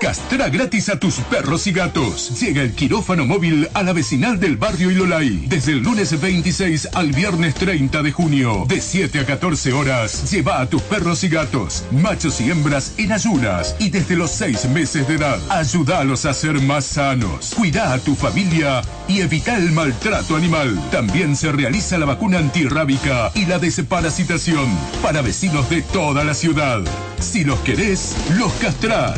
[0.00, 2.40] Castra gratis a tus perros y gatos.
[2.40, 5.46] Llega el quirófano móvil a la vecinal del barrio Ilolay.
[5.48, 8.64] Desde el lunes 26 al viernes 30 de junio.
[8.68, 10.30] De 7 a 14 horas.
[10.30, 13.76] Lleva a tus perros y gatos, machos y hembras en ayunas.
[13.78, 15.38] Y desde los 6 meses de edad.
[15.50, 17.54] Ayúdalos a ser más sanos.
[17.56, 20.80] Cuida a tu familia y evita el maltrato animal.
[20.90, 24.68] También se realiza la vacuna antirrábica y la desparasitación
[25.02, 26.82] para vecinos de toda la ciudad.
[27.20, 29.17] Si los querés, los castrás.